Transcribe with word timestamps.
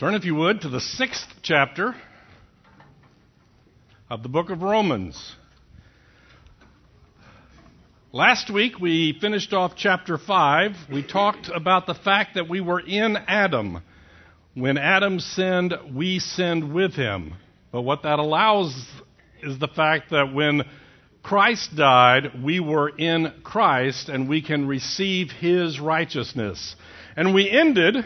Turn, 0.00 0.14
if 0.14 0.24
you 0.24 0.34
would, 0.34 0.62
to 0.62 0.70
the 0.70 0.80
sixth 0.80 1.28
chapter 1.42 1.94
of 4.08 4.22
the 4.22 4.30
book 4.30 4.48
of 4.48 4.62
Romans. 4.62 5.36
Last 8.10 8.50
week 8.50 8.80
we 8.80 9.12
finished 9.20 9.52
off 9.52 9.72
chapter 9.76 10.16
5. 10.16 10.74
We 10.90 11.02
talked 11.02 11.50
about 11.54 11.86
the 11.86 11.92
fact 11.92 12.36
that 12.36 12.48
we 12.48 12.62
were 12.62 12.80
in 12.80 13.14
Adam. 13.14 13.82
When 14.54 14.78
Adam 14.78 15.20
sinned, 15.20 15.74
we 15.92 16.18
sinned 16.18 16.72
with 16.72 16.94
him. 16.94 17.34
But 17.70 17.82
what 17.82 18.04
that 18.04 18.18
allows 18.18 18.74
is 19.42 19.58
the 19.58 19.68
fact 19.68 20.12
that 20.12 20.32
when 20.32 20.62
Christ 21.22 21.76
died, 21.76 22.42
we 22.42 22.58
were 22.58 22.88
in 22.88 23.34
Christ 23.44 24.08
and 24.08 24.30
we 24.30 24.40
can 24.40 24.66
receive 24.66 25.30
his 25.30 25.78
righteousness. 25.78 26.74
And 27.16 27.34
we 27.34 27.50
ended 27.50 27.96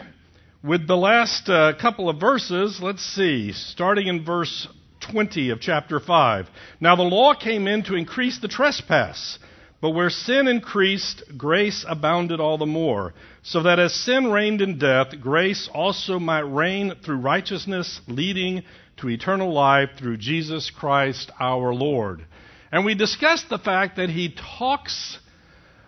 with 0.65 0.87
the 0.87 0.97
last 0.97 1.47
uh, 1.47 1.73
couple 1.79 2.09
of 2.09 2.19
verses. 2.19 2.79
Let's 2.81 3.05
see, 3.05 3.51
starting 3.51 4.07
in 4.07 4.25
verse 4.25 4.67
20 5.11 5.51
of 5.51 5.61
chapter 5.61 5.99
5. 5.99 6.47
Now 6.79 6.95
the 6.95 7.03
law 7.03 7.35
came 7.35 7.67
in 7.67 7.83
to 7.83 7.95
increase 7.95 8.39
the 8.39 8.47
trespass. 8.47 9.37
But 9.81 9.91
where 9.91 10.09
sin 10.09 10.47
increased, 10.47 11.21
grace 11.37 11.85
abounded 11.87 12.39
all 12.39 12.57
the 12.57 12.65
more, 12.65 13.13
so 13.43 13.61
that 13.63 13.77
as 13.77 13.93
sin 13.93 14.31
reigned 14.31 14.61
in 14.61 14.79
death, 14.79 15.09
grace 15.21 15.69
also 15.71 16.17
might 16.17 16.39
reign 16.39 16.93
through 17.03 17.17
righteousness, 17.17 18.01
leading 18.07 18.63
to 18.97 19.09
eternal 19.09 19.53
life 19.53 19.89
through 19.99 20.17
Jesus 20.17 20.71
Christ 20.71 21.29
our 21.39 21.73
Lord. 21.73 22.25
And 22.71 22.83
we 22.83 22.95
discussed 22.95 23.49
the 23.49 23.59
fact 23.59 23.97
that 23.97 24.09
he 24.09 24.33
talks 24.57 25.19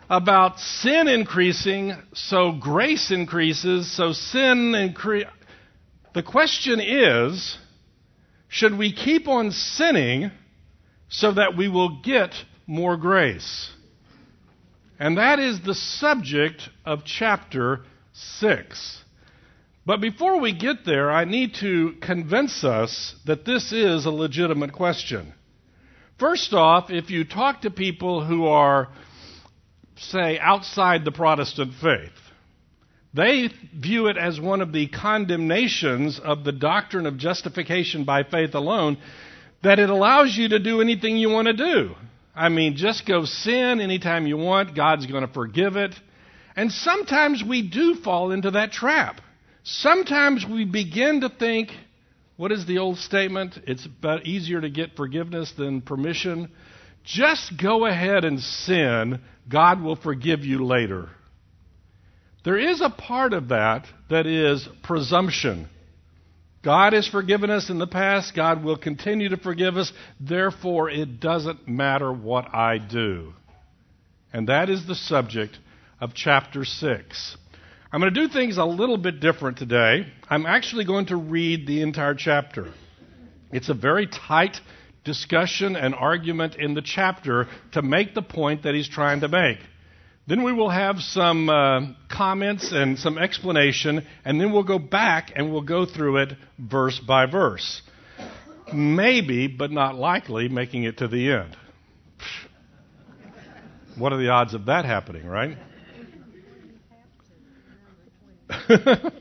about 0.09 0.59
sin 0.59 1.07
increasing, 1.07 1.93
so 2.13 2.53
grace 2.53 3.11
increases, 3.11 3.91
so 3.91 4.13
sin 4.13 4.73
increases. 4.75 5.31
The 6.13 6.23
question 6.23 6.79
is 6.79 7.57
should 8.47 8.77
we 8.77 8.93
keep 8.93 9.27
on 9.27 9.51
sinning 9.51 10.31
so 11.09 11.33
that 11.33 11.57
we 11.57 11.67
will 11.67 12.01
get 12.01 12.33
more 12.65 12.97
grace? 12.97 13.71
And 14.99 15.17
that 15.17 15.39
is 15.39 15.61
the 15.61 15.75
subject 15.75 16.69
of 16.85 17.03
chapter 17.05 17.81
6. 18.13 19.03
But 19.85 20.01
before 20.01 20.39
we 20.39 20.53
get 20.53 20.85
there, 20.85 21.11
I 21.11 21.25
need 21.25 21.55
to 21.55 21.93
convince 22.01 22.63
us 22.63 23.15
that 23.25 23.45
this 23.45 23.71
is 23.71 24.05
a 24.05 24.11
legitimate 24.11 24.73
question. 24.73 25.33
First 26.19 26.53
off, 26.53 26.89
if 26.89 27.09
you 27.11 27.23
talk 27.25 27.61
to 27.61 27.69
people 27.69 28.25
who 28.25 28.47
are, 28.47 28.89
say, 29.99 30.39
outside 30.39 31.05
the 31.05 31.11
Protestant 31.11 31.73
faith, 31.81 32.11
they 33.13 33.49
view 33.75 34.07
it 34.07 34.17
as 34.17 34.39
one 34.39 34.61
of 34.61 34.71
the 34.71 34.87
condemnations 34.87 36.19
of 36.19 36.43
the 36.43 36.51
doctrine 36.51 37.05
of 37.05 37.17
justification 37.17 38.03
by 38.03 38.23
faith 38.23 38.53
alone 38.53 38.97
that 39.63 39.79
it 39.79 39.89
allows 39.89 40.35
you 40.35 40.49
to 40.49 40.59
do 40.59 40.81
anything 40.81 41.17
you 41.17 41.29
want 41.29 41.47
to 41.47 41.53
do. 41.53 41.95
I 42.35 42.49
mean, 42.49 42.75
just 42.75 43.07
go 43.07 43.25
sin 43.25 43.81
anytime 43.81 44.27
you 44.27 44.37
want. 44.37 44.75
God's 44.75 45.07
going 45.07 45.25
to 45.25 45.33
forgive 45.33 45.75
it. 45.75 45.95
And 46.55 46.71
sometimes 46.71 47.43
we 47.43 47.67
do 47.67 47.95
fall 47.95 48.31
into 48.31 48.51
that 48.51 48.71
trap. 48.71 49.21
Sometimes 49.63 50.45
we 50.45 50.65
begin 50.65 51.21
to 51.21 51.29
think, 51.29 51.71
what 52.35 52.51
is 52.51 52.67
the 52.67 52.77
old 52.77 52.99
statement? 52.99 53.59
It's 53.65 53.85
about 53.85 54.27
easier 54.27 54.61
to 54.61 54.69
get 54.69 54.95
forgiveness 54.95 55.51
than 55.57 55.81
permission. 55.81 56.51
Just 57.07 57.53
go 57.57 57.85
ahead 57.85 58.25
and 58.25 58.39
sin. 58.39 59.21
God 59.49 59.81
will 59.81 59.95
forgive 59.95 60.41
you 60.41 60.65
later. 60.65 61.09
There 62.43 62.57
is 62.57 62.81
a 62.81 62.89
part 62.89 63.33
of 63.33 63.49
that 63.49 63.85
that 64.09 64.25
is 64.27 64.67
presumption. 64.83 65.69
God 66.63 66.91
has 66.91 67.07
forgiven 67.07 67.49
us 67.49 67.69
in 67.69 67.79
the 67.79 67.87
past. 67.87 68.35
God 68.35 68.61
will 68.61 68.77
continue 68.77 69.29
to 69.29 69.37
forgive 69.37 69.77
us. 69.77 69.91
Therefore, 70.19 70.89
it 70.89 71.21
doesn't 71.21 71.65
matter 71.65 72.11
what 72.11 72.53
I 72.53 72.77
do. 72.77 73.33
And 74.33 74.49
that 74.49 74.69
is 74.69 74.85
the 74.85 74.95
subject 74.95 75.57
of 76.01 76.13
chapter 76.13 76.65
6. 76.65 77.37
I'm 77.89 78.01
going 78.01 78.13
to 78.13 78.27
do 78.27 78.31
things 78.31 78.57
a 78.57 78.65
little 78.65 78.97
bit 78.97 79.21
different 79.21 79.57
today. 79.57 80.11
I'm 80.29 80.45
actually 80.45 80.83
going 80.83 81.05
to 81.05 81.15
read 81.15 81.67
the 81.67 81.81
entire 81.81 82.15
chapter. 82.15 82.73
It's 83.53 83.69
a 83.69 83.73
very 83.73 84.07
tight 84.07 84.59
discussion 85.07 85.75
and 85.77 85.95
argument 85.95 86.55
in 86.55 86.75
the 86.75 86.81
chapter 86.83 87.47
to 87.71 87.81
make 87.81 88.13
the 88.13 88.21
point 88.21 88.63
that 88.63 88.75
he's 88.75 88.89
trying 88.89 89.21
to 89.21 89.27
make. 89.29 89.57
Then 90.27 90.43
we 90.43 90.51
will 90.51 90.69
have 90.69 90.99
some 90.99 91.49
uh, 91.49 91.93
comments 92.11 92.73
and 92.73 92.99
some 92.99 93.17
explanation, 93.17 94.05
and 94.25 94.39
then 94.39 94.51
we'll 94.51 94.63
go 94.63 94.77
back 94.77 95.31
and 95.33 95.51
we'll 95.51 95.61
go 95.61 95.85
through 95.85 96.17
it 96.17 96.33
verse 96.59 96.99
by 96.99 97.25
verse. 97.25 97.81
Maybe, 98.73 99.47
but 99.47 99.71
not 99.71 99.95
likely, 99.95 100.49
making 100.49 100.83
it 100.83 100.97
to 100.97 101.07
the 101.07 101.31
end. 101.31 101.55
What 103.97 104.11
are 104.11 104.17
the 104.17 104.29
odds 104.29 104.53
of 104.53 104.65
that 104.65 104.83
happening, 104.83 105.25
right? 105.25 105.57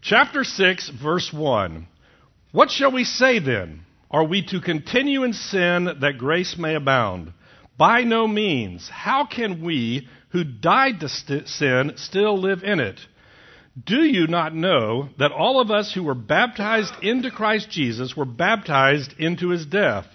Chapter 0.00 0.44
6, 0.44 0.90
verse 1.02 1.32
1. 1.32 1.88
What 2.52 2.70
shall 2.70 2.92
we 2.92 3.02
say 3.02 3.40
then? 3.40 3.84
Are 4.10 4.24
we 4.24 4.42
to 4.46 4.60
continue 4.60 5.22
in 5.22 5.32
sin 5.32 5.84
that 6.00 6.18
grace 6.18 6.58
may 6.58 6.74
abound? 6.74 7.32
By 7.78 8.02
no 8.02 8.26
means. 8.26 8.88
How 8.88 9.24
can 9.24 9.62
we 9.62 10.08
who 10.30 10.42
died 10.42 11.00
to 11.00 11.08
st- 11.08 11.48
sin 11.48 11.92
still 11.96 12.36
live 12.36 12.64
in 12.64 12.80
it? 12.80 13.00
Do 13.82 14.02
you 14.02 14.26
not 14.26 14.54
know 14.54 15.10
that 15.18 15.30
all 15.30 15.60
of 15.60 15.70
us 15.70 15.92
who 15.92 16.02
were 16.02 16.14
baptized 16.14 16.92
into 17.02 17.30
Christ 17.30 17.70
Jesus 17.70 18.16
were 18.16 18.24
baptized 18.24 19.14
into 19.18 19.50
his 19.50 19.64
death? 19.64 20.06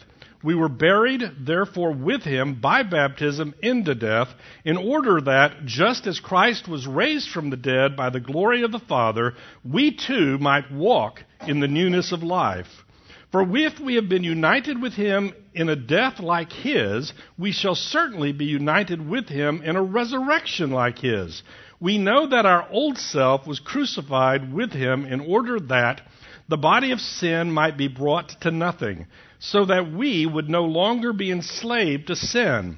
We 0.43 0.55
were 0.55 0.69
buried, 0.69 1.23
therefore, 1.39 1.93
with 1.93 2.21
him 2.21 2.59
by 2.61 2.83
baptism 2.83 3.55
into 3.63 3.95
death, 3.95 4.27
in 4.63 4.77
order 4.77 5.21
that, 5.21 5.65
just 5.65 6.05
as 6.05 6.19
Christ 6.19 6.67
was 6.67 6.85
raised 6.85 7.29
from 7.29 7.49
the 7.49 7.57
dead 7.57 7.95
by 7.95 8.09
the 8.09 8.19
glory 8.19 8.63
of 8.63 8.71
the 8.71 8.79
Father, 8.79 9.33
we 9.63 9.95
too 9.95 10.37
might 10.37 10.71
walk 10.71 11.23
in 11.47 11.61
the 11.61 11.67
newness 11.67 12.11
of 12.11 12.21
life. 12.21 12.84
For 13.31 13.45
if 13.57 13.79
we 13.79 13.95
have 13.95 14.07
been 14.07 14.23
united 14.23 14.81
with 14.81 14.93
him 14.93 15.33
in 15.53 15.69
a 15.69 15.75
death 15.75 16.19
like 16.19 16.51
his, 16.51 17.13
we 17.37 17.51
shall 17.51 17.75
certainly 17.75 18.31
be 18.31 18.45
united 18.45 19.07
with 19.07 19.27
him 19.29 19.61
in 19.63 19.75
a 19.75 19.83
resurrection 19.83 20.71
like 20.71 20.99
his. 20.99 21.43
We 21.79 21.97
know 21.97 22.27
that 22.27 22.45
our 22.45 22.67
old 22.71 22.97
self 22.97 23.45
was 23.45 23.59
crucified 23.59 24.53
with 24.53 24.71
him 24.71 25.05
in 25.05 25.19
order 25.19 25.59
that 25.59 26.01
the 26.47 26.57
body 26.57 26.91
of 26.91 27.01
sin 27.01 27.51
might 27.51 27.75
be 27.77 27.87
brought 27.87 28.29
to 28.41 28.51
nothing, 28.51 29.07
so 29.39 29.65
that 29.65 29.91
we 29.91 30.25
would 30.25 30.49
no 30.49 30.63
longer 30.63 31.11
be 31.11 31.31
enslaved 31.31 32.07
to 32.07 32.15
sin. 32.15 32.77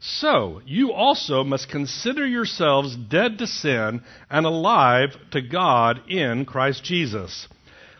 So, 0.00 0.62
you 0.64 0.92
also 0.92 1.42
must 1.42 1.68
consider 1.68 2.24
yourselves 2.24 2.94
dead 2.96 3.38
to 3.38 3.46
sin 3.46 4.02
and 4.30 4.46
alive 4.46 5.16
to 5.32 5.42
God 5.42 6.08
in 6.08 6.44
Christ 6.44 6.84
Jesus. 6.84 7.48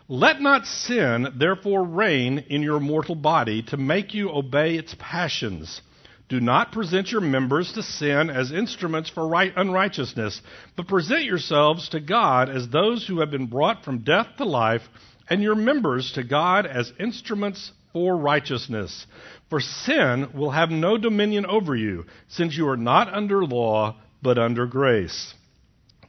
Let 0.07 0.41
not 0.41 0.65
sin, 0.65 1.27
therefore, 1.37 1.83
reign 1.83 2.45
in 2.49 2.63
your 2.63 2.79
mortal 2.79 3.15
body 3.15 3.61
to 3.63 3.77
make 3.77 4.13
you 4.13 4.31
obey 4.31 4.75
its 4.75 4.95
passions. 4.97 5.81
Do 6.29 6.39
not 6.39 6.71
present 6.71 7.11
your 7.11 7.21
members 7.21 7.73
to 7.73 7.83
sin 7.83 8.29
as 8.29 8.51
instruments 8.51 9.09
for 9.09 9.27
right 9.27 9.51
unrighteousness, 9.55 10.41
but 10.75 10.87
present 10.87 11.25
yourselves 11.25 11.89
to 11.89 11.99
God 11.99 12.49
as 12.49 12.69
those 12.69 13.05
who 13.07 13.19
have 13.19 13.29
been 13.29 13.47
brought 13.47 13.83
from 13.83 14.03
death 14.03 14.27
to 14.37 14.45
life, 14.45 14.83
and 15.29 15.43
your 15.43 15.55
members 15.55 16.11
to 16.13 16.23
God 16.23 16.65
as 16.65 16.93
instruments 16.99 17.71
for 17.93 18.15
righteousness. 18.15 19.05
For 19.49 19.59
sin 19.59 20.29
will 20.33 20.51
have 20.51 20.69
no 20.69 20.97
dominion 20.97 21.45
over 21.45 21.75
you, 21.75 22.05
since 22.27 22.55
you 22.55 22.69
are 22.69 22.77
not 22.77 23.11
under 23.13 23.43
law, 23.43 23.95
but 24.21 24.37
under 24.37 24.67
grace. 24.67 25.33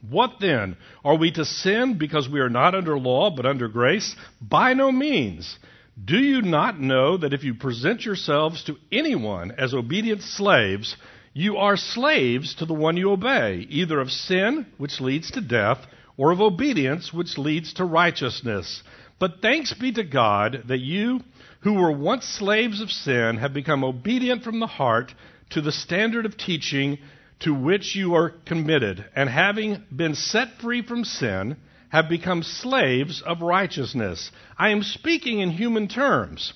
What 0.07 0.33
then? 0.39 0.77
Are 1.03 1.15
we 1.15 1.31
to 1.31 1.45
sin 1.45 1.97
because 1.97 2.27
we 2.27 2.39
are 2.39 2.49
not 2.49 2.75
under 2.75 2.97
law, 2.97 3.29
but 3.29 3.45
under 3.45 3.67
grace? 3.67 4.15
By 4.41 4.73
no 4.73 4.91
means. 4.91 5.57
Do 6.03 6.17
you 6.17 6.41
not 6.41 6.79
know 6.79 7.17
that 7.17 7.33
if 7.33 7.43
you 7.43 7.53
present 7.53 8.05
yourselves 8.05 8.63
to 8.63 8.77
anyone 8.91 9.51
as 9.51 9.73
obedient 9.73 10.21
slaves, 10.21 10.95
you 11.33 11.57
are 11.57 11.77
slaves 11.77 12.55
to 12.55 12.65
the 12.65 12.73
one 12.73 12.97
you 12.97 13.11
obey, 13.11 13.67
either 13.69 13.99
of 13.99 14.11
sin, 14.11 14.65
which 14.77 14.99
leads 14.99 15.31
to 15.31 15.41
death, 15.41 15.79
or 16.17 16.31
of 16.31 16.41
obedience, 16.41 17.13
which 17.13 17.37
leads 17.37 17.73
to 17.73 17.85
righteousness? 17.85 18.83
But 19.19 19.41
thanks 19.41 19.73
be 19.73 19.91
to 19.93 20.03
God 20.03 20.63
that 20.67 20.79
you 20.79 21.21
who 21.61 21.73
were 21.73 21.91
once 21.91 22.25
slaves 22.25 22.81
of 22.81 22.91
sin 22.91 23.37
have 23.37 23.53
become 23.53 23.83
obedient 23.83 24.43
from 24.43 24.59
the 24.59 24.67
heart 24.67 25.13
to 25.51 25.61
the 25.61 25.71
standard 25.71 26.25
of 26.25 26.37
teaching 26.37 26.97
to 27.41 27.53
which 27.53 27.95
you 27.95 28.15
are 28.15 28.29
committed, 28.45 29.03
and 29.15 29.29
having 29.29 29.83
been 29.95 30.15
set 30.15 30.47
free 30.61 30.81
from 30.81 31.03
sin, 31.03 31.57
have 31.89 32.07
become 32.07 32.43
slaves 32.43 33.21
of 33.21 33.41
righteousness. 33.41 34.31
I 34.57 34.69
am 34.69 34.83
speaking 34.83 35.39
in 35.39 35.49
human 35.49 35.87
terms 35.87 36.53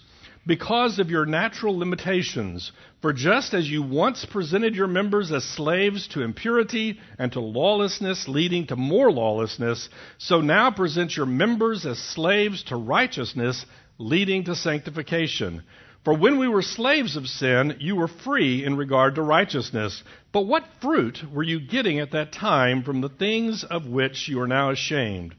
because 0.47 0.99
of 0.99 1.09
your 1.09 1.25
natural 1.25 1.77
limitations. 1.77 2.71
For 3.01 3.11
just 3.13 3.53
as 3.53 3.69
you 3.69 3.83
once 3.83 4.25
presented 4.25 4.75
your 4.75 4.87
members 4.87 5.31
as 5.31 5.43
slaves 5.43 6.07
to 6.09 6.21
impurity 6.21 6.99
and 7.19 7.31
to 7.33 7.39
lawlessness, 7.39 8.27
leading 8.27 8.67
to 8.67 8.75
more 8.75 9.11
lawlessness, 9.11 9.89
so 10.17 10.41
now 10.41 10.71
present 10.71 11.17
your 11.17 11.25
members 11.25 11.85
as 11.85 11.99
slaves 11.99 12.63
to 12.65 12.75
righteousness, 12.75 13.65
leading 13.97 14.43
to 14.45 14.55
sanctification. 14.55 15.63
For 16.03 16.13
when 16.13 16.37
we 16.37 16.47
were 16.47 16.61
slaves 16.61 17.15
of 17.15 17.27
sin, 17.27 17.77
you 17.79 17.95
were 17.95 18.07
free 18.07 18.63
in 18.63 18.77
regard 18.77 19.15
to 19.15 19.23
righteousness. 19.23 20.03
But 20.31 20.45
what 20.45 20.63
fruit 20.79 21.23
were 21.33 21.43
you 21.43 21.59
getting 21.59 21.99
at 21.99 22.11
that 22.11 22.31
time 22.31 22.83
from 22.83 23.01
the 23.01 23.09
things 23.09 23.63
of 23.63 23.87
which 23.87 24.27
you 24.27 24.39
are 24.41 24.47
now 24.47 24.69
ashamed? 24.69 25.33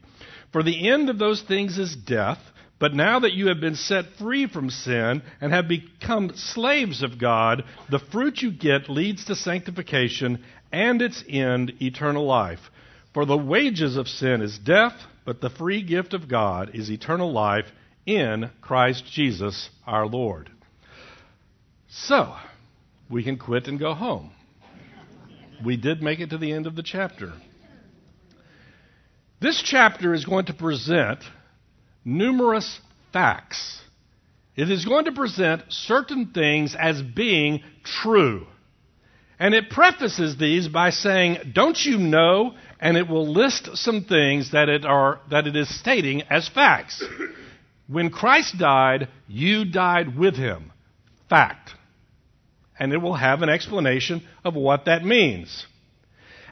For 0.51 0.63
the 0.63 0.89
end 0.89 1.09
of 1.09 1.19
those 1.19 1.41
things 1.41 1.77
is 1.77 1.95
death. 1.95 2.39
But 2.79 2.93
now 2.93 3.19
that 3.19 3.33
you 3.33 3.47
have 3.47 3.59
been 3.59 3.75
set 3.75 4.05
free 4.19 4.45
from 4.45 4.69
sin 4.69 5.23
and 5.41 5.51
have 5.51 5.67
become 5.67 6.35
slaves 6.35 7.01
of 7.01 7.17
God, 7.17 7.63
the 7.89 7.97
fruit 7.97 8.41
you 8.41 8.51
get 8.51 8.89
leads 8.89 9.25
to 9.25 9.35
sanctification 9.35 10.43
and 10.71 11.01
its 11.01 11.23
end, 11.27 11.73
eternal 11.81 12.25
life. 12.25 12.59
For 13.13 13.25
the 13.25 13.37
wages 13.37 13.97
of 13.97 14.07
sin 14.07 14.41
is 14.41 14.59
death, 14.59 14.93
but 15.25 15.41
the 15.41 15.49
free 15.49 15.81
gift 15.81 16.13
of 16.13 16.29
God 16.29 16.71
is 16.75 16.91
eternal 16.91 17.31
life 17.31 17.65
in 18.07 18.49
Christ 18.61 19.05
Jesus 19.11 19.69
our 19.85 20.07
Lord. 20.07 20.49
So, 21.89 22.35
we 23.09 23.23
can 23.23 23.37
quit 23.37 23.67
and 23.67 23.77
go 23.77 23.93
home. 23.93 24.31
We 25.63 25.77
did 25.77 26.01
make 26.01 26.19
it 26.19 26.31
to 26.31 26.37
the 26.37 26.53
end 26.53 26.65
of 26.65 26.75
the 26.75 26.83
chapter. 26.83 27.33
This 29.39 29.61
chapter 29.63 30.13
is 30.13 30.25
going 30.25 30.45
to 30.45 30.53
present 30.53 31.19
numerous 32.03 32.79
facts. 33.13 33.81
It 34.55 34.71
is 34.71 34.85
going 34.85 35.05
to 35.05 35.11
present 35.11 35.63
certain 35.69 36.31
things 36.33 36.75
as 36.77 37.01
being 37.01 37.61
true. 37.83 38.47
And 39.39 39.53
it 39.53 39.69
prefaces 39.69 40.37
these 40.37 40.67
by 40.67 40.89
saying, 40.89 41.51
Don't 41.53 41.77
you 41.85 41.99
know? 41.99 42.55
And 42.79 42.97
it 42.97 43.07
will 43.07 43.31
list 43.31 43.69
some 43.77 44.03
things 44.05 44.51
that 44.51 44.69
it, 44.69 44.85
are, 44.85 45.19
that 45.29 45.45
it 45.45 45.55
is 45.55 45.79
stating 45.79 46.23
as 46.23 46.47
facts. 46.47 47.03
When 47.87 48.09
Christ 48.09 48.57
died, 48.57 49.07
you 49.27 49.65
died 49.65 50.17
with 50.17 50.35
him. 50.35 50.71
Fact. 51.29 51.71
And 52.79 52.93
it 52.93 52.97
will 52.97 53.15
have 53.15 53.41
an 53.41 53.49
explanation 53.49 54.23
of 54.43 54.55
what 54.55 54.85
that 54.85 55.03
means. 55.03 55.65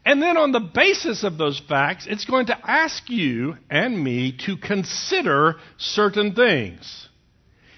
And 0.06 0.22
then, 0.22 0.38
on 0.38 0.52
the 0.52 0.60
basis 0.60 1.24
of 1.24 1.38
those 1.38 1.60
facts, 1.60 2.06
it's 2.08 2.26
going 2.26 2.48
to 2.48 2.58
ask 2.64 3.10
you 3.10 3.58
and 3.70 4.04
me 4.04 4.38
to 4.46 4.56
consider 4.56 5.56
certain 5.78 6.36
things. 6.36 7.10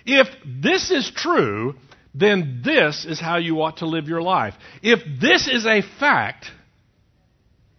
If 0.05 0.27
this 0.45 0.91
is 0.91 1.09
true, 1.09 1.75
then 2.13 2.61
this 2.65 3.05
is 3.05 3.19
how 3.19 3.37
you 3.37 3.61
ought 3.61 3.77
to 3.77 3.85
live 3.85 4.07
your 4.07 4.21
life. 4.21 4.55
If 4.81 4.99
this 5.21 5.47
is 5.47 5.65
a 5.65 5.81
fact, 5.99 6.51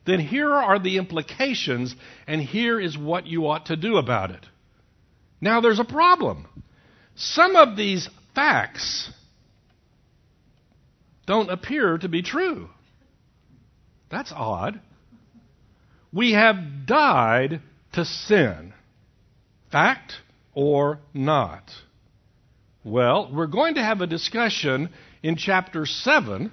then 0.07 0.21
here 0.21 0.53
are 0.53 0.79
the 0.79 0.97
implications, 0.97 1.95
and 2.27 2.41
here 2.41 2.81
is 2.81 2.97
what 2.97 3.27
you 3.27 3.49
ought 3.49 3.67
to 3.67 3.77
do 3.77 3.97
about 3.97 4.31
it. 4.31 4.47
Now, 5.41 5.61
there's 5.61 5.81
a 5.81 5.85
problem. 5.85 6.47
Some 7.15 7.57
of 7.57 7.77
these 7.77 8.09
facts 8.35 9.11
don't 11.27 11.51
appear 11.51 11.99
to 11.99 12.09
be 12.09 12.23
true. 12.23 12.69
That's 14.11 14.33
odd. 14.33 14.81
We 16.13 16.33
have 16.33 16.87
died 16.87 17.61
to 17.93 18.05
sin. 18.05 18.73
Fact 19.71 20.15
or 20.55 21.01
not? 21.13 21.71
Well, 22.83 23.31
we're 23.33 23.47
going 23.47 23.75
to 23.75 23.83
have 23.83 24.01
a 24.01 24.07
discussion 24.07 24.89
in 25.23 25.37
chapter 25.37 25.85
7 25.85 26.51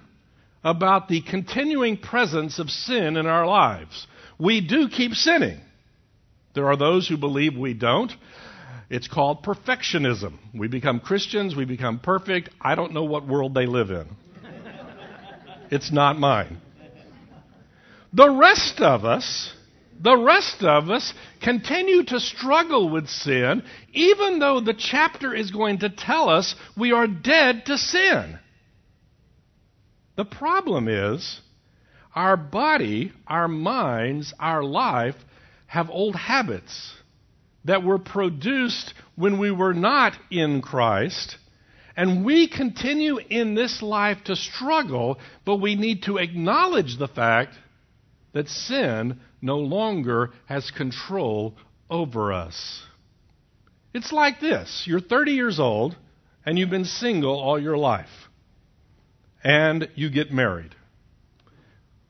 about 0.64 1.08
the 1.08 1.22
continuing 1.22 1.98
presence 1.98 2.60
of 2.60 2.70
sin 2.70 3.16
in 3.16 3.28
our 3.28 3.46
lives. 3.46 4.08
We 4.38 4.60
do 4.60 4.90
keep 4.90 5.14
sinning. 5.14 5.62
There 6.56 6.68
are 6.68 6.76
those 6.76 7.08
who 7.08 7.18
believe 7.18 7.56
we 7.56 7.74
don't. 7.74 8.12
It's 8.90 9.08
called 9.08 9.44
perfectionism. 9.44 10.38
We 10.54 10.68
become 10.68 11.00
Christians, 11.00 11.56
we 11.56 11.66
become 11.66 12.00
perfect. 12.00 12.50
I 12.62 12.76
don't 12.76 12.94
know 12.94 13.04
what 13.04 13.28
world 13.28 13.54
they 13.54 13.66
live 13.66 13.90
in. 13.90 14.08
It's 15.72 15.92
not 15.92 16.20
mine. 16.20 16.62
The 18.14 18.30
rest 18.30 18.80
of 18.82 19.04
us, 19.04 19.52
the 20.00 20.16
rest 20.16 20.64
of 20.64 20.90
us 20.90 21.14
continue 21.42 22.04
to 22.04 22.20
struggle 22.20 22.90
with 22.90 23.10
sin, 23.10 23.64
even 23.94 24.40
though 24.40 24.62
the 24.62 24.76
chapter 24.76 25.34
is 25.34 25.52
going 25.52 25.80
to 25.80 25.90
tell 25.90 26.30
us 26.30 26.56
we 26.78 26.92
are 26.92 27.08
dead 27.08 27.66
to 27.66 27.78
sin. 27.78 28.40
The 30.16 30.26
problem 30.26 30.88
is 30.88 31.42
our 32.14 32.38
body, 32.38 33.12
our 33.28 33.48
minds, 33.48 34.34
our 34.40 34.64
life 34.64 35.16
have 35.68 35.90
old 35.90 36.16
habits 36.16 36.94
that 37.66 37.84
were 37.84 38.00
produced 38.00 38.94
when 39.16 39.38
we 39.40 39.52
were 39.52 39.74
not 39.74 40.14
in 40.32 40.62
Christ. 40.62 41.38
And 41.98 42.26
we 42.26 42.48
continue 42.48 43.18
in 43.18 43.56
this 43.56 43.82
life 43.82 44.18
to 44.26 44.36
struggle, 44.36 45.20
but 45.46 45.58
we 45.58 45.76
need 45.76 46.04
to 46.04 46.18
acknowledge 46.18 46.98
the 46.98 47.08
fact 47.08 47.56
that 48.34 48.50
sin 48.50 49.20
no 49.42 49.58
longer 49.58 50.32
has 50.46 50.72
control 50.72 51.56
over 51.90 52.34
us. 52.34 52.84
It's 53.94 54.12
like 54.12 54.42
this 54.42 54.84
you're 54.86 55.00
30 55.00 55.32
years 55.32 55.60
old 55.60 55.96
and 56.46 56.60
you've 56.60 56.70
been 56.70 56.86
single 56.86 57.40
all 57.40 57.60
your 57.60 57.78
life, 57.78 58.10
and 59.44 59.90
you 59.96 60.10
get 60.10 60.32
married. 60.32 60.76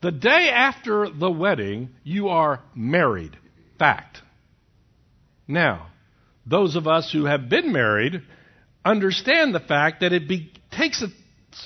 The 0.02 0.12
day 0.12 0.50
after 0.50 1.10
the 1.10 1.32
wedding, 1.32 1.90
you 2.04 2.28
are 2.28 2.62
married. 2.76 3.38
Fact. 3.80 4.22
Now, 5.48 5.88
those 6.46 6.76
of 6.76 6.88
us 6.88 7.12
who 7.12 7.26
have 7.26 7.50
been 7.50 7.72
married 7.72 8.22
understand 8.84 9.54
the 9.54 9.60
fact 9.60 10.02
that 10.02 10.14
it 10.14 10.28
be, 10.28 10.52
takes 10.72 11.02
a 11.02 11.08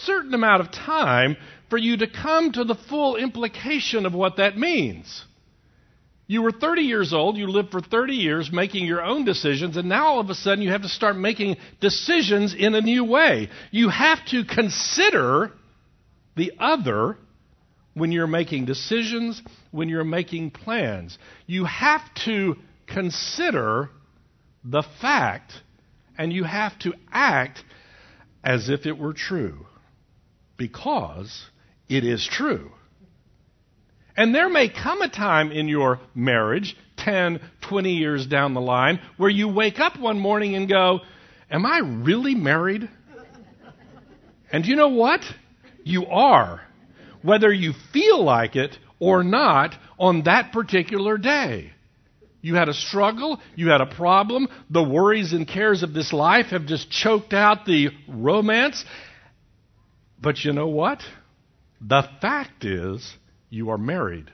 certain 0.06 0.34
amount 0.34 0.62
of 0.62 0.72
time 0.72 1.36
for 1.70 1.78
you 1.78 1.98
to 1.98 2.08
come 2.08 2.52
to 2.52 2.64
the 2.64 2.76
full 2.76 3.16
implication 3.16 4.06
of 4.06 4.14
what 4.14 4.38
that 4.38 4.58
means. 4.58 5.26
You 6.28 6.44
were 6.44 6.52
30 6.52 6.84
years 6.84 7.12
old, 7.12 7.38
you 7.38 7.48
lived 7.48 7.72
for 7.72 7.82
30 7.82 8.14
years 8.14 8.52
making 8.52 8.86
your 8.86 9.04
own 9.04 9.26
decisions, 9.26 9.78
and 9.78 9.90
now 9.90 10.08
all 10.08 10.20
of 10.20 10.30
a 10.30 10.36
sudden 10.36 10.64
you 10.64 10.72
have 10.72 10.84
to 10.84 10.90
start 10.90 11.18
making 11.18 11.58
decisions 11.82 12.54
in 12.54 12.76
a 12.76 12.82
new 12.82 13.04
way. 13.04 13.50
You 13.72 13.90
have 13.90 14.24
to 14.28 14.46
consider 14.46 15.52
the 16.36 16.54
other 16.60 17.18
when 17.96 18.12
you're 18.12 18.28
making 18.28 18.66
decisions, 18.66 19.42
when 19.72 19.90
you're 19.90 20.04
making 20.04 20.52
plans. 20.52 21.18
You 21.48 21.66
have 21.66 22.02
to 22.26 22.58
consider 22.94 23.90
the 24.64 24.84
fact, 25.02 25.54
and 26.18 26.34
you 26.34 26.44
have 26.44 26.78
to 26.80 26.94
act 27.12 27.64
as 28.44 28.70
if 28.70 28.86
it 28.86 28.98
were 28.98 29.14
true. 29.14 29.66
Because 30.58 31.46
it 31.88 32.04
is 32.04 32.28
true. 32.30 32.72
And 34.18 34.36
there 34.36 34.50
may 34.50 34.68
come 34.68 35.02
a 35.02 35.10
time 35.10 35.52
in 35.52 35.70
your 35.70 36.00
marriage, 36.14 36.76
10, 36.98 37.40
20 37.62 37.94
years 37.94 38.28
down 38.28 38.54
the 38.54 38.62
line, 38.62 39.00
where 39.16 39.30
you 39.30 39.48
wake 39.48 39.80
up 39.80 39.98
one 39.98 40.20
morning 40.20 40.56
and 40.56 40.68
go, 40.68 41.00
Am 41.50 41.66
I 41.66 41.80
really 41.80 42.36
married? 42.36 42.90
And 44.52 44.66
you 44.66 44.76
know 44.76 44.90
what? 44.90 45.22
You 45.84 46.06
are, 46.08 46.62
whether 47.22 47.52
you 47.52 47.74
feel 47.94 48.24
like 48.24 48.56
it 48.56 48.78
or 49.00 49.24
not 49.24 49.76
on 49.98 50.24
that 50.24 50.52
particular 50.52 51.18
day. 51.18 51.72
You 52.42 52.56
had 52.56 52.70
a 52.70 52.74
struggle, 52.74 53.40
you 53.56 53.70
had 53.70 53.82
a 53.82 53.86
problem, 53.86 54.48
the 54.70 54.84
worries 54.84 55.34
and 55.34 55.48
cares 55.48 55.84
of 55.84 55.94
this 55.94 56.14
life 56.14 56.48
have 56.48 56.66
just 56.66 56.90
choked 56.90 57.34
out 57.34 57.66
the 57.66 57.90
romance. 58.08 58.86
But 60.22 60.44
you 60.44 60.54
know 60.54 60.68
what? 60.68 61.02
The 61.82 62.04
fact 62.22 62.66
is, 62.66 63.16
you 63.50 63.70
are 63.70 63.78
married. 63.78 64.32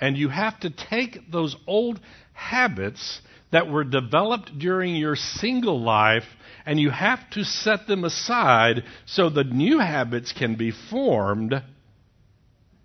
And 0.00 0.16
you 0.16 0.28
have 0.28 0.58
to 0.60 0.70
take 0.70 1.30
those 1.30 1.56
old 1.66 2.00
habits 2.32 3.20
that 3.50 3.68
were 3.68 3.84
developed 3.84 4.58
during 4.58 4.94
your 4.94 5.16
single 5.16 5.80
life 5.80 6.24
and 6.64 6.78
you 6.78 6.90
have 6.90 7.28
to 7.30 7.44
set 7.44 7.86
them 7.86 8.04
aside 8.04 8.84
so 9.06 9.28
the 9.28 9.44
new 9.44 9.78
habits 9.78 10.32
can 10.32 10.54
be 10.54 10.70
formed 10.70 11.62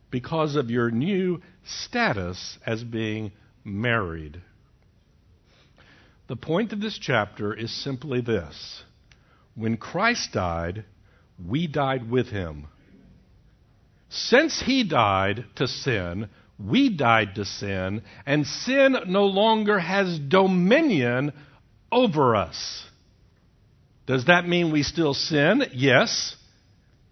because 0.09 0.55
of 0.55 0.69
your 0.69 0.89
new 0.91 1.41
status 1.63 2.57
as 2.65 2.83
being 2.83 3.31
married. 3.65 4.41
The 6.27 6.35
point 6.35 6.71
of 6.71 6.79
this 6.79 6.97
chapter 6.97 7.53
is 7.53 7.71
simply 7.83 8.21
this 8.21 8.83
when 9.55 9.77
Christ 9.77 10.33
died, 10.33 10.85
we 11.43 11.67
died 11.67 12.09
with 12.09 12.27
him. 12.27 12.67
Since 14.09 14.61
he 14.61 14.83
died 14.83 15.45
to 15.55 15.67
sin, 15.67 16.29
we 16.57 16.89
died 16.89 17.35
to 17.35 17.45
sin, 17.45 18.03
and 18.25 18.45
sin 18.45 18.95
no 19.07 19.25
longer 19.25 19.79
has 19.79 20.19
dominion 20.19 21.33
over 21.91 22.35
us. 22.35 22.85
Does 24.05 24.25
that 24.25 24.47
mean 24.47 24.71
we 24.71 24.83
still 24.83 25.13
sin? 25.13 25.63
Yes, 25.73 26.35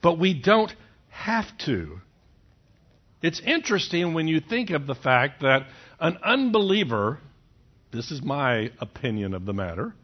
but 0.02 0.20
we 0.20 0.34
don't 0.34 0.74
have 1.10 1.46
to. 1.66 2.00
It's 3.22 3.40
interesting 3.40 4.14
when 4.14 4.28
you 4.28 4.40
think 4.42 4.70
of 4.70 4.86
the 4.86 4.96
fact 4.96 5.42
that 5.42 5.66
an 6.04 6.18
unbeliever, 6.22 7.18
this 7.94 8.12
is 8.12 8.22
my 8.22 8.70
opinion 8.80 9.34
of 9.34 9.46
the 9.46 9.54
matter, 9.54 9.96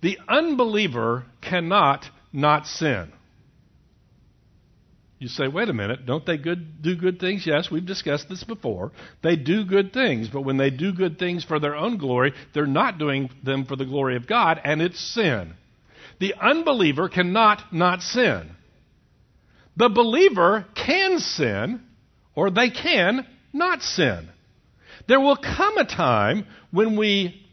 the 0.00 0.18
unbeliever 0.26 1.26
cannot 1.42 2.06
not 2.32 2.66
sin. 2.66 3.12
You 5.18 5.28
say, 5.28 5.46
wait 5.46 5.68
a 5.68 5.74
minute, 5.74 6.06
don't 6.06 6.24
they 6.26 6.38
good, 6.38 6.82
do 6.82 6.96
good 6.96 7.20
things? 7.20 7.46
Yes, 7.46 7.70
we've 7.70 7.86
discussed 7.86 8.28
this 8.28 8.42
before. 8.42 8.90
They 9.22 9.36
do 9.36 9.64
good 9.64 9.92
things, 9.92 10.28
but 10.28 10.40
when 10.40 10.56
they 10.56 10.70
do 10.70 10.92
good 10.92 11.18
things 11.18 11.44
for 11.44 11.60
their 11.60 11.76
own 11.76 11.98
glory, 11.98 12.32
they're 12.54 12.66
not 12.66 12.98
doing 12.98 13.30
them 13.44 13.66
for 13.66 13.76
the 13.76 13.84
glory 13.84 14.16
of 14.16 14.26
God, 14.26 14.58
and 14.64 14.82
it's 14.82 14.98
sin. 15.14 15.54
The 16.18 16.34
unbeliever 16.34 17.08
cannot 17.08 17.72
not 17.72 18.00
sin. 18.00 18.50
The 19.76 19.90
believer 19.90 20.66
can 20.74 21.18
sin, 21.18 21.82
or 22.34 22.50
they 22.50 22.70
can 22.70 23.26
not 23.52 23.82
sin. 23.82 24.28
There 25.06 25.20
will 25.20 25.36
come 25.36 25.78
a 25.78 25.84
time 25.84 26.46
when 26.70 26.96
we 26.96 27.46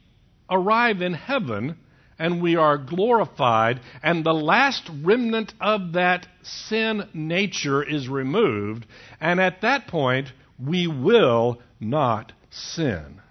arrive 0.50 1.02
in 1.02 1.14
heaven 1.14 1.78
and 2.18 2.42
we 2.42 2.58
are 2.58 2.78
glorified, 2.78 3.80
and 4.04 4.26
the 4.26 4.34
last 4.34 4.90
remnant 5.04 5.54
of 5.62 5.94
that 5.94 6.28
sin 6.44 7.08
nature 7.14 7.82
is 7.82 8.10
removed, 8.10 8.86
and 9.22 9.40
at 9.40 9.62
that 9.62 9.88
point, 9.88 10.28
we 10.62 10.86
will 10.86 11.62
not 11.80 12.34
sin. 12.50 13.22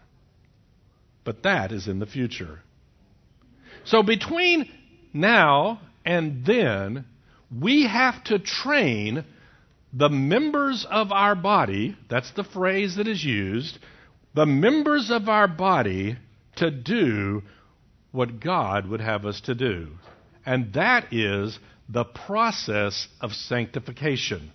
But 1.22 1.42
that 1.42 1.70
is 1.70 1.86
in 1.86 1.98
the 1.98 2.06
future. 2.06 2.60
So 3.84 4.02
between 4.02 4.70
now 5.12 5.80
and 6.06 6.46
then, 6.46 7.04
we 7.54 7.86
have 7.86 8.24
to 8.24 8.38
train 8.38 9.24
the 9.92 10.08
members 10.08 10.86
of 10.88 11.12
our 11.12 11.34
body, 11.34 11.96
that's 12.08 12.30
the 12.32 12.44
phrase 12.44 12.96
that 12.96 13.08
is 13.08 13.22
used, 13.22 13.78
the 14.34 14.46
members 14.46 15.10
of 15.10 15.28
our 15.28 15.48
body 15.48 16.16
to 16.56 16.70
do 16.70 17.42
what 18.12 18.40
God 18.40 18.86
would 18.88 19.00
have 19.00 19.24
us 19.24 19.40
to 19.42 19.54
do. 19.54 19.88
And 20.44 20.72
that 20.74 21.12
is 21.12 21.58
the 21.88 22.04
process 22.04 23.08
of 23.20 23.32
sanctification. 23.32 24.52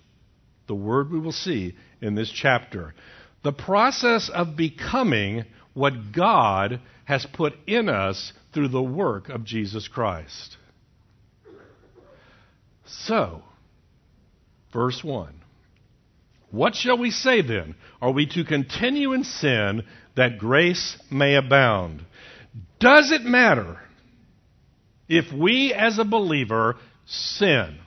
The 0.66 0.74
word 0.74 1.10
we 1.10 1.18
will 1.18 1.32
see 1.32 1.74
in 2.00 2.14
this 2.14 2.30
chapter. 2.30 2.94
The 3.42 3.52
process 3.52 4.28
of 4.28 4.56
becoming 4.56 5.44
what 5.74 6.12
God 6.12 6.80
has 7.04 7.26
put 7.26 7.54
in 7.66 7.88
us 7.88 8.32
through 8.52 8.68
the 8.68 8.82
work 8.82 9.28
of 9.28 9.44
Jesus 9.44 9.88
Christ. 9.88 10.56
So, 12.86 13.42
verse 14.72 15.02
1. 15.02 15.43
What 16.54 16.76
shall 16.76 16.96
we 16.96 17.10
say 17.10 17.42
then? 17.42 17.74
Are 18.00 18.12
we 18.12 18.26
to 18.26 18.44
continue 18.44 19.12
in 19.12 19.24
sin 19.24 19.82
that 20.14 20.38
grace 20.38 20.96
may 21.10 21.34
abound? 21.34 22.04
Does 22.78 23.10
it 23.10 23.22
matter 23.22 23.80
if 25.08 25.32
we 25.32 25.74
as 25.74 25.98
a 25.98 26.04
believer 26.04 26.76
sin? 27.06 27.78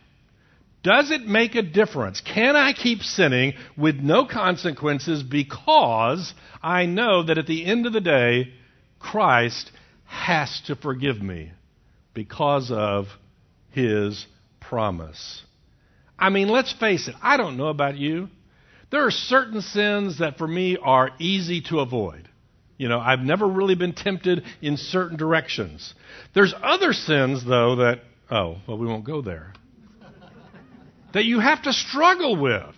Does 0.84 1.12
it 1.12 1.22
make 1.22 1.56
a 1.56 1.62
difference? 1.62 2.20
Can 2.20 2.58
I 2.58 2.74
keep 2.74 3.04
sinning 3.04 3.54
with 3.78 3.96
no 3.96 4.26
consequences 4.26 5.24
because 5.24 6.34
I 6.62 6.88
know 6.88 7.24
that 7.24 7.38
at 7.38 7.48
the 7.48 7.66
end 7.66 7.86
of 7.86 7.94
the 7.94 8.02
day, 8.02 8.52
Christ 9.00 9.72
has 10.04 10.62
to 10.68 10.76
forgive 10.76 11.22
me 11.22 11.54
because 12.14 12.70
of 12.70 13.08
his 13.70 14.28
promise? 14.60 15.44
I 16.20 16.30
mean, 16.32 16.50
let's 16.50 16.74
face 16.74 17.08
it, 17.08 17.16
I 17.22 17.38
don't 17.38 17.56
know 17.56 17.68
about 17.68 17.96
you. 17.96 18.28
There 18.90 19.06
are 19.06 19.12
certain 19.12 19.62
sins 19.62 20.20
that 20.20 20.38
for 20.38 20.48
me 20.48 20.78
are 20.82 21.12
easy 21.20 21.62
to 21.70 21.80
avoid. 21.80 22.30
You 22.78 22.88
know, 22.88 23.00
I've 23.00 23.20
never 23.20 23.48
really 23.48 23.76
been 23.76 23.94
tempted 23.94 24.44
in 24.62 24.78
certain 24.78 25.18
directions. 25.18 25.94
There's 26.34 26.54
other 26.62 26.94
sins, 26.94 27.44
though, 27.44 27.78
that, 27.78 28.02
oh, 28.30 28.58
well, 28.68 28.78
we 28.78 28.86
won't 28.86 29.04
go 29.04 29.22
there, 29.22 29.54
that 31.14 31.26
you 31.26 31.40
have 31.40 31.64
to 31.64 31.74
struggle 31.74 32.40
with. 32.40 32.76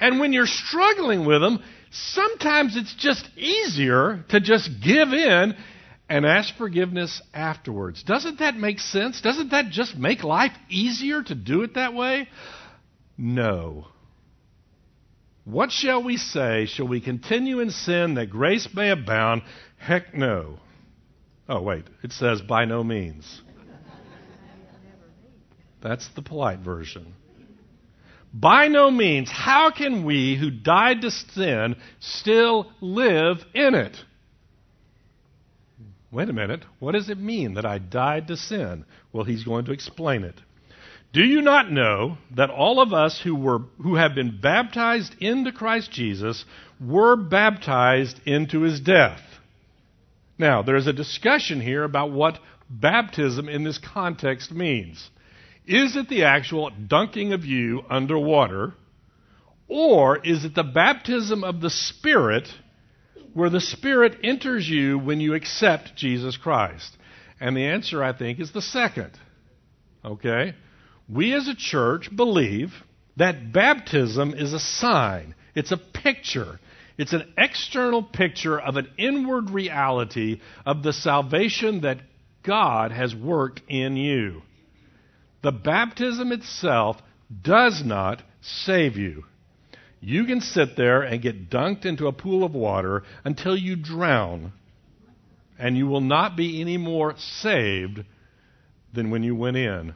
And 0.00 0.20
when 0.20 0.32
you're 0.32 0.46
struggling 0.46 1.26
with 1.26 1.40
them, 1.40 1.62
sometimes 1.90 2.76
it's 2.76 2.94
just 2.94 3.28
easier 3.36 4.24
to 4.30 4.40
just 4.40 4.70
give 4.82 5.12
in 5.12 5.54
and 6.08 6.26
ask 6.26 6.54
forgiveness 6.56 7.20
afterwards. 7.32 8.02
Doesn't 8.02 8.38
that 8.38 8.56
make 8.56 8.78
sense? 8.78 9.20
Doesn't 9.20 9.50
that 9.50 9.70
just 9.70 9.96
make 9.96 10.22
life 10.22 10.52
easier 10.68 11.22
to 11.22 11.34
do 11.34 11.62
it 11.62 11.74
that 11.74 11.94
way? 11.94 12.28
No. 13.16 13.88
What 15.44 15.70
shall 15.70 16.02
we 16.02 16.16
say? 16.16 16.66
Shall 16.66 16.88
we 16.88 17.00
continue 17.00 17.60
in 17.60 17.70
sin 17.70 18.14
that 18.14 18.30
grace 18.30 18.68
may 18.74 18.90
abound? 18.90 19.42
Heck 19.76 20.14
no. 20.14 20.58
Oh, 21.48 21.60
wait. 21.60 21.84
It 22.02 22.12
says 22.12 22.40
by 22.40 22.64
no 22.64 22.82
means. 22.82 23.42
That's 25.82 26.08
the 26.08 26.22
polite 26.22 26.60
version. 26.60 27.14
By 28.32 28.68
no 28.68 28.90
means. 28.90 29.30
How 29.30 29.70
can 29.70 30.04
we 30.04 30.34
who 30.34 30.50
died 30.50 31.02
to 31.02 31.10
sin 31.10 31.76
still 32.00 32.72
live 32.80 33.44
in 33.52 33.74
it? 33.74 33.96
Wait 36.10 36.30
a 36.30 36.32
minute. 36.32 36.64
What 36.78 36.92
does 36.92 37.10
it 37.10 37.18
mean 37.18 37.54
that 37.54 37.66
I 37.66 37.78
died 37.78 38.28
to 38.28 38.36
sin? 38.38 38.86
Well, 39.12 39.24
he's 39.24 39.44
going 39.44 39.66
to 39.66 39.72
explain 39.72 40.24
it. 40.24 40.40
Do 41.14 41.22
you 41.22 41.42
not 41.42 41.70
know 41.70 42.18
that 42.34 42.50
all 42.50 42.80
of 42.80 42.92
us 42.92 43.20
who, 43.22 43.36
were, 43.36 43.60
who 43.80 43.94
have 43.94 44.16
been 44.16 44.40
baptized 44.40 45.14
into 45.20 45.52
Christ 45.52 45.92
Jesus 45.92 46.44
were 46.84 47.14
baptized 47.14 48.18
into 48.26 48.62
his 48.62 48.80
death? 48.80 49.20
Now, 50.38 50.62
there's 50.62 50.88
a 50.88 50.92
discussion 50.92 51.60
here 51.60 51.84
about 51.84 52.10
what 52.10 52.40
baptism 52.68 53.48
in 53.48 53.62
this 53.62 53.78
context 53.78 54.50
means. 54.50 55.08
Is 55.64 55.94
it 55.94 56.08
the 56.08 56.24
actual 56.24 56.70
dunking 56.70 57.32
of 57.32 57.44
you 57.44 57.84
underwater, 57.88 58.74
or 59.68 60.18
is 60.18 60.44
it 60.44 60.56
the 60.56 60.64
baptism 60.64 61.44
of 61.44 61.60
the 61.60 61.70
Spirit 61.70 62.48
where 63.34 63.50
the 63.50 63.60
Spirit 63.60 64.18
enters 64.24 64.68
you 64.68 64.98
when 64.98 65.20
you 65.20 65.34
accept 65.34 65.94
Jesus 65.94 66.36
Christ? 66.36 66.96
And 67.38 67.56
the 67.56 67.66
answer, 67.66 68.02
I 68.02 68.12
think, 68.12 68.40
is 68.40 68.50
the 68.50 68.60
second. 68.60 69.12
Okay? 70.04 70.54
We 71.08 71.34
as 71.34 71.48
a 71.48 71.54
church 71.54 72.14
believe 72.14 72.72
that 73.16 73.52
baptism 73.52 74.34
is 74.34 74.52
a 74.52 74.60
sign, 74.60 75.34
it's 75.54 75.72
a 75.72 75.76
picture. 75.76 76.58
It's 76.96 77.12
an 77.12 77.32
external 77.36 78.04
picture 78.04 78.58
of 78.58 78.76
an 78.76 78.88
inward 78.96 79.50
reality 79.50 80.40
of 80.64 80.84
the 80.84 80.92
salvation 80.92 81.80
that 81.80 81.98
God 82.44 82.92
has 82.92 83.14
worked 83.14 83.62
in 83.68 83.96
you. 83.96 84.42
The 85.42 85.50
baptism 85.50 86.30
itself 86.30 86.98
does 87.42 87.82
not 87.84 88.22
save 88.40 88.96
you. 88.96 89.24
You 90.00 90.24
can 90.24 90.40
sit 90.40 90.76
there 90.76 91.02
and 91.02 91.22
get 91.22 91.50
dunked 91.50 91.84
into 91.84 92.06
a 92.06 92.12
pool 92.12 92.44
of 92.44 92.54
water 92.54 93.02
until 93.24 93.56
you 93.56 93.74
drown, 93.74 94.52
and 95.58 95.76
you 95.76 95.86
will 95.86 96.00
not 96.00 96.36
be 96.36 96.60
any 96.60 96.76
more 96.76 97.14
saved 97.16 98.04
than 98.92 99.10
when 99.10 99.22
you 99.22 99.34
went 99.34 99.56
in. 99.56 99.94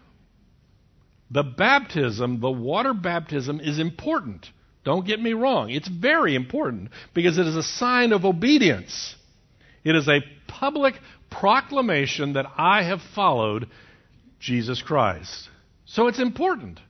The 1.31 1.43
baptism, 1.43 2.41
the 2.41 2.51
water 2.51 2.95
baptism, 2.95 3.61
is 3.61 3.79
important. 3.79 4.47
Don't 4.85 5.07
get 5.07 5.21
me 5.21 5.35
wrong. 5.35 5.71
It's 5.71 5.89
very 5.89 6.35
important 6.35 6.91
because 7.13 7.37
it 7.37 7.47
is 7.47 7.57
a 7.57 7.63
sign 7.63 8.13
of 8.13 8.25
obedience. 8.25 9.15
It 9.85 9.95
is 9.95 10.09
a 10.09 10.21
public 10.47 10.95
proclamation 11.31 12.33
that 12.35 12.47
I 12.57 12.83
have 12.83 13.01
followed 13.15 13.69
Jesus 14.41 14.81
Christ. 14.81 15.51
So 15.85 16.07
it's 16.07 16.21
important, 16.21 16.81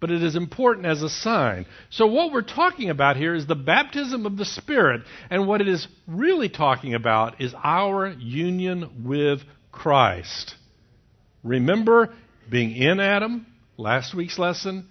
but 0.00 0.10
it 0.10 0.22
is 0.22 0.36
important 0.36 0.86
as 0.86 1.02
a 1.02 1.08
sign. 1.08 1.66
So 1.90 2.06
what 2.06 2.32
we're 2.32 2.42
talking 2.42 2.90
about 2.90 3.16
here 3.16 3.34
is 3.34 3.46
the 3.46 3.54
baptism 3.54 4.26
of 4.26 4.36
the 4.36 4.44
Spirit, 4.44 5.02
and 5.30 5.46
what 5.46 5.60
it 5.60 5.68
is 5.68 5.86
really 6.06 6.48
talking 6.48 6.94
about 6.94 7.40
is 7.40 7.54
our 7.62 8.08
union 8.08 9.04
with 9.04 9.40
Christ. 9.72 10.54
Remember 11.42 12.12
being 12.50 12.74
in 12.74 13.00
Adam, 13.00 13.46
last 13.78 14.14
week's 14.14 14.38
lesson, 14.38 14.88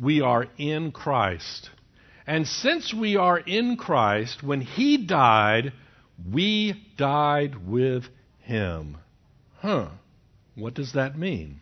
we 0.00 0.22
are 0.22 0.46
in 0.56 0.92
Christ. 0.92 1.68
And 2.26 2.46
since 2.46 2.94
we 2.94 3.16
are 3.16 3.38
in 3.38 3.76
Christ, 3.76 4.42
when 4.42 4.60
He 4.62 4.96
died, 4.96 5.72
we 6.30 6.80
died 6.96 7.66
with 7.66 8.04
Him. 8.40 8.96
Huh. 9.58 9.88
What 10.54 10.74
does 10.74 10.92
that 10.92 11.18
mean? 11.18 11.60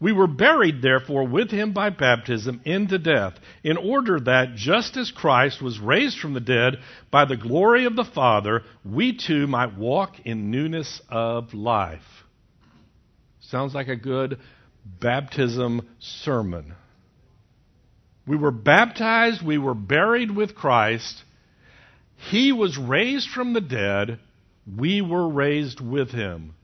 We 0.00 0.12
were 0.12 0.26
buried, 0.26 0.80
therefore, 0.80 1.26
with 1.26 1.50
him 1.50 1.72
by 1.72 1.90
baptism 1.90 2.62
into 2.64 2.98
death, 2.98 3.34
in 3.62 3.76
order 3.76 4.18
that, 4.20 4.54
just 4.54 4.96
as 4.96 5.10
Christ 5.10 5.60
was 5.60 5.78
raised 5.78 6.18
from 6.18 6.32
the 6.32 6.40
dead 6.40 6.78
by 7.10 7.26
the 7.26 7.36
glory 7.36 7.84
of 7.84 7.96
the 7.96 8.04
Father, 8.04 8.62
we 8.82 9.16
too 9.16 9.46
might 9.46 9.76
walk 9.76 10.14
in 10.24 10.50
newness 10.50 11.02
of 11.10 11.52
life. 11.52 12.24
Sounds 13.40 13.74
like 13.74 13.88
a 13.88 13.96
good 13.96 14.38
baptism 14.84 15.88
sermon. 15.98 16.74
We 18.26 18.36
were 18.36 18.50
baptized, 18.50 19.42
we 19.42 19.58
were 19.58 19.74
buried 19.74 20.30
with 20.30 20.54
Christ. 20.54 21.22
He 22.30 22.52
was 22.52 22.78
raised 22.78 23.28
from 23.30 23.52
the 23.52 23.60
dead, 23.60 24.20
we 24.78 25.00
were 25.00 25.28
raised 25.28 25.80
with 25.80 26.10
him. 26.10 26.54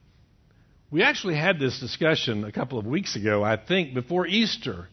We 0.90 1.02
actually 1.02 1.36
had 1.36 1.58
this 1.58 1.80
discussion 1.80 2.44
a 2.44 2.52
couple 2.52 2.78
of 2.78 2.86
weeks 2.86 3.16
ago, 3.16 3.42
I 3.42 3.56
think, 3.56 3.94
before 3.94 4.26
Easter. 4.26 4.88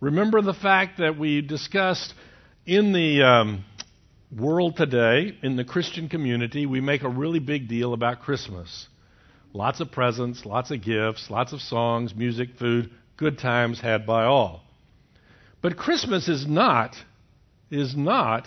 Remember 0.00 0.40
the 0.40 0.54
fact 0.54 0.98
that 0.98 1.18
we 1.18 1.42
discussed 1.42 2.14
in 2.64 2.92
the 2.92 3.22
um, 3.22 3.64
world 4.36 4.76
today, 4.76 5.36
in 5.42 5.56
the 5.56 5.64
Christian 5.64 6.08
community, 6.08 6.64
we 6.64 6.80
make 6.80 7.02
a 7.02 7.08
really 7.08 7.38
big 7.38 7.68
deal 7.68 7.92
about 7.92 8.22
Christmas. 8.22 8.88
Lots 9.54 9.80
of 9.80 9.92
presents, 9.92 10.46
lots 10.46 10.70
of 10.70 10.82
gifts, 10.82 11.30
lots 11.30 11.52
of 11.52 11.60
songs, 11.60 12.14
music, 12.14 12.56
food, 12.58 12.90
good 13.16 13.38
times 13.38 13.80
had 13.80 14.06
by 14.06 14.24
all. 14.24 14.62
But 15.60 15.76
Christmas 15.76 16.28
is 16.28 16.46
not 16.46 16.96
is 17.70 17.96
not 17.96 18.46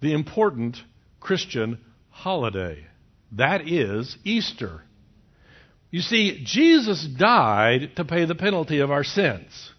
the 0.00 0.12
important 0.12 0.76
Christian 1.18 1.78
holiday. 2.10 2.86
That 3.32 3.68
is 3.68 4.16
Easter. 4.24 4.82
You 5.90 6.00
see, 6.00 6.42
Jesus 6.44 7.04
died 7.04 7.96
to 7.96 8.04
pay 8.04 8.24
the 8.24 8.36
penalty 8.36 8.78
of 8.78 8.90
our 8.90 9.02
sins. 9.02 9.72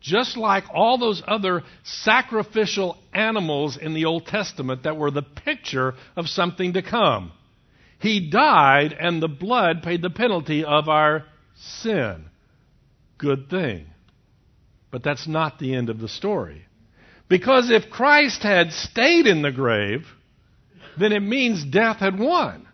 Just 0.00 0.36
like 0.36 0.64
all 0.72 0.98
those 0.98 1.22
other 1.26 1.62
sacrificial 1.82 2.96
animals 3.12 3.76
in 3.76 3.94
the 3.94 4.06
Old 4.06 4.26
Testament 4.26 4.84
that 4.84 4.96
were 4.96 5.10
the 5.10 5.22
picture 5.22 5.94
of 6.16 6.28
something 6.28 6.74
to 6.74 6.82
come. 6.82 7.32
He 8.00 8.30
died, 8.30 8.96
and 8.98 9.22
the 9.22 9.28
blood 9.28 9.82
paid 9.82 10.00
the 10.00 10.10
penalty 10.10 10.64
of 10.64 10.88
our 10.88 11.26
sin. 11.54 12.24
Good 13.18 13.50
thing. 13.50 13.86
But 14.90 15.02
that's 15.02 15.28
not 15.28 15.58
the 15.58 15.74
end 15.74 15.90
of 15.90 16.00
the 16.00 16.08
story. 16.08 16.64
Because 17.28 17.70
if 17.70 17.90
Christ 17.90 18.42
had 18.42 18.72
stayed 18.72 19.26
in 19.26 19.42
the 19.42 19.52
grave, 19.52 20.06
then 20.98 21.12
it 21.12 21.20
means 21.20 21.64
death 21.64 21.98
had 21.98 22.18
won. 22.18 22.66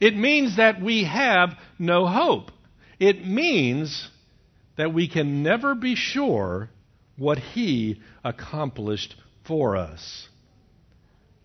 It 0.00 0.14
means 0.14 0.58
that 0.58 0.80
we 0.82 1.04
have 1.04 1.58
no 1.78 2.06
hope. 2.06 2.50
It 3.00 3.26
means 3.26 4.08
that 4.76 4.92
we 4.92 5.08
can 5.08 5.42
never 5.42 5.74
be 5.74 5.94
sure 5.94 6.68
what 7.16 7.38
He 7.38 8.02
accomplished 8.22 9.16
for 9.44 9.76
us. 9.76 10.28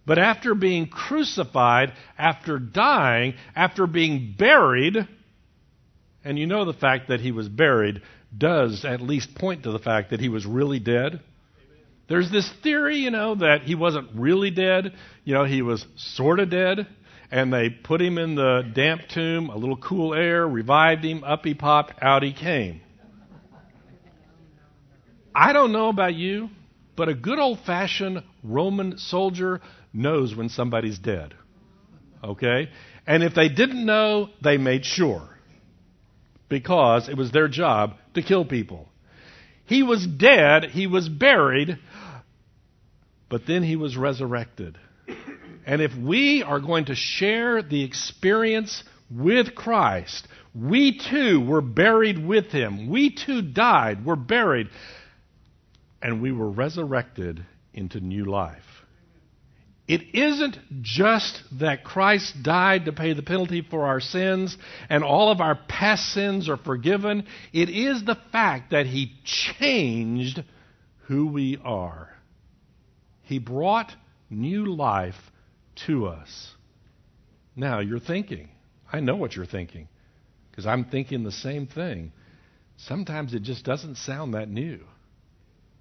But 0.05 0.17
after 0.17 0.55
being 0.55 0.87
crucified, 0.87 1.93
after 2.17 2.57
dying, 2.59 3.35
after 3.55 3.85
being 3.85 4.35
buried, 4.37 4.95
and 6.23 6.39
you 6.39 6.47
know 6.47 6.65
the 6.65 6.73
fact 6.73 7.09
that 7.09 7.19
he 7.19 7.31
was 7.31 7.47
buried 7.47 8.01
does 8.35 8.85
at 8.85 9.01
least 9.01 9.35
point 9.35 9.63
to 9.63 9.71
the 9.71 9.79
fact 9.79 10.09
that 10.09 10.19
he 10.19 10.29
was 10.29 10.45
really 10.45 10.79
dead. 10.79 11.21
There's 12.07 12.31
this 12.31 12.51
theory, 12.63 12.97
you 12.97 13.11
know, 13.11 13.35
that 13.35 13.61
he 13.61 13.75
wasn't 13.75 14.09
really 14.15 14.51
dead. 14.51 14.93
You 15.23 15.33
know, 15.33 15.45
he 15.45 15.61
was 15.61 15.85
sort 15.95 16.39
of 16.39 16.49
dead 16.49 16.87
and 17.31 17.51
they 17.51 17.69
put 17.69 18.01
him 18.01 18.17
in 18.17 18.35
the 18.35 18.69
damp 18.75 19.03
tomb, 19.07 19.49
a 19.49 19.55
little 19.55 19.77
cool 19.77 20.13
air, 20.13 20.45
revived 20.45 21.03
him, 21.05 21.23
up 21.23 21.45
he 21.45 21.53
popped, 21.53 22.03
out 22.03 22.23
he 22.23 22.33
came. 22.33 22.81
I 25.33 25.53
don't 25.53 25.71
know 25.71 25.87
about 25.87 26.13
you, 26.13 26.49
but 26.97 27.07
a 27.07 27.13
good 27.13 27.39
old 27.39 27.59
fashioned 27.65 28.23
Roman 28.43 28.97
soldier 28.97 29.61
knows 29.93 30.35
when 30.35 30.49
somebody's 30.49 30.99
dead. 30.99 31.33
Okay? 32.23 32.69
And 33.07 33.23
if 33.23 33.33
they 33.33 33.49
didn't 33.49 33.85
know, 33.85 34.29
they 34.43 34.57
made 34.57 34.85
sure. 34.85 35.27
Because 36.49 37.09
it 37.09 37.17
was 37.17 37.31
their 37.31 37.47
job 37.47 37.95
to 38.13 38.21
kill 38.21 38.45
people. 38.45 38.89
He 39.65 39.83
was 39.83 40.05
dead, 40.05 40.65
he 40.65 40.85
was 40.85 41.07
buried, 41.07 41.79
but 43.29 43.47
then 43.47 43.63
he 43.63 43.77
was 43.77 43.95
resurrected. 43.95 44.77
And 45.65 45.81
if 45.81 45.95
we 45.95 46.43
are 46.43 46.59
going 46.59 46.85
to 46.85 46.95
share 46.95 47.61
the 47.61 47.83
experience 47.83 48.83
with 49.09 49.55
Christ, 49.55 50.27
we 50.53 50.99
too 50.99 51.39
were 51.39 51.61
buried 51.61 52.25
with 52.25 52.47
him. 52.47 52.89
We 52.89 53.11
too 53.11 53.41
died, 53.41 54.05
were 54.05 54.15
buried, 54.15 54.67
and 56.01 56.21
we 56.21 56.31
were 56.31 56.49
resurrected 56.49 57.45
into 57.73 57.99
new 57.99 58.25
life. 58.25 58.70
It 59.91 60.15
isn't 60.15 60.57
just 60.81 61.43
that 61.59 61.83
Christ 61.83 62.43
died 62.43 62.85
to 62.85 62.93
pay 62.93 63.11
the 63.11 63.21
penalty 63.21 63.61
for 63.61 63.87
our 63.87 63.99
sins 63.99 64.57
and 64.89 65.03
all 65.03 65.29
of 65.29 65.41
our 65.41 65.55
past 65.67 66.13
sins 66.13 66.47
are 66.47 66.55
forgiven. 66.55 67.25
It 67.51 67.67
is 67.67 68.05
the 68.05 68.17
fact 68.31 68.71
that 68.71 68.85
He 68.85 69.11
changed 69.25 70.45
who 71.07 71.27
we 71.27 71.59
are. 71.61 72.15
He 73.23 73.37
brought 73.37 73.91
new 74.29 74.73
life 74.73 75.29
to 75.87 76.07
us. 76.07 76.53
Now, 77.57 77.79
you're 77.79 77.99
thinking, 77.99 78.47
I 78.93 79.01
know 79.01 79.17
what 79.17 79.35
you're 79.35 79.45
thinking, 79.45 79.89
because 80.49 80.65
I'm 80.65 80.85
thinking 80.85 81.25
the 81.25 81.33
same 81.33 81.67
thing. 81.67 82.13
Sometimes 82.77 83.33
it 83.33 83.43
just 83.43 83.65
doesn't 83.65 83.97
sound 83.97 84.35
that 84.35 84.47
new. 84.47 84.85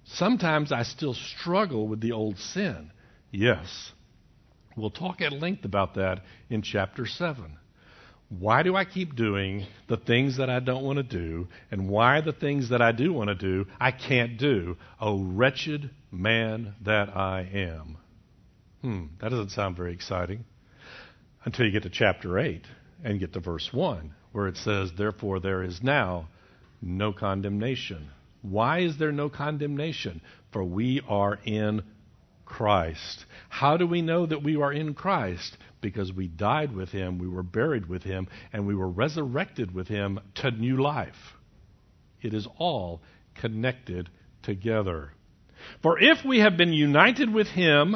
Sometimes 0.03 0.73
I 0.73 0.83
still 0.83 1.13
struggle 1.13 1.87
with 1.87 2.01
the 2.01 2.11
old 2.11 2.37
sin. 2.39 2.91
Yes. 3.31 3.93
We'll 4.81 4.89
talk 4.89 5.21
at 5.21 5.31
length 5.31 5.63
about 5.63 5.93
that 5.93 6.23
in 6.49 6.63
chapter 6.63 7.05
7. 7.05 7.55
Why 8.29 8.63
do 8.63 8.75
I 8.75 8.83
keep 8.83 9.15
doing 9.15 9.67
the 9.87 9.97
things 9.97 10.37
that 10.37 10.49
I 10.49 10.59
don't 10.59 10.83
want 10.83 10.97
to 10.97 11.03
do, 11.03 11.49
and 11.69 11.87
why 11.87 12.21
the 12.21 12.33
things 12.33 12.69
that 12.69 12.81
I 12.81 12.91
do 12.91 13.13
want 13.13 13.27
to 13.27 13.35
do 13.35 13.67
I 13.79 13.91
can't 13.91 14.39
do? 14.39 14.77
Oh, 14.99 15.21
wretched 15.21 15.91
man 16.09 16.73
that 16.81 17.15
I 17.15 17.47
am. 17.53 17.97
Hmm, 18.81 19.05
that 19.19 19.29
doesn't 19.29 19.51
sound 19.51 19.77
very 19.77 19.93
exciting 19.93 20.45
until 21.45 21.67
you 21.67 21.71
get 21.71 21.83
to 21.83 21.89
chapter 21.91 22.39
8 22.39 22.65
and 23.03 23.19
get 23.19 23.33
to 23.33 23.39
verse 23.39 23.71
1, 23.71 24.15
where 24.31 24.47
it 24.47 24.57
says, 24.57 24.93
Therefore 24.97 25.39
there 25.39 25.61
is 25.61 25.83
now 25.83 26.27
no 26.81 27.13
condemnation. 27.13 28.09
Why 28.41 28.79
is 28.79 28.97
there 28.97 29.11
no 29.11 29.29
condemnation? 29.29 30.21
For 30.51 30.63
we 30.63 31.03
are 31.07 31.37
in 31.45 31.83
Christ. 32.51 33.25
How 33.47 33.77
do 33.77 33.87
we 33.87 34.01
know 34.01 34.25
that 34.25 34.43
we 34.43 34.57
are 34.57 34.73
in 34.73 34.93
Christ? 34.93 35.57
Because 35.79 36.11
we 36.11 36.27
died 36.27 36.75
with 36.75 36.89
him, 36.89 37.17
we 37.17 37.27
were 37.27 37.43
buried 37.43 37.87
with 37.87 38.03
him, 38.03 38.27
and 38.51 38.67
we 38.67 38.75
were 38.75 38.89
resurrected 38.89 39.73
with 39.73 39.87
him 39.87 40.19
to 40.35 40.51
new 40.51 40.75
life. 40.75 41.33
It 42.21 42.33
is 42.33 42.47
all 42.57 43.01
connected 43.35 44.09
together. 44.43 45.13
For 45.81 45.97
if 45.97 46.25
we 46.25 46.39
have 46.39 46.57
been 46.57 46.73
united 46.73 47.33
with 47.33 47.47
him 47.47 47.95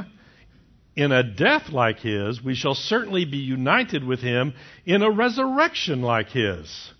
in 0.95 1.11
a 1.11 1.21
death 1.21 1.69
like 1.69 1.99
his, 1.99 2.41
we 2.41 2.55
shall 2.55 2.75
certainly 2.75 3.25
be 3.25 3.37
united 3.37 4.05
with 4.05 4.21
him 4.21 4.53
in 4.85 5.01
a 5.01 5.11
resurrection 5.11 6.01
like 6.01 6.29
his. 6.29 6.93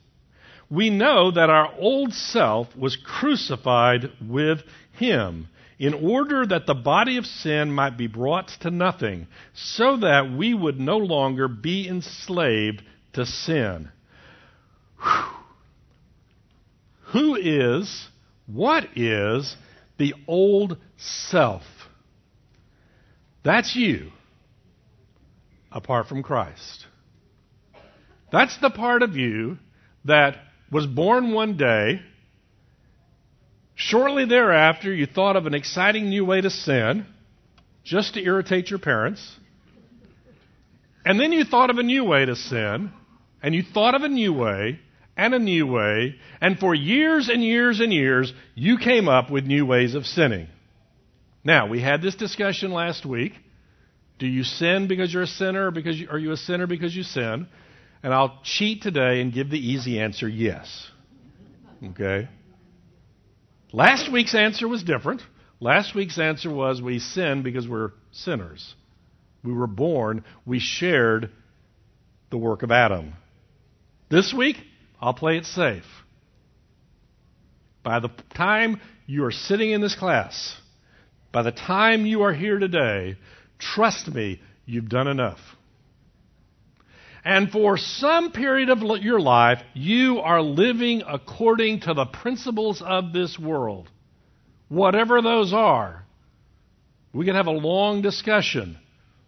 We 0.70 0.90
know 0.90 1.32
that 1.32 1.50
our 1.50 1.74
old 1.80 2.14
self 2.14 2.76
was 2.76 2.98
crucified 2.98 4.10
with 4.22 4.60
him 4.92 5.48
in 5.78 5.94
order 5.94 6.46
that 6.46 6.66
the 6.66 6.74
body 6.74 7.18
of 7.18 7.26
sin 7.26 7.72
might 7.72 7.98
be 7.98 8.08
brought 8.08 8.48
to 8.62 8.72
nothing, 8.72 9.28
so 9.54 9.98
that 9.98 10.32
we 10.32 10.54
would 10.54 10.80
no 10.80 10.98
longer 10.98 11.48
be 11.48 11.88
enslaved 11.88 12.82
to 13.14 13.26
sin. 13.26 13.90
Whew. 15.02 15.24
Who 17.14 17.36
is, 17.36 18.08
what 18.46 18.98
is 18.98 19.56
the 19.98 20.14
old 20.28 20.78
self? 20.98 21.64
That's 23.44 23.76
you, 23.76 24.12
apart 25.72 26.08
from 26.08 26.24
Christ. 26.24 26.88
That's 28.32 28.58
the 28.58 28.70
part 28.70 29.02
of 29.02 29.16
you 29.16 29.60
that 30.04 30.36
was 30.72 30.88
born 30.88 31.32
one 31.32 31.58
day. 31.58 32.02
Shortly 33.76 34.26
thereafter, 34.26 34.94
you 34.94 35.06
thought 35.06 35.36
of 35.36 35.46
an 35.46 35.54
exciting 35.54 36.10
new 36.10 36.26
way 36.26 36.42
to 36.42 36.50
sin, 36.50 37.06
just 37.84 38.14
to 38.14 38.24
irritate 38.24 38.70
your 38.70 38.80
parents. 38.80 39.38
And 41.06 41.20
then 41.20 41.32
you 41.32 41.44
thought 41.44 41.70
of 41.70 41.78
a 41.78 41.84
new 41.84 42.04
way 42.04 42.26
to 42.26 42.36
sin, 42.36 42.92
and 43.44 43.54
you 43.54 43.64
thought 43.64 43.94
of 43.94 44.02
a 44.02 44.08
new 44.08 44.34
way, 44.34 44.80
and 45.18 45.34
a 45.34 45.40
new 45.40 45.68
way, 45.68 46.16
and 46.42 46.58
for 46.58 46.74
years 46.74 47.30
and 47.30 47.44
years 47.44 47.80
and 47.80 47.94
years, 47.94 48.34
you 48.54 48.78
came 48.78 49.08
up 49.08 49.30
with 49.30 49.46
new 49.46 49.66
ways 49.66 49.94
of 49.96 50.06
sinning. 50.06 50.48
Now, 51.44 51.68
we 51.68 51.80
had 51.80 52.02
this 52.02 52.16
discussion 52.16 52.72
last 52.72 53.06
week. 53.06 53.34
Do 54.20 54.28
you 54.28 54.44
sin 54.44 54.88
because 54.88 55.14
you're 55.14 55.24
a 55.24 55.28
sinner, 55.28 55.68
or 55.68 55.72
because 55.72 56.00
you, 56.00 56.10
are 56.10 56.18
you 56.18 56.32
a 56.32 56.38
sinner 56.38 56.68
because 56.68 56.96
you 56.96 57.04
sin? 57.04 57.48
And 58.04 58.14
I'll 58.14 58.40
cheat 58.44 58.82
today 58.82 59.22
and 59.22 59.34
give 59.34 59.50
the 59.50 59.60
easy 59.60 60.00
answer 60.00 60.28
yes. 60.28 60.90
Okay? 61.84 62.28
Last 63.72 64.12
week's 64.12 64.36
answer 64.36 64.68
was 64.68 64.84
different. 64.84 65.22
Last 65.60 65.96
week's 65.96 66.20
answer 66.20 66.54
was 66.54 66.82
we 66.82 67.00
sin 67.00 67.44
because 67.44 67.68
we're 67.68 67.92
sinners. 68.12 68.76
We 69.44 69.54
were 69.54 69.68
born, 69.68 70.24
we 70.46 70.60
shared 70.60 71.32
the 72.30 72.38
work 72.38 72.64
of 72.64 72.72
Adam. 72.72 73.14
This 74.10 74.34
week, 74.34 74.58
I'll 75.00 75.14
play 75.14 75.38
it 75.38 75.46
safe. 75.46 75.86
By 77.84 78.00
the 78.00 78.10
time 78.34 78.82
you 79.06 79.26
are 79.26 79.32
sitting 79.32 79.72
in 79.72 79.82
this 79.82 79.96
class, 79.96 80.56
by 81.32 81.44
the 81.44 81.52
time 81.52 82.06
you 82.06 82.24
are 82.24 82.34
here 82.34 82.60
today, 82.60 83.18
trust 83.60 84.08
me, 84.08 84.42
you've 84.66 84.90
done 84.90 85.08
enough. 85.08 85.40
And 87.26 87.52
for 87.52 87.76
some 87.76 88.32
period 88.32 88.70
of 88.70 88.84
your 89.02 89.20
life, 89.20 89.60
you 89.74 90.20
are 90.20 90.44
living 90.44 91.02
according 91.08 91.82
to 91.82 91.96
the 91.96 92.06
principles 92.06 92.84
of 92.86 93.14
this 93.14 93.40
world. 93.40 93.90
Whatever 94.70 95.24
those 95.24 95.52
are. 95.52 96.04
We 97.14 97.26
can 97.26 97.34
have 97.34 97.48
a 97.48 97.52
long 97.52 98.04
discussion. 98.04 98.78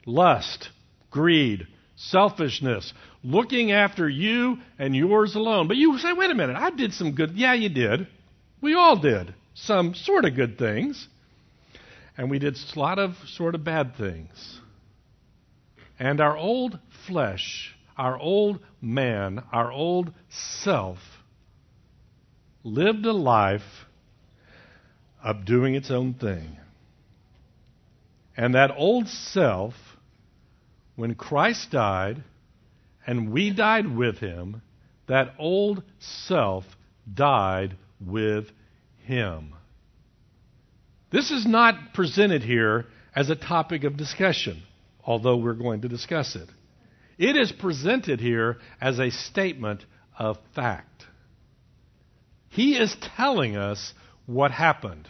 Lust, 0.06 0.70
greed, 1.10 1.66
selfishness, 1.96 2.94
looking 3.24 3.72
after 3.72 4.08
you 4.08 4.58
and 4.78 4.96
yours 4.96 5.34
alone. 5.34 5.68
But 5.68 5.78
you 5.78 5.98
say, 5.98 6.14
wait 6.14 6.30
a 6.30 6.36
minute, 6.36 6.56
I 6.56 6.70
did 6.70 6.94
some 6.94 7.16
good. 7.16 7.32
Yeah, 7.36 7.54
you 7.54 7.70
did. 7.70 8.08
We 8.62 8.76
all 8.76 8.96
did 8.98 9.34
some 9.56 9.96
sort 9.96 10.26
of 10.26 10.36
good 10.36 10.60
things. 10.60 11.08
And 12.16 12.30
we 12.30 12.38
did 12.38 12.58
a 12.76 12.80
lot 12.80 13.00
of 13.00 13.16
sort 13.28 13.56
of 13.56 13.64
bad 13.64 13.96
things. 13.96 14.60
And 15.98 16.22
our 16.22 16.38
old 16.38 16.78
flesh, 17.08 17.76
our 17.98 18.18
old 18.20 18.60
man, 18.82 19.44
our 19.52 19.72
old 19.72 20.12
self 20.64 21.00
lived 22.64 23.06
a 23.06 23.14
life 23.14 23.86
of 25.24 25.46
doing 25.46 25.74
its 25.76 25.90
own 25.90 26.14
thing. 26.14 26.58
And 28.36 28.54
that 28.54 28.72
old 28.78 29.08
self, 29.08 29.74
when 30.96 31.16
Christ 31.16 31.72
died 31.72 32.24
and 33.06 33.32
we 33.32 33.52
died 33.52 33.96
with 33.96 34.20
him, 34.20 34.62
that 35.08 35.34
old 35.40 35.82
self 36.00 36.66
died 37.12 37.78
with 38.06 38.46
him. 39.06 39.54
This 41.10 41.32
is 41.32 41.48
not 41.48 41.94
presented 41.94 42.44
here 42.44 42.86
as 43.16 43.30
a 43.30 43.36
topic 43.36 43.86
of 43.86 43.98
discussion, 43.98 44.62
although 45.04 45.38
we're 45.38 45.54
going 45.54 45.82
to 45.82 45.88
discuss 45.88 46.36
it. 46.36 46.50
It 47.18 47.36
is 47.36 47.52
presented 47.52 48.20
here 48.20 48.58
as 48.80 49.00
a 49.00 49.10
statement 49.10 49.86
of 50.18 50.38
fact. 50.54 51.06
He 52.50 52.78
is 52.78 52.96
telling 53.18 53.56
us 53.56 53.94
what 54.26 54.52
happened. 54.52 55.08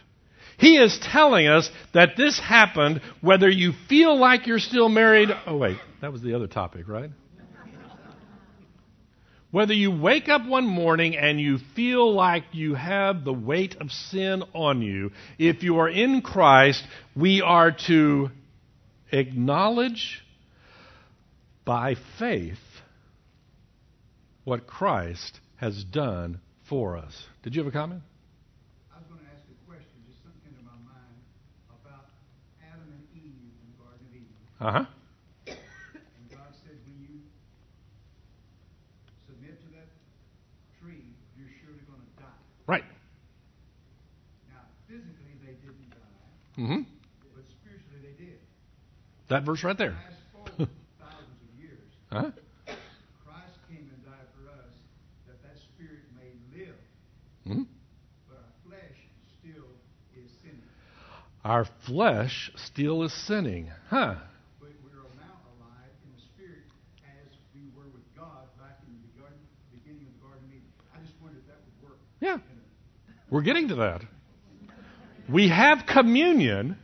He 0.58 0.78
is 0.78 0.98
telling 1.00 1.48
us 1.48 1.70
that 1.94 2.18
this 2.18 2.40
happened 2.40 3.02
whether 3.22 3.50
you 3.50 3.74
feel 3.88 4.18
like 4.18 4.48
you're 4.48 4.60
still 4.60 4.90
married. 4.90 5.30
Oh, 5.46 5.58
wait, 5.58 5.78
that 6.02 6.12
was 6.12 6.22
the 6.22 6.34
other 6.34 6.48
topic, 6.48 6.88
right? 6.88 7.12
Whether 9.50 9.74
you 9.74 9.92
wake 9.92 10.28
up 10.28 10.46
one 10.46 10.68
morning 10.68 11.16
and 11.16 11.40
you 11.40 11.58
feel 11.76 12.14
like 12.14 12.44
you 12.52 12.76
have 12.76 13.24
the 13.24 13.34
weight 13.34 13.78
of 13.80 13.92
sin 13.92 14.44
on 14.54 14.82
you, 14.82 15.12
if 15.40 15.64
you 15.64 15.78
are 15.80 15.88
in 15.88 16.22
Christ, 16.22 16.84
we 17.16 17.42
are 17.42 17.72
to 17.88 18.30
acknowledge 19.12 20.22
by 21.68 21.96
faith 22.18 22.58
what 24.46 24.66
Christ 24.66 25.42
has 25.58 25.84
done 25.84 26.40
for 26.70 26.96
us. 26.98 27.26
Did 27.44 27.54
you 27.56 27.62
have 27.64 27.68
a 27.68 27.76
comment? 27.78 28.02
I 28.90 28.98
was 29.00 29.06
going 29.12 29.20
to 29.20 29.26
ask 29.28 29.44
a 29.52 29.58
question, 29.68 29.92
just 30.08 30.24
something 30.24 30.40
came 30.48 30.56
to 30.56 30.64
my 30.64 30.80
mind 30.88 31.20
about 31.84 32.08
Adam 32.64 32.88
and 32.88 33.04
Eve 33.12 33.36
in 33.36 33.68
the 33.68 33.78
Garden 33.84 34.00
of 34.08 34.16
Eden. 34.16 34.32
Uh 34.64 34.72
huh. 34.72 34.86
And 35.52 36.32
God 36.32 36.56
said, 36.64 36.80
when 36.88 36.96
you 37.04 37.20
submit 39.28 39.60
to 39.60 39.68
that 39.76 39.92
tree, 40.80 41.04
you're 41.36 41.52
surely 41.60 41.84
going 41.84 42.00
to 42.00 42.12
die. 42.24 42.40
Right. 42.66 42.88
Now, 44.48 44.64
physically, 44.88 45.36
they 45.44 45.60
didn't 45.60 45.92
die, 45.92 46.64
Mm-hmm. 46.64 46.82
but 47.36 47.44
spiritually, 47.60 48.00
they 48.08 48.16
did. 48.16 48.40
That 49.28 49.44
verse 49.44 49.64
right 49.68 49.78
there. 49.78 50.00
Fast 50.00 50.16
forward 50.32 50.72
thousands 50.98 51.38
of 51.44 51.52
years, 51.60 51.84
Uh 52.07 52.07
huh. 52.22 52.32
Christ 53.26 53.58
came 53.70 53.90
and 53.94 54.06
died 54.06 54.28
for 54.36 54.50
us 54.50 54.74
that 55.28 55.42
that 55.44 55.58
spirit 55.60 56.04
may 56.16 56.32
live, 56.58 56.76
hmm 57.46 57.64
but 58.28 58.38
our 58.38 58.52
flesh 58.66 58.98
still 59.40 59.70
is 60.16 60.30
sinning. 60.42 60.64
Our 61.44 61.66
flesh 61.86 62.52
still 62.56 63.04
is 63.04 63.14
sinning. 63.14 63.72
Huh. 63.90 64.16
But 64.60 64.70
we 64.84 64.92
are 64.92 65.08
now 65.16 65.38
alive 65.58 65.96
in 66.04 66.12
the 66.16 66.22
spirit 66.34 66.66
as 67.06 67.28
we 67.54 67.62
were 67.76 67.90
with 67.94 68.04
God 68.18 68.48
back 68.58 68.80
in 68.88 68.94
the 69.02 69.22
garden, 69.22 69.40
beginning 69.72 70.08
of 70.08 70.14
the 70.20 70.28
Garden 70.28 70.44
of 70.46 70.52
Eden. 70.52 70.72
I 70.94 71.00
just 71.06 71.16
wondered 71.22 71.40
if 71.40 71.48
that 71.48 71.60
would 71.64 71.90
work. 71.90 72.00
Yeah. 72.20 72.38
We're 73.30 73.44
getting 73.44 73.70
to 73.70 73.76
that. 73.76 74.02
We 75.30 75.50
have 75.50 75.86
communion 75.86 76.78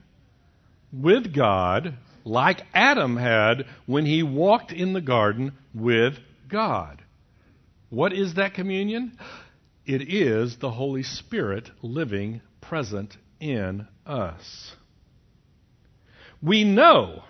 with 0.92 1.34
God 1.34 1.96
like 2.24 2.64
Adam 2.74 3.18
had 3.18 3.66
when 3.86 4.06
he 4.06 4.24
walked 4.24 4.72
in 4.72 4.94
the 4.94 5.02
garden 5.02 5.54
with 5.74 6.18
God. 6.50 7.02
What 7.90 8.14
is 8.14 8.36
that 8.36 8.54
communion? 8.54 9.18
It 9.86 10.02
is 10.14 10.58
the 10.58 10.72
Holy 10.72 11.04
Spirit 11.04 11.70
living 11.82 12.42
present 12.62 13.18
in 13.40 13.88
us. 14.06 14.76
We 16.42 16.64
know, 16.64 17.24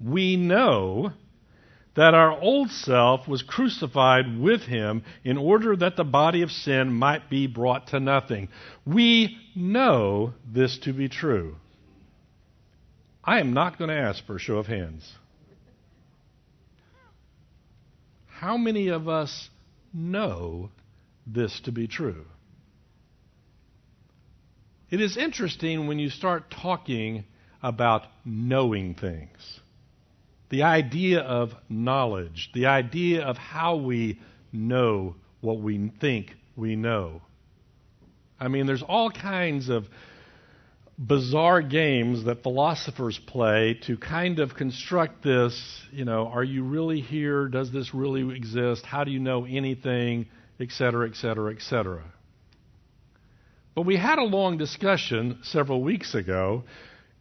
we 0.00 0.36
know 0.36 1.12
that 1.94 2.14
our 2.14 2.40
old 2.40 2.70
self 2.70 3.26
was 3.26 3.42
crucified 3.42 4.38
with 4.38 4.62
him 4.62 5.02
in 5.24 5.36
order 5.36 5.76
that 5.76 5.96
the 5.96 6.04
body 6.04 6.42
of 6.42 6.50
sin 6.50 6.92
might 6.92 7.28
be 7.28 7.46
brought 7.46 7.88
to 7.88 8.00
nothing. 8.00 8.48
We 8.86 9.36
know 9.54 10.34
this 10.50 10.78
to 10.78 10.92
be 10.92 11.08
true. 11.08 11.56
I 13.30 13.38
am 13.38 13.52
not 13.52 13.78
going 13.78 13.90
to 13.90 13.96
ask 13.96 14.26
for 14.26 14.34
a 14.34 14.38
show 14.40 14.56
of 14.56 14.66
hands. 14.66 15.08
How 18.26 18.56
many 18.56 18.88
of 18.88 19.08
us 19.08 19.50
know 19.94 20.70
this 21.28 21.60
to 21.60 21.70
be 21.70 21.86
true? 21.86 22.24
It 24.90 25.00
is 25.00 25.16
interesting 25.16 25.86
when 25.86 26.00
you 26.00 26.10
start 26.10 26.50
talking 26.50 27.22
about 27.62 28.02
knowing 28.24 28.96
things. 28.96 29.60
The 30.48 30.64
idea 30.64 31.20
of 31.20 31.52
knowledge, 31.68 32.50
the 32.52 32.66
idea 32.66 33.22
of 33.22 33.36
how 33.36 33.76
we 33.76 34.18
know 34.52 35.14
what 35.40 35.60
we 35.60 35.92
think 36.00 36.34
we 36.56 36.74
know. 36.74 37.22
I 38.40 38.48
mean, 38.48 38.66
there's 38.66 38.82
all 38.82 39.08
kinds 39.08 39.68
of 39.68 39.86
bizarre 41.00 41.62
games 41.62 42.24
that 42.24 42.42
philosophers 42.42 43.18
play 43.26 43.78
to 43.86 43.96
kind 43.96 44.38
of 44.38 44.54
construct 44.54 45.24
this, 45.24 45.82
you 45.90 46.04
know, 46.04 46.26
are 46.28 46.44
you 46.44 46.62
really 46.62 47.00
here? 47.00 47.48
Does 47.48 47.72
this 47.72 47.94
really 47.94 48.36
exist? 48.36 48.84
How 48.84 49.04
do 49.04 49.10
you 49.10 49.18
know 49.18 49.46
anything? 49.46 50.26
Et 50.60 50.70
cetera, 50.70 51.08
et 51.08 51.16
cetera, 51.16 51.54
et 51.54 51.62
cetera. 51.62 52.04
But 53.74 53.86
we 53.86 53.96
had 53.96 54.18
a 54.18 54.24
long 54.24 54.58
discussion 54.58 55.38
several 55.42 55.82
weeks 55.82 56.14
ago 56.14 56.64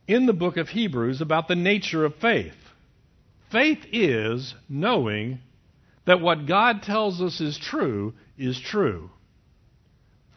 in 0.10 0.26
the 0.26 0.34
book 0.34 0.58
of 0.58 0.68
Hebrews 0.68 1.22
about 1.22 1.48
the 1.48 1.56
nature 1.56 2.04
of 2.04 2.16
faith. 2.16 2.56
Faith 3.50 3.86
is 3.94 4.54
knowing 4.68 5.40
that 6.06 6.20
what 6.20 6.48
God 6.48 6.84
tells 6.84 7.22
us 7.22 7.40
is 7.40 7.58
true 7.58 8.14
is 8.38 8.60
true. 8.60 9.10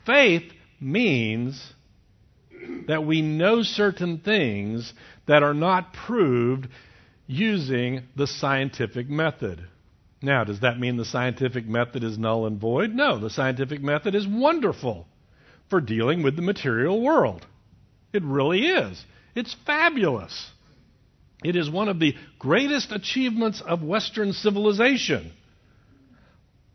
Faith 0.06 0.44
means 0.80 1.72
that 2.88 3.04
we 3.04 3.22
know 3.22 3.62
certain 3.62 4.18
things 4.18 4.92
that 5.26 5.42
are 5.42 5.54
not 5.54 5.92
proved 5.92 6.68
using 7.26 8.02
the 8.16 8.26
scientific 8.26 9.08
method. 9.08 9.66
Now, 10.20 10.44
does 10.44 10.60
that 10.60 10.78
mean 10.78 10.96
the 10.96 11.04
scientific 11.04 11.66
method 11.66 12.04
is 12.04 12.18
null 12.18 12.46
and 12.46 12.60
void? 12.60 12.90
No, 12.94 13.18
the 13.18 13.30
scientific 13.30 13.82
method 13.82 14.14
is 14.14 14.26
wonderful 14.26 15.06
for 15.68 15.80
dealing 15.80 16.22
with 16.22 16.36
the 16.36 16.42
material 16.42 17.00
world. 17.00 17.46
It 18.12 18.22
really 18.22 18.66
is. 18.66 19.04
It's 19.34 19.56
fabulous. 19.66 20.50
It 21.42 21.56
is 21.56 21.68
one 21.68 21.88
of 21.88 21.98
the 21.98 22.14
greatest 22.38 22.92
achievements 22.92 23.60
of 23.60 23.82
Western 23.82 24.32
civilization. 24.32 25.32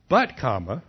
But, 0.09 0.37
comma, 0.37 0.83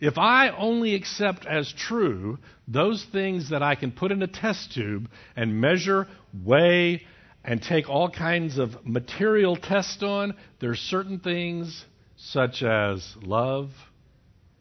if 0.00 0.18
I 0.18 0.50
only 0.50 0.94
accept 0.94 1.46
as 1.46 1.72
true 1.72 2.38
those 2.68 3.04
things 3.12 3.50
that 3.50 3.62
I 3.62 3.74
can 3.74 3.92
put 3.92 4.12
in 4.12 4.22
a 4.22 4.26
test 4.26 4.72
tube 4.72 5.08
and 5.34 5.60
measure, 5.60 6.06
weigh, 6.44 7.02
and 7.44 7.62
take 7.62 7.88
all 7.88 8.10
kinds 8.10 8.58
of 8.58 8.84
material 8.84 9.56
tests 9.56 10.02
on, 10.02 10.34
there's 10.60 10.80
certain 10.80 11.20
things 11.20 11.84
such 12.16 12.62
as 12.62 13.14
love, 13.22 13.70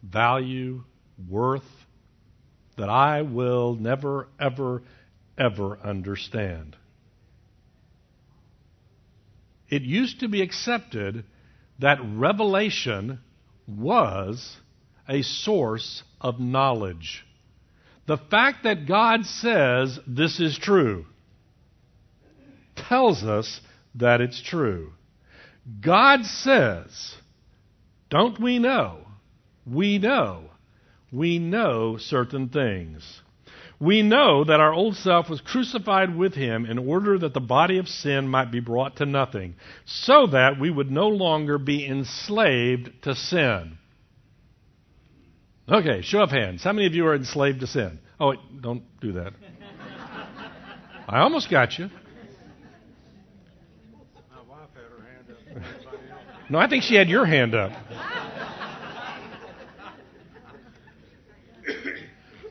value, 0.04 0.84
worth 1.30 1.63
that 2.78 2.89
I 2.89 3.21
will 3.24 3.76
never, 3.76 4.28
ever, 4.39 4.84
ever 5.38 5.80
understand. 5.80 6.76
It 9.69 9.82
used 9.82 10.19
to 10.19 10.28
be 10.28 10.41
accepted 10.41 11.26
that 11.80 11.98
revelation 12.02 13.19
was 13.67 14.58
a 15.07 15.21
source 15.21 16.03
of 16.21 16.39
knowledge. 16.39 17.25
The 18.07 18.17
fact 18.17 18.63
that 18.63 18.87
God 18.87 19.25
says 19.25 19.99
this 20.07 20.39
is 20.39 20.57
true 20.57 21.05
tells 22.75 23.23
us 23.23 23.61
that 23.95 24.21
it's 24.21 24.41
true. 24.41 24.91
God 25.81 26.25
says, 26.25 27.15
don't 28.09 28.39
we 28.39 28.59
know? 28.59 28.99
We 29.65 29.97
know. 29.97 30.51
We 31.11 31.39
know 31.39 31.97
certain 31.97 32.49
things. 32.49 33.21
We 33.79 34.03
know 34.03 34.43
that 34.43 34.59
our 34.59 34.73
old 34.73 34.95
self 34.95 35.29
was 35.29 35.41
crucified 35.41 36.15
with 36.15 36.33
him 36.33 36.65
in 36.65 36.77
order 36.77 37.17
that 37.19 37.33
the 37.33 37.41
body 37.41 37.77
of 37.77 37.89
sin 37.89 38.27
might 38.27 38.51
be 38.51 38.59
brought 38.59 38.97
to 38.97 39.05
nothing, 39.05 39.55
so 39.85 40.27
that 40.27 40.59
we 40.59 40.69
would 40.69 40.91
no 40.91 41.07
longer 41.07 41.57
be 41.57 41.85
enslaved 41.85 42.91
to 43.03 43.15
sin. 43.15 43.77
Okay, 45.67 46.01
show 46.01 46.21
of 46.21 46.30
hands. 46.32 46.63
How 46.63 46.73
many 46.73 46.88
of 46.88 46.93
you 46.93 47.08
are 47.08 47.15
enslaved 47.15 47.62
to 47.62 47.67
sin? 47.67 47.99
Oh, 48.19 48.30
wait, 48.30 48.39
don't 48.62 48.84
do 49.01 49.13
that. 49.13 49.34
I 51.08 51.19
almost 51.19 51.49
got 51.49 51.78
you. 51.78 51.89
My 54.32 54.41
wife 54.47 54.69
had 54.73 54.84
her 54.84 55.04
hand 55.04 55.25
up. 55.32 55.63
Else. 55.63 55.86
No, 56.49 56.60
I 56.60 56.67
think 56.69 56.84
she 56.84 56.95
had 56.95 57.10
your 57.10 57.25
hand 57.25 57.56
up. 57.56 57.71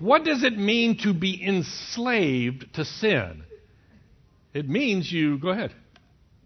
What 0.04 0.24
does 0.24 0.42
it 0.42 0.58
mean 0.58 0.98
to 0.98 1.14
be 1.14 1.42
enslaved 1.42 2.74
to 2.74 2.84
sin? 2.84 3.44
It 4.52 4.68
means 4.68 5.10
you. 5.10 5.38
Go 5.38 5.48
ahead. 5.48 5.72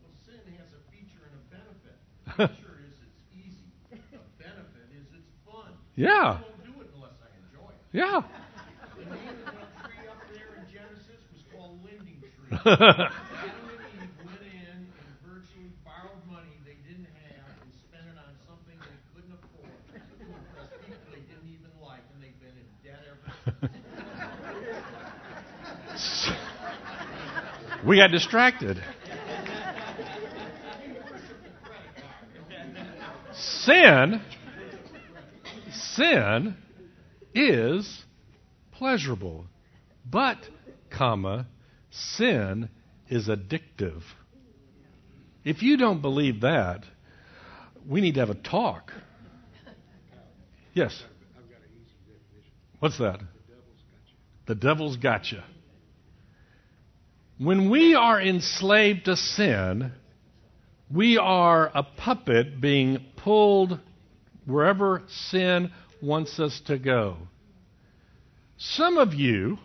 Well, 0.00 0.12
sin 0.24 0.38
has 0.57 0.68
a 0.72 0.78
feature 0.92 1.26
and 1.26 1.35
a 1.35 1.50
benefit. 1.50 1.98
The 2.38 2.48
feature 2.48 2.78
is 2.87 2.94
it's 3.02 3.18
easy. 3.35 3.66
The 3.90 3.96
benefit 4.38 4.88
is 4.94 5.07
it's 5.12 5.33
fun. 5.44 5.72
Yeah. 5.96 6.09
I 6.09 6.31
won't 6.31 6.44
do 6.64 6.81
it 6.83 6.88
unless 6.94 7.18
I 7.20 7.35
enjoy 7.35 7.70
it. 7.70 7.78
Yeah. 7.92 8.20
The 8.98 9.05
name 9.05 9.29
of 9.33 9.48
that 9.48 9.81
tree 9.88 10.09
up 10.12 10.20
there 10.35 10.61
in 10.61 10.68
Genesis 10.68 11.24
was 11.33 11.40
called 11.57 11.81
Lending 11.83 12.20
Tree. 12.20 12.53
Adam 12.53 12.68
and 12.68 13.81
Eve 13.96 14.12
went 14.29 14.44
in 14.44 14.92
and 14.92 15.12
virtually 15.24 15.72
borrowed 15.88 16.20
money 16.29 16.53
they 16.68 16.77
didn't 16.85 17.09
have 17.09 17.48
and 17.48 17.72
spent 17.81 18.05
it 18.05 18.18
on 18.20 18.37
something 18.44 18.77
they 18.77 19.01
couldn't 19.16 19.33
afford 19.40 19.72
to 19.88 20.05
they 21.16 21.24
didn't 21.33 21.48
even 21.48 21.72
like, 21.81 22.05
and 22.12 22.20
they've 22.20 22.37
been 22.44 22.53
in 22.61 22.68
debt 22.85 23.01
ever 23.09 23.24
since. 25.96 26.29
we 27.87 27.96
got 27.96 28.11
distracted. 28.11 28.85
Sin, 33.33 34.20
sin 35.70 36.55
is 37.34 38.04
pleasurable, 38.72 39.46
but, 40.08 40.38
comma, 40.90 41.46
sin 41.90 42.68
is 43.08 43.28
addictive. 43.28 44.02
If 45.44 45.62
you 45.62 45.76
don't 45.76 46.02
believe 46.02 46.42
that, 46.42 46.84
we 47.86 48.00
need 48.00 48.14
to 48.14 48.20
have 48.20 48.30
a 48.30 48.34
talk. 48.34 48.92
Yes. 50.74 51.02
What's 52.78 52.98
that? 52.98 53.20
The 54.46 54.54
devil's 54.54 54.96
got 54.96 55.32
you. 55.32 55.40
When 57.38 57.70
we 57.70 57.94
are 57.94 58.20
enslaved 58.20 59.04
to 59.06 59.16
sin, 59.16 59.92
we 60.92 61.18
are 61.18 61.70
a 61.74 61.82
puppet 61.82 62.60
being 62.60 63.04
pulled 63.16 63.78
wherever 64.44 65.02
sin 65.30 65.70
wants 66.02 66.38
us 66.38 66.61
to 66.66 66.78
go. 66.78 67.16
Some 68.56 68.98
of 68.98 69.14
you, 69.14 69.58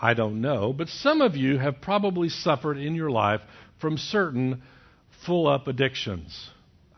I 0.00 0.14
don't 0.14 0.40
know, 0.40 0.72
but 0.72 0.88
some 0.88 1.20
of 1.20 1.36
you 1.36 1.58
have 1.58 1.80
probably 1.80 2.28
suffered 2.28 2.78
in 2.78 2.94
your 2.94 3.10
life 3.10 3.40
from 3.80 3.98
certain 3.98 4.62
full 5.26 5.46
up 5.46 5.68
addictions 5.68 6.50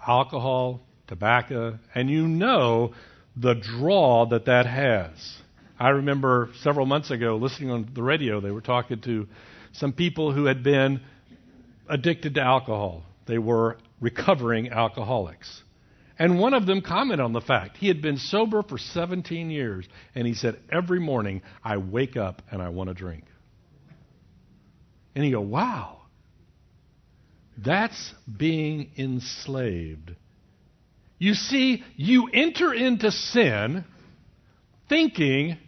alcohol, 0.07 0.81
tobacco, 1.09 1.79
and 1.95 2.09
you 2.09 2.29
know 2.29 2.95
the 3.37 3.55
draw 3.55 4.27
that 4.27 4.47
that 4.47 4.67
has. 4.67 5.11
I 5.79 5.91
remember 5.91 6.51
several 6.61 6.87
months 6.87 7.11
ago 7.11 7.37
listening 7.37 7.71
on 7.71 7.91
the 7.93 8.03
radio, 8.03 8.41
they 8.41 8.51
were 8.51 8.61
talking 8.61 9.01
to 9.03 9.27
some 9.73 9.93
people 9.93 10.33
who 10.33 10.47
had 10.47 10.63
been 10.63 11.01
addicted 11.89 12.35
to 12.35 12.41
alcohol. 12.41 13.03
They 13.27 13.39
were 13.39 13.79
recovering 14.01 14.71
alcoholics. 14.71 15.63
And 16.19 16.39
one 16.39 16.55
of 16.55 16.65
them 16.67 16.81
commented 16.81 17.23
on 17.23 17.33
the 17.33 17.41
fact 17.41 17.77
he 17.77 17.89
had 17.89 18.01
been 18.01 18.17
sober 18.17 18.63
for 18.63 18.79
17 18.79 19.51
years, 19.51 19.87
and 20.15 20.27
he 20.27 20.35
said, 20.35 20.59
Every 20.71 20.99
morning 20.99 21.43
I 21.63 21.77
wake 21.77 22.17
up 22.17 22.43
and 22.51 22.63
I 22.63 22.71
want 22.71 22.89
to 22.89 22.95
drink. 22.95 23.25
And 25.15 25.25
you 25.25 25.33
go, 25.33 25.43
Wow, 25.43 25.99
that's 27.59 28.15
being 28.35 28.91
enslaved. 28.97 30.15
You 31.19 31.35
see, 31.35 31.83
you 31.97 32.29
enter 32.33 32.73
into 32.73 33.11
sin 33.11 33.85
thinking 34.89 35.59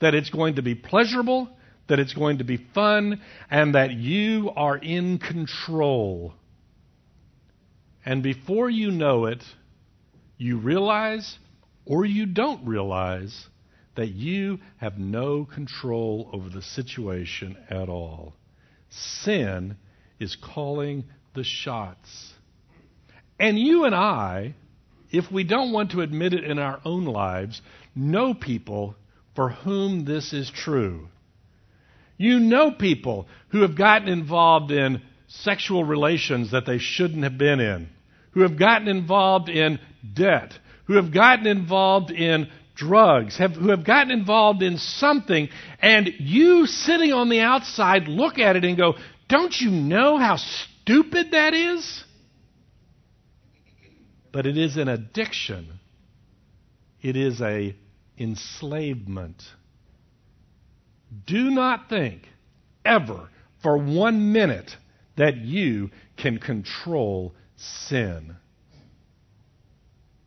that 0.00 0.14
it's 0.14 0.30
going 0.30 0.56
to 0.56 0.62
be 0.62 0.74
pleasurable, 0.74 1.48
that 1.88 1.98
it's 2.00 2.12
going 2.14 2.38
to 2.38 2.44
be 2.44 2.58
fun, 2.74 3.20
and 3.50 3.74
that 3.74 3.92
you 3.92 4.50
are 4.56 4.76
in 4.76 5.18
control. 5.18 6.34
And 8.04 8.22
before 8.22 8.68
you 8.68 8.90
know 8.90 9.26
it, 9.26 9.42
you 10.38 10.58
realize 10.58 11.38
or 11.84 12.04
you 12.04 12.26
don't 12.26 12.66
realize 12.66 13.46
that 13.94 14.08
you 14.08 14.58
have 14.76 14.98
no 14.98 15.44
control 15.44 16.28
over 16.32 16.48
the 16.48 16.62
situation 16.62 17.56
at 17.70 17.88
all. 17.88 18.34
Sin 18.90 19.76
is 20.20 20.36
calling 20.36 21.04
the 21.34 21.44
shots. 21.44 22.34
And 23.38 23.58
you 23.58 23.84
and 23.84 23.94
I, 23.94 24.54
if 25.10 25.30
we 25.30 25.44
don't 25.44 25.72
want 25.72 25.92
to 25.92 26.00
admit 26.00 26.34
it 26.34 26.44
in 26.44 26.58
our 26.58 26.80
own 26.84 27.04
lives, 27.04 27.60
know 27.94 28.34
people 28.34 28.96
for 29.34 29.50
whom 29.50 30.04
this 30.04 30.32
is 30.32 30.50
true. 30.50 31.08
You 32.16 32.40
know 32.40 32.70
people 32.70 33.28
who 33.48 33.62
have 33.62 33.76
gotten 33.76 34.08
involved 34.08 34.70
in 34.70 35.02
sexual 35.28 35.84
relations 35.84 36.52
that 36.52 36.66
they 36.66 36.78
shouldn't 36.78 37.24
have 37.24 37.36
been 37.36 37.60
in, 37.60 37.88
who 38.36 38.42
have 38.42 38.58
gotten 38.58 38.86
involved 38.86 39.48
in 39.48 39.80
debt, 40.12 40.52
who 40.84 40.96
have 40.96 41.10
gotten 41.10 41.46
involved 41.46 42.10
in 42.10 42.46
drugs, 42.74 43.38
have, 43.38 43.52
who 43.52 43.70
have 43.70 43.82
gotten 43.82 44.10
involved 44.10 44.62
in 44.62 44.76
something, 44.76 45.48
and 45.80 46.06
you 46.18 46.66
sitting 46.66 47.14
on 47.14 47.30
the 47.30 47.40
outside 47.40 48.08
look 48.08 48.38
at 48.38 48.54
it 48.54 48.62
and 48.62 48.76
go, 48.76 48.92
Don't 49.26 49.58
you 49.58 49.70
know 49.70 50.18
how 50.18 50.36
stupid 50.36 51.30
that 51.30 51.54
is? 51.54 52.04
But 54.32 54.44
it 54.44 54.58
is 54.58 54.76
an 54.76 54.88
addiction. 54.88 55.80
It 57.00 57.16
is 57.16 57.40
a 57.40 57.74
enslavement. 58.18 59.42
Do 61.24 61.50
not 61.50 61.88
think 61.88 62.28
ever 62.84 63.30
for 63.62 63.78
one 63.78 64.34
minute 64.34 64.76
that 65.16 65.38
you 65.38 65.90
can 66.18 66.36
control 66.36 67.32
sin. 67.56 68.36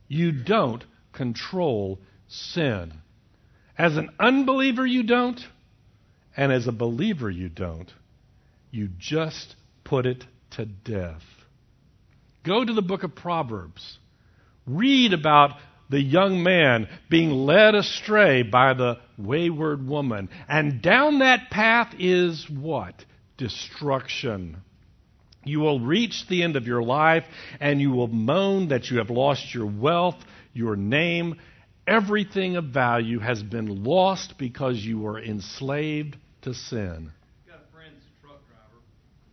You 0.08 0.32
don't 0.32 0.84
control 1.14 2.00
sin. 2.28 2.94
As 3.78 3.96
an 3.96 4.10
unbeliever, 4.20 4.86
you 4.86 5.04
don't, 5.04 5.40
and 6.36 6.52
as 6.52 6.68
a 6.68 6.72
believer, 6.72 7.30
you 7.30 7.50
don't. 7.50 7.92
You 8.72 8.90
just 8.98 9.56
put 9.84 10.06
it 10.06 10.26
to 10.52 10.66
death. 10.66 11.24
Go 12.44 12.64
to 12.64 12.74
the 12.74 12.82
book 12.82 13.04
of 13.04 13.16
Proverbs. 13.16 14.00
Read 14.66 15.14
about 15.14 15.52
the 15.90 16.02
young 16.02 16.44
man 16.44 16.88
being 17.10 17.32
led 17.32 17.76
astray 17.76 18.44
by 18.44 18.74
the 18.74 19.00
wayward 19.18 19.88
woman. 19.88 20.30
And 20.48 20.82
down 20.82 21.20
that 21.20 21.50
path 21.50 21.94
is 21.98 22.48
what? 22.50 23.06
Destruction. 23.38 24.58
You 25.46 25.62
will 25.62 25.80
reach 25.80 26.28
the 26.28 26.44
end 26.44 26.56
of 26.56 26.68
your 26.68 26.84
life 26.84 27.24
and 27.60 27.80
you 27.80 27.92
will 27.92 28.08
moan 28.08 28.70
that 28.70 28.90
you 28.92 28.98
have 28.98 29.10
lost 29.10 29.54
your 29.54 29.66
wealth, 29.66 30.18
your 30.54 30.76
name. 30.76 31.40
Everything 31.88 32.58
of 32.58 32.66
value 32.66 33.20
has 33.20 33.42
been 33.42 33.84
lost 33.84 34.38
because 34.38 34.78
you 34.78 35.00
were 35.00 35.20
enslaved 35.20 36.18
to 36.44 36.54
sin. 36.54 37.12
got 37.48 37.64
a 37.64 37.72
friend 37.74 37.96
that's 37.96 38.06
a 38.06 38.16
truck 38.22 38.40
driver. 38.48 38.80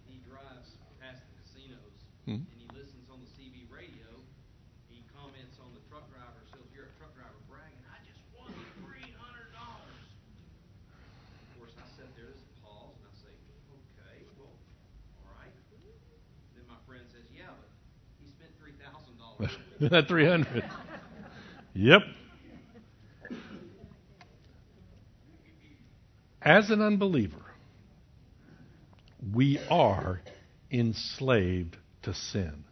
He 0.09 0.19
drives 0.31 0.79
past 1.03 1.21
the 1.21 1.35
casinos 1.43 1.95
Hmm. 2.25 2.47
and 2.49 2.59
he 2.59 2.67
listens 2.73 3.11
on 3.11 3.19
the 3.21 3.31
CB 3.37 3.67
radio. 3.69 4.09
He 4.89 5.03
comments 5.13 5.59
on 5.61 5.75
the 5.75 5.83
truck 5.91 6.07
driver. 6.09 6.41
So 6.55 6.59
if 6.63 6.71
you're 6.73 6.87
a 6.87 6.97
truck 6.97 7.13
driver 7.19 7.37
That 19.81 20.09
300. 20.09 20.65
Yep. 21.75 22.03
As 26.41 26.71
an 26.71 26.81
unbeliever, 26.81 27.45
we 29.35 29.59
are 29.71 30.23
enslaved 30.71 31.77
to 32.05 32.15
sin. 32.15 32.65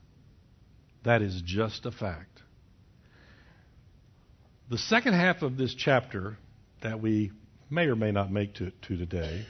That 1.05 1.21
is 1.21 1.43
just 1.45 1.85
a 1.85 1.91
fact. 1.91 2.41
The 4.71 4.79
second 4.79 5.13
half 5.13 5.43
of 5.43 5.59
this 5.59 5.75
chapter 5.75 6.39
that 6.83 7.03
we 7.03 7.33
may 7.69 7.87
or 7.87 7.97
may 7.97 8.13
not 8.13 8.33
make 8.33 8.55
to, 8.55 8.71
to 8.71 8.97
today 8.97 9.45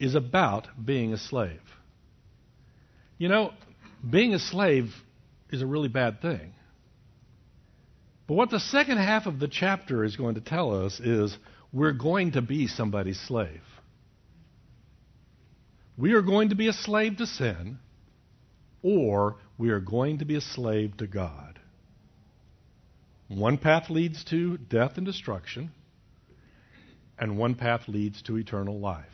is 0.00 0.16
about 0.16 0.66
being 0.84 1.12
a 1.12 1.18
slave. 1.18 1.60
You 3.18 3.28
know, 3.28 3.52
being 4.08 4.34
a 4.34 4.40
slave 4.40 4.92
is 5.52 5.62
a 5.62 5.66
really 5.66 5.88
bad 5.88 6.20
thing. 6.20 6.54
But 8.26 8.34
what 8.34 8.50
the 8.50 8.60
second 8.60 8.98
half 8.98 9.26
of 9.26 9.40
the 9.40 9.48
chapter 9.48 10.04
is 10.04 10.16
going 10.16 10.36
to 10.36 10.40
tell 10.40 10.84
us 10.84 11.00
is 11.00 11.36
we're 11.72 11.92
going 11.92 12.32
to 12.32 12.42
be 12.42 12.66
somebody's 12.66 13.18
slave. 13.18 13.62
We 15.96 16.12
are 16.12 16.22
going 16.22 16.50
to 16.50 16.54
be 16.54 16.68
a 16.68 16.72
slave 16.72 17.16
to 17.18 17.26
sin, 17.26 17.78
or 18.82 19.36
we 19.58 19.70
are 19.70 19.80
going 19.80 20.18
to 20.18 20.24
be 20.24 20.36
a 20.36 20.40
slave 20.40 20.96
to 20.98 21.06
God. 21.06 21.58
One 23.28 23.58
path 23.58 23.90
leads 23.90 24.24
to 24.24 24.56
death 24.56 24.96
and 24.96 25.04
destruction, 25.04 25.70
and 27.18 27.36
one 27.36 27.54
path 27.54 27.82
leads 27.86 28.22
to 28.22 28.38
eternal 28.38 28.80
life. 28.80 29.06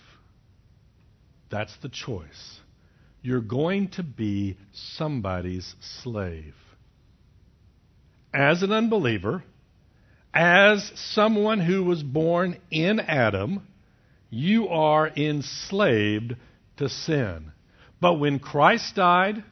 That's 1.50 1.76
the 1.78 1.88
choice. 1.88 2.60
You're 3.26 3.40
going 3.40 3.88
to 3.96 4.04
be 4.04 4.56
somebody's 4.72 5.74
slave. 5.80 6.54
As 8.32 8.62
an 8.62 8.70
unbeliever, 8.70 9.42
as 10.32 10.92
someone 10.94 11.58
who 11.58 11.82
was 11.82 12.04
born 12.04 12.56
in 12.70 13.00
Adam, 13.00 13.66
you 14.30 14.68
are 14.68 15.08
enslaved 15.08 16.36
to 16.76 16.88
sin. 16.88 17.50
But 18.00 18.20
when 18.20 18.38
Christ 18.38 18.94
died 18.94 19.42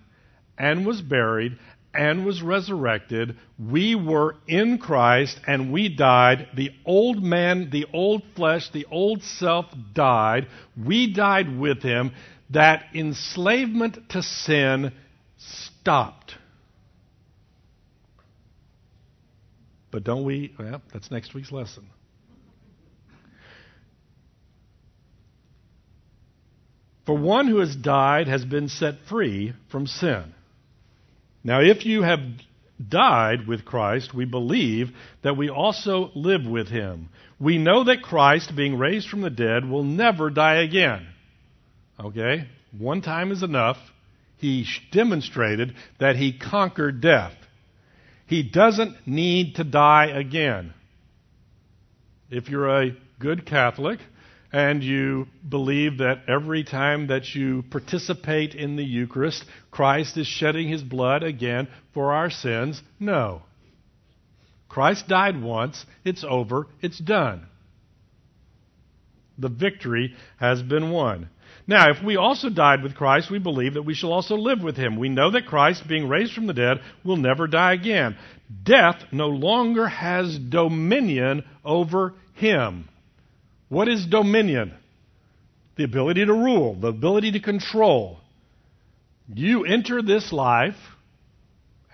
and 0.56 0.86
was 0.86 1.02
buried 1.02 1.58
and 1.92 2.24
was 2.24 2.42
resurrected, 2.42 3.36
we 3.58 3.96
were 3.96 4.36
in 4.46 4.78
Christ 4.78 5.40
and 5.48 5.72
we 5.72 5.88
died. 5.88 6.46
The 6.54 6.70
old 6.84 7.24
man, 7.24 7.70
the 7.70 7.86
old 7.92 8.22
flesh, 8.36 8.70
the 8.70 8.86
old 8.88 9.24
self 9.24 9.66
died. 9.92 10.46
We 10.76 11.12
died 11.12 11.58
with 11.58 11.82
him. 11.82 12.12
That 12.50 12.84
enslavement 12.94 14.10
to 14.10 14.22
sin 14.22 14.92
stopped. 15.38 16.34
But 19.90 20.04
don't 20.04 20.24
we? 20.24 20.52
Well, 20.58 20.82
that's 20.92 21.10
next 21.10 21.34
week's 21.34 21.52
lesson. 21.52 21.86
For 27.06 27.16
one 27.16 27.48
who 27.48 27.58
has 27.58 27.76
died 27.76 28.28
has 28.28 28.44
been 28.44 28.68
set 28.68 28.94
free 29.08 29.52
from 29.70 29.86
sin. 29.86 30.34
Now, 31.42 31.60
if 31.60 31.84
you 31.84 32.02
have 32.02 32.20
died 32.88 33.46
with 33.46 33.64
Christ, 33.64 34.14
we 34.14 34.24
believe 34.24 34.90
that 35.22 35.36
we 35.36 35.50
also 35.50 36.10
live 36.14 36.46
with 36.46 36.68
him. 36.68 37.10
We 37.38 37.58
know 37.58 37.84
that 37.84 38.02
Christ, 38.02 38.56
being 38.56 38.78
raised 38.78 39.08
from 39.08 39.20
the 39.20 39.30
dead, 39.30 39.68
will 39.68 39.84
never 39.84 40.30
die 40.30 40.62
again. 40.62 41.06
Okay? 41.98 42.48
One 42.76 43.02
time 43.02 43.32
is 43.32 43.42
enough. 43.42 43.78
He 44.38 44.66
demonstrated 44.92 45.74
that 46.00 46.16
he 46.16 46.36
conquered 46.36 47.00
death. 47.00 47.34
He 48.26 48.42
doesn't 48.42 49.06
need 49.06 49.56
to 49.56 49.64
die 49.64 50.06
again. 50.06 50.74
If 52.30 52.48
you're 52.48 52.82
a 52.82 52.96
good 53.18 53.46
Catholic, 53.46 54.00
and 54.54 54.84
you 54.84 55.26
believe 55.48 55.98
that 55.98 56.28
every 56.28 56.62
time 56.62 57.08
that 57.08 57.34
you 57.34 57.64
participate 57.70 58.54
in 58.54 58.76
the 58.76 58.84
Eucharist, 58.84 59.44
Christ 59.72 60.16
is 60.16 60.28
shedding 60.28 60.68
his 60.68 60.80
blood 60.80 61.24
again 61.24 61.66
for 61.92 62.12
our 62.12 62.30
sins. 62.30 62.80
No. 63.00 63.42
Christ 64.68 65.08
died 65.08 65.42
once, 65.42 65.84
it's 66.04 66.22
over, 66.22 66.68
it's 66.80 67.00
done. 67.00 67.48
The 69.38 69.48
victory 69.48 70.14
has 70.38 70.62
been 70.62 70.92
won. 70.92 71.30
Now, 71.66 71.90
if 71.90 72.02
we 72.02 72.16
also 72.16 72.50
died 72.50 72.82
with 72.82 72.94
Christ, 72.94 73.30
we 73.30 73.38
believe 73.38 73.74
that 73.74 73.82
we 73.82 73.94
shall 73.94 74.12
also 74.12 74.36
live 74.36 74.62
with 74.62 74.76
him. 74.76 74.96
We 74.98 75.08
know 75.08 75.30
that 75.30 75.46
Christ, 75.46 75.88
being 75.88 76.08
raised 76.08 76.34
from 76.34 76.46
the 76.46 76.52
dead, 76.52 76.80
will 77.04 77.16
never 77.16 77.46
die 77.46 77.72
again. 77.72 78.16
Death 78.62 78.96
no 79.12 79.28
longer 79.28 79.86
has 79.86 80.38
dominion 80.38 81.44
over 81.64 82.14
him. 82.34 82.88
What 83.68 83.88
is 83.88 84.04
dominion? 84.04 84.74
The 85.76 85.84
ability 85.84 86.26
to 86.26 86.32
rule, 86.32 86.74
the 86.74 86.88
ability 86.88 87.32
to 87.32 87.40
control. 87.40 88.18
You 89.32 89.64
enter 89.64 90.02
this 90.02 90.32
life 90.32 90.76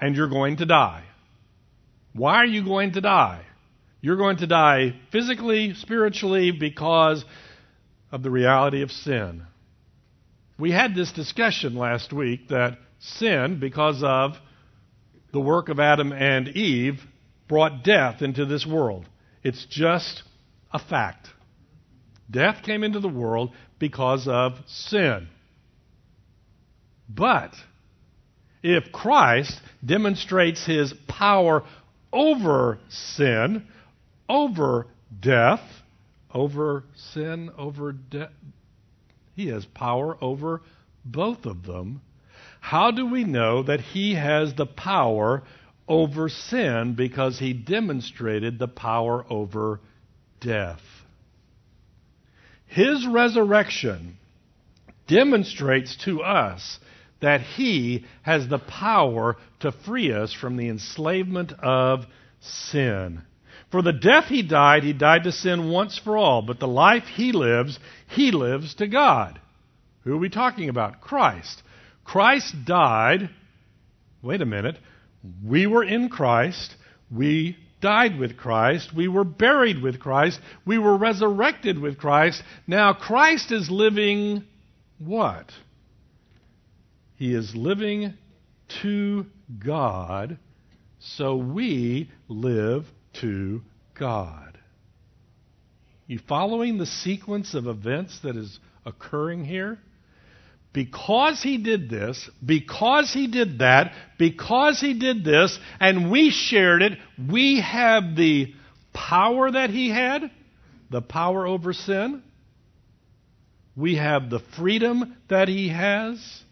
and 0.00 0.16
you're 0.16 0.28
going 0.28 0.56
to 0.56 0.66
die. 0.66 1.04
Why 2.12 2.36
are 2.36 2.46
you 2.46 2.64
going 2.64 2.92
to 2.92 3.00
die? 3.00 3.42
You're 4.00 4.16
going 4.16 4.38
to 4.38 4.46
die 4.46 4.94
physically, 5.12 5.74
spiritually, 5.74 6.50
because 6.50 7.24
of 8.10 8.22
the 8.22 8.30
reality 8.30 8.82
of 8.82 8.90
sin. 8.90 9.46
We 10.60 10.72
had 10.72 10.94
this 10.94 11.10
discussion 11.12 11.74
last 11.74 12.12
week 12.12 12.48
that 12.48 12.76
sin, 12.98 13.60
because 13.60 14.02
of 14.04 14.32
the 15.32 15.40
work 15.40 15.70
of 15.70 15.80
Adam 15.80 16.12
and 16.12 16.48
Eve, 16.48 17.00
brought 17.48 17.82
death 17.82 18.20
into 18.20 18.44
this 18.44 18.66
world. 18.66 19.08
It's 19.42 19.64
just 19.64 20.22
a 20.70 20.78
fact. 20.78 21.28
Death 22.30 22.62
came 22.62 22.84
into 22.84 23.00
the 23.00 23.08
world 23.08 23.52
because 23.78 24.28
of 24.28 24.52
sin. 24.66 25.28
But 27.08 27.54
if 28.62 28.92
Christ 28.92 29.58
demonstrates 29.82 30.66
his 30.66 30.92
power 31.08 31.64
over 32.12 32.80
sin, 32.90 33.66
over 34.28 34.88
death, 35.18 35.62
over 36.34 36.84
sin, 37.14 37.50
over 37.56 37.92
death, 37.92 38.28
he 39.40 39.48
has 39.48 39.64
power 39.64 40.16
over 40.22 40.62
both 41.04 41.46
of 41.46 41.64
them. 41.64 42.02
How 42.60 42.90
do 42.90 43.06
we 43.06 43.24
know 43.24 43.62
that 43.62 43.80
he 43.80 44.14
has 44.14 44.54
the 44.54 44.66
power 44.66 45.42
over 45.88 46.28
sin? 46.28 46.94
Because 46.94 47.38
he 47.38 47.52
demonstrated 47.52 48.58
the 48.58 48.68
power 48.68 49.24
over 49.30 49.80
death. 50.40 50.82
His 52.66 53.06
resurrection 53.06 54.18
demonstrates 55.08 55.96
to 56.04 56.22
us 56.22 56.78
that 57.20 57.40
He 57.40 58.04
has 58.22 58.48
the 58.48 58.58
power 58.58 59.36
to 59.60 59.72
free 59.72 60.12
us 60.12 60.32
from 60.32 60.56
the 60.56 60.68
enslavement 60.68 61.52
of 61.60 62.06
sin. 62.40 63.22
For 63.70 63.82
the 63.82 63.92
death 63.92 64.24
He 64.24 64.42
died, 64.42 64.82
He 64.82 64.92
died 64.92 65.24
to 65.24 65.32
sin 65.32 65.70
once 65.70 65.98
for 65.98 66.16
all, 66.16 66.42
but 66.42 66.58
the 66.58 66.68
life 66.68 67.04
He 67.04 67.32
lives, 67.32 67.78
He 68.08 68.32
lives 68.32 68.74
to 68.76 68.86
God. 68.86 69.40
Who 70.04 70.14
are 70.14 70.18
we 70.18 70.28
talking 70.28 70.68
about? 70.68 71.00
Christ. 71.00 71.62
Christ 72.04 72.54
died. 72.64 73.30
Wait 74.22 74.42
a 74.42 74.46
minute. 74.46 74.76
We 75.44 75.66
were 75.66 75.84
in 75.84 76.08
Christ. 76.08 76.74
We 77.10 77.56
died 77.80 78.18
with 78.18 78.36
Christ. 78.36 78.94
We 78.94 79.08
were 79.08 79.24
buried 79.24 79.82
with 79.82 80.00
Christ. 80.00 80.40
We 80.66 80.78
were 80.78 80.96
resurrected 80.96 81.78
with 81.78 81.98
Christ. 81.98 82.42
Now 82.66 82.92
Christ 82.92 83.52
is 83.52 83.70
living 83.70 84.44
what? 84.98 85.50
He 87.16 87.34
is 87.34 87.54
living 87.54 88.14
to 88.82 89.26
God, 89.58 90.38
so 90.98 91.36
we 91.36 92.10
live 92.28 92.86
to 93.14 93.62
God. 93.98 94.58
You 96.06 96.18
following 96.28 96.78
the 96.78 96.86
sequence 96.86 97.54
of 97.54 97.66
events 97.66 98.20
that 98.22 98.36
is 98.36 98.58
occurring 98.84 99.44
here? 99.44 99.78
because 100.72 101.42
he 101.42 101.58
did 101.58 101.90
this, 101.90 102.30
because 102.44 103.12
he 103.12 103.26
did 103.26 103.58
that, 103.58 103.92
because 104.18 104.80
he 104.80 104.98
did 104.98 105.24
this, 105.24 105.58
and 105.80 106.10
we 106.10 106.30
shared 106.30 106.82
it, 106.82 106.92
we 107.30 107.60
have 107.60 108.14
the 108.16 108.54
power 108.92 109.50
that 109.50 109.70
he 109.70 109.90
had, 109.90 110.30
the 110.90 111.02
power 111.02 111.46
over 111.46 111.72
sin. 111.72 112.22
We 113.76 113.96
have 113.96 114.30
the 114.30 114.40
freedom 114.56 115.16
that 115.28 115.48
he 115.48 115.68
has, 115.68 116.42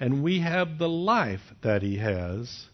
and 0.00 0.22
we 0.22 0.40
have 0.40 0.78
the 0.78 0.88
life 0.88 1.42
that 1.62 1.82
he 1.82 1.98
has. 1.98 2.66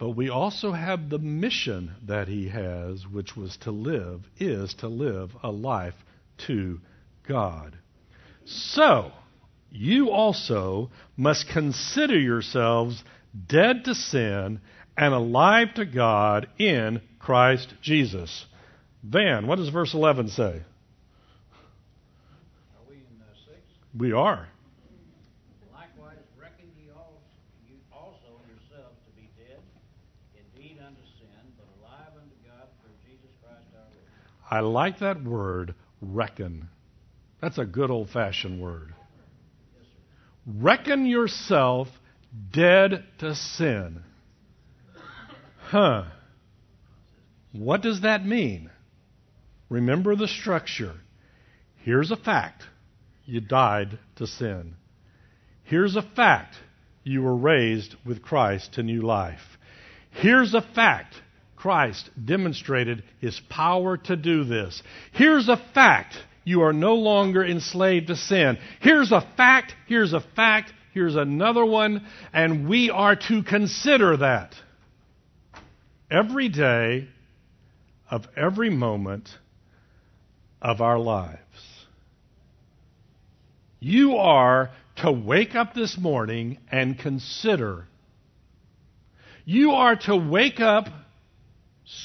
But 0.00 0.10
we 0.10 0.28
also 0.30 0.72
have 0.72 1.10
the 1.10 1.18
mission 1.18 1.94
that 2.08 2.26
he 2.26 2.48
has, 2.48 3.06
which 3.06 3.36
was 3.36 3.56
to 3.58 3.70
live, 3.70 4.22
is 4.38 4.74
to 4.74 4.88
live 4.88 5.30
a 5.42 5.50
life 5.52 5.94
to 6.46 6.80
God. 7.28 7.78
So, 8.44 9.12
you 9.70 10.10
also 10.10 10.90
must 11.16 11.48
consider 11.48 12.18
yourselves 12.18 13.04
dead 13.46 13.84
to 13.84 13.94
sin, 13.94 14.60
and 14.96 15.14
alive 15.14 15.74
to 15.74 15.86
God 15.86 16.48
in 16.58 17.00
Christ 17.18 17.72
Jesus. 17.80 18.46
Van, 19.02 19.46
what 19.46 19.56
does 19.56 19.68
verse 19.70 19.94
11 19.94 20.28
say? 20.28 20.42
Are 20.42 20.62
we 22.88 22.96
in 22.96 23.22
uh, 23.22 23.32
six? 23.46 23.60
We 23.96 24.12
are. 24.12 24.48
Likewise, 25.72 26.18
reckon 26.36 26.66
ye 26.76 26.90
also, 26.90 27.16
you 27.66 27.76
also 27.92 28.36
yourselves 28.50 28.98
to 29.06 29.12
be 29.16 29.30
dead, 29.38 29.62
indeed 30.36 30.76
unto 30.84 31.00
sin, 31.16 31.40
but 31.56 31.64
alive 31.80 32.12
unto 32.12 32.36
God 32.44 32.68
through 32.82 32.98
Jesus 33.06 33.32
Christ 33.40 33.72
our 33.72 33.88
Lord. 33.88 34.04
I 34.50 34.60
like 34.60 34.98
that 34.98 35.22
word, 35.22 35.76
reckon. 36.02 36.68
That's 37.40 37.58
a 37.58 37.64
good 37.64 37.90
old 37.90 38.10
fashioned 38.10 38.60
word. 38.60 38.92
Reckon 40.44 41.06
yourself 41.06 41.88
dead 42.52 43.04
to 43.18 43.34
sin. 43.36 44.02
Huh. 45.68 46.04
What 47.52 47.80
does 47.80 48.00
that 48.00 48.26
mean? 48.26 48.70
Remember 49.68 50.16
the 50.16 50.26
structure. 50.26 50.94
Here's 51.76 52.10
a 52.10 52.16
fact 52.16 52.64
you 53.24 53.40
died 53.40 53.98
to 54.16 54.26
sin. 54.26 54.74
Here's 55.62 55.94
a 55.94 56.02
fact 56.02 56.56
you 57.04 57.22
were 57.22 57.36
raised 57.36 57.94
with 58.04 58.22
Christ 58.22 58.74
to 58.74 58.82
new 58.82 59.02
life. 59.02 59.58
Here's 60.10 60.54
a 60.54 60.60
fact 60.74 61.14
Christ 61.60 62.08
demonstrated 62.22 63.02
his 63.18 63.38
power 63.50 63.98
to 63.98 64.16
do 64.16 64.44
this. 64.44 64.82
Here's 65.12 65.46
a 65.46 65.58
fact 65.74 66.16
you 66.42 66.62
are 66.62 66.72
no 66.72 66.94
longer 66.94 67.44
enslaved 67.44 68.06
to 68.06 68.16
sin. 68.16 68.56
Here's 68.80 69.12
a 69.12 69.20
fact, 69.36 69.74
here's 69.86 70.14
a 70.14 70.22
fact, 70.34 70.72
here's 70.94 71.16
another 71.16 71.62
one, 71.62 72.06
and 72.32 72.66
we 72.66 72.88
are 72.88 73.14
to 73.14 73.42
consider 73.42 74.16
that 74.16 74.54
every 76.10 76.48
day 76.48 77.08
of 78.10 78.26
every 78.38 78.70
moment 78.70 79.28
of 80.62 80.80
our 80.80 80.98
lives. 80.98 81.38
You 83.80 84.16
are 84.16 84.70
to 84.96 85.12
wake 85.12 85.54
up 85.54 85.74
this 85.74 85.98
morning 85.98 86.56
and 86.72 86.98
consider. 86.98 87.86
You 89.44 89.72
are 89.72 89.96
to 89.96 90.16
wake 90.16 90.60
up 90.60 90.86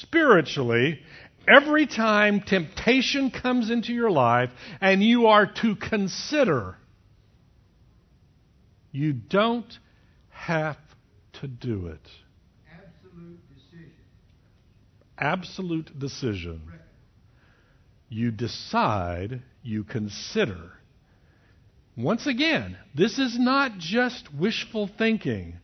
spiritually 0.02 1.00
every 1.48 1.86
time 1.86 2.42
temptation 2.42 3.32
comes 3.32 3.70
into 3.70 3.94
your 3.94 4.10
life, 4.10 4.50
and 4.82 5.04
you 5.04 5.28
are 5.28 5.46
to 5.46 5.76
consider. 5.76 6.76
You 8.92 9.14
don't 9.14 9.72
have 10.30 10.78
to 11.34 11.48
do 11.48 11.88
it. 11.88 12.08
Absolute 12.72 13.40
decision. 13.54 13.92
Absolute 15.18 16.00
decision. 16.00 16.62
You 18.10 18.32
decide, 18.32 19.42
you 19.64 19.84
consider. 19.84 20.74
Once 21.98 22.28
again, 22.28 22.78
this 22.94 23.20
is 23.20 23.38
not 23.38 23.78
just 23.78 24.34
wishful 24.34 24.90
thinking. 24.98 25.58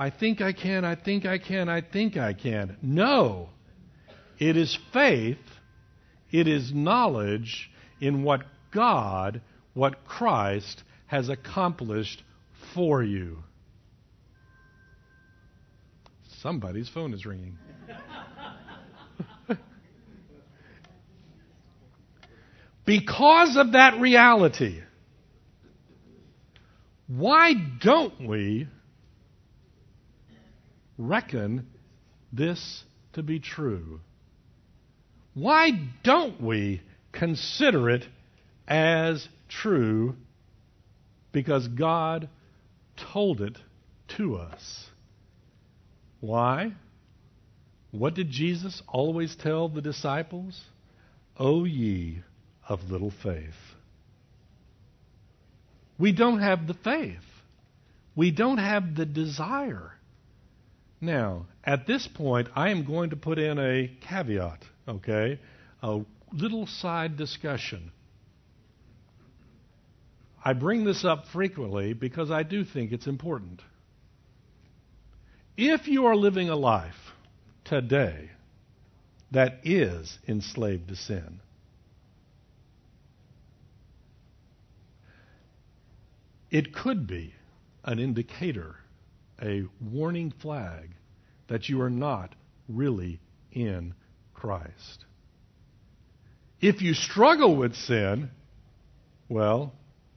I 0.00 0.10
think 0.10 0.40
I 0.40 0.52
can, 0.52 0.84
I 0.84 0.94
think 0.94 1.26
I 1.26 1.38
can, 1.38 1.68
I 1.68 1.80
think 1.80 2.16
I 2.16 2.32
can. 2.32 2.76
No. 2.80 3.48
It 4.38 4.56
is 4.56 4.78
faith, 4.92 5.38
it 6.30 6.46
is 6.46 6.72
knowledge 6.72 7.68
in 8.00 8.22
what 8.22 8.42
God, 8.70 9.40
what 9.74 10.04
Christ 10.04 10.84
has 11.06 11.28
accomplished 11.28 12.22
for 12.74 13.02
you. 13.02 13.38
Somebody's 16.42 16.88
phone 16.88 17.12
is 17.12 17.26
ringing. 17.26 17.58
because 22.84 23.56
of 23.56 23.72
that 23.72 23.98
reality, 24.00 24.80
why 27.08 27.54
don't 27.80 28.28
we 28.28 28.68
reckon 30.98 31.66
this 32.32 32.84
to 33.14 33.22
be 33.22 33.40
true? 33.40 34.00
Why 35.34 35.70
don't 36.02 36.42
we 36.42 36.82
consider 37.12 37.88
it 37.88 38.06
as 38.66 39.26
true? 39.48 40.16
Because 41.32 41.68
God 41.68 42.28
told 43.12 43.40
it 43.40 43.56
to 44.16 44.36
us. 44.36 44.86
Why? 46.20 46.72
What 47.92 48.14
did 48.14 48.30
Jesus 48.30 48.82
always 48.88 49.36
tell 49.36 49.68
the 49.68 49.80
disciples? 49.80 50.60
O 51.38 51.64
ye 51.64 52.22
of 52.68 52.90
little 52.90 53.12
faith. 53.22 53.54
We 55.98 56.12
don't 56.12 56.40
have 56.40 56.66
the 56.66 56.74
faith. 56.74 57.16
We 58.14 58.30
don't 58.30 58.58
have 58.58 58.94
the 58.94 59.06
desire. 59.06 59.92
Now, 61.00 61.46
at 61.62 61.86
this 61.86 62.08
point, 62.08 62.48
I 62.56 62.70
am 62.70 62.84
going 62.84 63.10
to 63.10 63.16
put 63.16 63.38
in 63.38 63.58
a 63.58 63.88
caveat, 64.00 64.64
okay? 64.88 65.38
A 65.82 66.00
little 66.32 66.66
side 66.66 67.16
discussion. 67.16 67.92
I 70.44 70.52
bring 70.54 70.84
this 70.84 71.04
up 71.04 71.26
frequently 71.28 71.92
because 71.92 72.30
I 72.30 72.42
do 72.42 72.64
think 72.64 72.92
it's 72.92 73.06
important. 73.06 73.60
If 75.56 75.88
you 75.88 76.06
are 76.06 76.16
living 76.16 76.48
a 76.48 76.56
life 76.56 77.12
today 77.64 78.30
that 79.32 79.60
is 79.64 80.18
enslaved 80.26 80.88
to 80.88 80.96
sin, 80.96 81.40
it 86.50 86.72
could 86.72 87.06
be 87.06 87.34
an 87.84 87.98
indicator, 87.98 88.76
a 89.42 89.64
warning 89.80 90.32
flag 90.42 90.90
that 91.48 91.68
you 91.68 91.80
are 91.80 91.90
not 91.90 92.34
really 92.68 93.20
in 93.52 93.94
Christ. 94.34 95.04
If 96.60 96.82
you 96.82 96.94
struggle 96.94 97.56
with 97.56 97.74
sin, 97.74 98.30
well, 99.28 99.72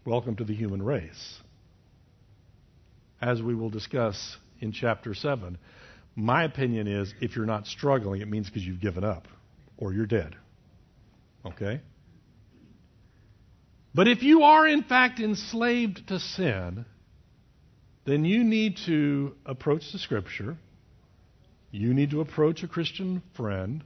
welcome 0.06 0.36
to 0.38 0.44
the 0.44 0.56
human 0.56 0.82
race. 0.82 1.40
As 3.22 3.42
we 3.42 3.54
will 3.54 3.70
discuss 3.70 4.38
in 4.60 4.72
chapter 4.72 5.14
7, 5.14 5.58
my 6.16 6.44
opinion 6.44 6.88
is 6.88 7.14
if 7.22 7.36
you're 7.36 7.46
not 7.46 7.68
struggling, 7.68 8.22
it 8.22 8.28
means 8.28 8.48
because 8.48 8.66
you've 8.66 8.82
given 8.82 9.04
up 9.04 9.28
or 9.78 9.94
you're 9.94 10.06
dead. 10.06 10.36
Okay? 11.46 11.82
But 13.94 14.08
if 14.08 14.24
you 14.24 14.44
are 14.44 14.68
in 14.68 14.84
fact 14.84 15.20
enslaved 15.20 16.08
to 16.08 16.20
sin, 16.20 16.86
then 18.06 18.26
you 18.26 18.44
need 18.44 18.78
to 18.86 19.36
approach 19.46 19.92
the 19.92 20.00
Scripture, 20.00 20.58
you 21.72 21.94
need 21.94 22.12
to 22.12 22.22
approach 22.22 22.64
a 22.64 22.68
Christian 22.68 23.22
friend, 23.36 23.84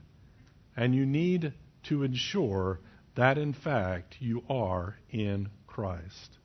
and 0.76 0.94
you 0.94 1.06
need 1.06 1.52
to 1.84 2.02
ensure 2.02 2.80
that 3.14 3.38
in 3.38 3.52
fact 3.52 4.16
you 4.18 4.42
are 4.48 4.96
in 5.10 5.48
Christ. 5.66 6.38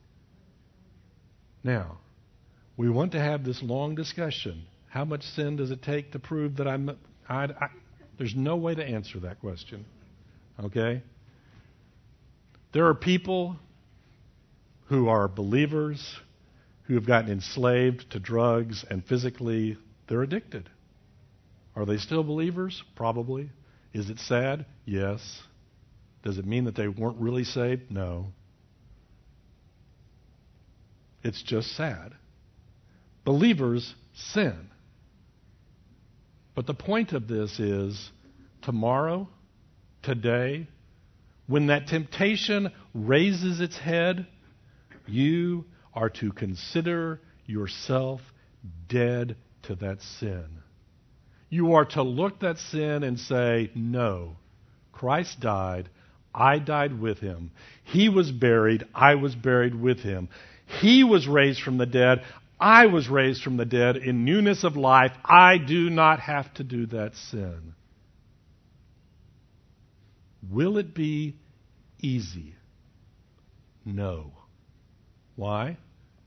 Now, 1.64 2.00
we 2.78 2.90
want 2.90 3.12
to 3.14 3.20
have 3.20 3.44
this 3.44 3.62
long 3.62 3.96
discussion. 3.96 4.64
How 4.90 5.06
much 5.06 5.24
sin 5.24 5.58
does 5.58 5.72
it 5.72 5.82
take 5.82 6.12
to 6.14 6.20
prove 6.20 6.58
that 6.58 6.68
I'm. 6.68 6.90
I, 7.30 7.44
I, 7.46 7.68
there's 8.18 8.36
no 8.36 8.56
way 8.56 8.76
to 8.76 8.84
answer 8.84 9.20
that 9.22 9.40
question. 9.40 9.86
Okay? 10.60 11.02
There 12.74 12.88
are 12.88 12.96
people 12.96 13.58
who 14.88 15.08
are 15.08 15.28
believers 15.28 16.20
who 16.92 16.96
have 16.96 17.08
gotten 17.08 17.32
enslaved 17.32 18.12
to 18.12 18.20
drugs 18.20 18.84
and 18.90 19.06
physically 19.06 19.78
they're 20.10 20.24
addicted. 20.24 20.70
Are 21.74 21.86
they 21.86 21.96
still 21.96 22.22
believers? 22.22 22.84
Probably. 22.98 23.50
Is 23.94 24.10
it 24.10 24.20
sad? 24.20 24.66
Yes. 24.84 25.42
Does 26.22 26.38
it 26.38 26.46
mean 26.46 26.66
that 26.66 26.76
they 26.76 26.90
weren't 26.90 27.18
really 27.18 27.46
saved? 27.46 27.90
No. 27.90 28.34
It's 31.24 31.42
just 31.42 31.78
sad. 31.78 32.12
Believers 33.24 33.96
sin. 34.14 34.68
But 36.56 36.68
the 36.68 36.74
point 36.74 37.14
of 37.14 37.26
this 37.26 37.58
is 37.58 38.12
tomorrow, 38.64 39.30
today, 40.04 40.68
when 41.48 41.68
that 41.68 41.88
temptation 41.88 42.70
raises 42.94 43.62
its 43.62 43.78
head, 43.78 44.28
you 45.08 45.64
are 45.94 46.10
to 46.10 46.32
consider 46.32 47.20
yourself 47.46 48.22
dead 48.88 49.36
to 49.64 49.76
that 49.76 50.02
sin. 50.02 50.46
You 51.50 51.74
are 51.74 51.86
to 51.86 52.02
look 52.02 52.40
that 52.40 52.60
sin 52.60 53.04
and 53.04 53.20
say, 53.20 53.72
No, 53.76 54.38
Christ 54.92 55.40
died. 55.40 55.90
I 56.34 56.60
died 56.60 57.00
with 57.00 57.20
him. 57.20 57.52
He 57.84 58.08
was 58.08 58.32
buried. 58.32 58.86
I 58.96 59.16
was 59.16 59.36
buried 59.36 59.76
with 59.76 60.00
him. 60.00 60.30
He 60.80 61.04
was 61.04 61.28
raised 61.28 61.62
from 61.62 61.78
the 61.78 61.86
dead. 61.86 62.24
I 62.60 62.86
was 62.86 63.10
raised 63.10 63.44
from 63.44 63.58
the 63.58 63.66
dead 63.66 63.98
in 63.98 64.24
newness 64.24 64.64
of 64.64 64.78
life. 64.78 65.12
I 65.26 65.58
do 65.58 65.90
not 65.90 66.20
have 66.22 66.54
to 66.54 66.64
do 66.64 66.86
that 66.88 67.16
sin. 67.16 67.74
Will 70.50 70.78
it 70.78 70.94
be 70.94 71.36
easy? 72.00 72.56
No. 73.84 74.32
Why? 75.36 75.78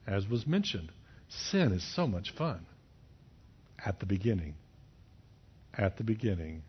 As 0.06 0.28
was 0.28 0.46
mentioned, 0.46 0.90
sin 1.28 1.72
is 1.72 1.82
so 1.94 2.06
much 2.06 2.30
fun 2.30 2.66
at 3.84 4.00
the 4.00 4.06
beginning. 4.06 4.54
At 5.76 5.96
the 5.96 6.04
beginning. 6.04 6.62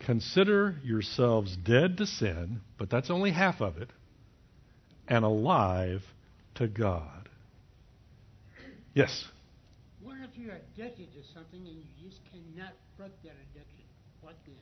Consider 0.00 0.76
yourselves 0.82 1.56
dead 1.56 1.96
to 1.98 2.06
sin, 2.06 2.60
but 2.76 2.90
that's 2.90 3.08
only 3.08 3.30
half 3.30 3.60
of 3.60 3.78
it, 3.78 3.90
and 5.06 5.24
alive 5.24 6.02
to 6.56 6.66
God. 6.66 7.28
Yes? 8.94 9.26
What 10.02 10.16
if 10.22 10.36
you're 10.36 10.54
addicted 10.54 11.12
to 11.14 11.20
something 11.32 11.60
and 11.60 11.76
you 11.76 12.08
just 12.08 12.20
cannot 12.30 12.72
break 12.98 13.12
that 13.22 13.36
addiction? 13.54 13.84
What 14.20 14.34
then? 14.44 14.54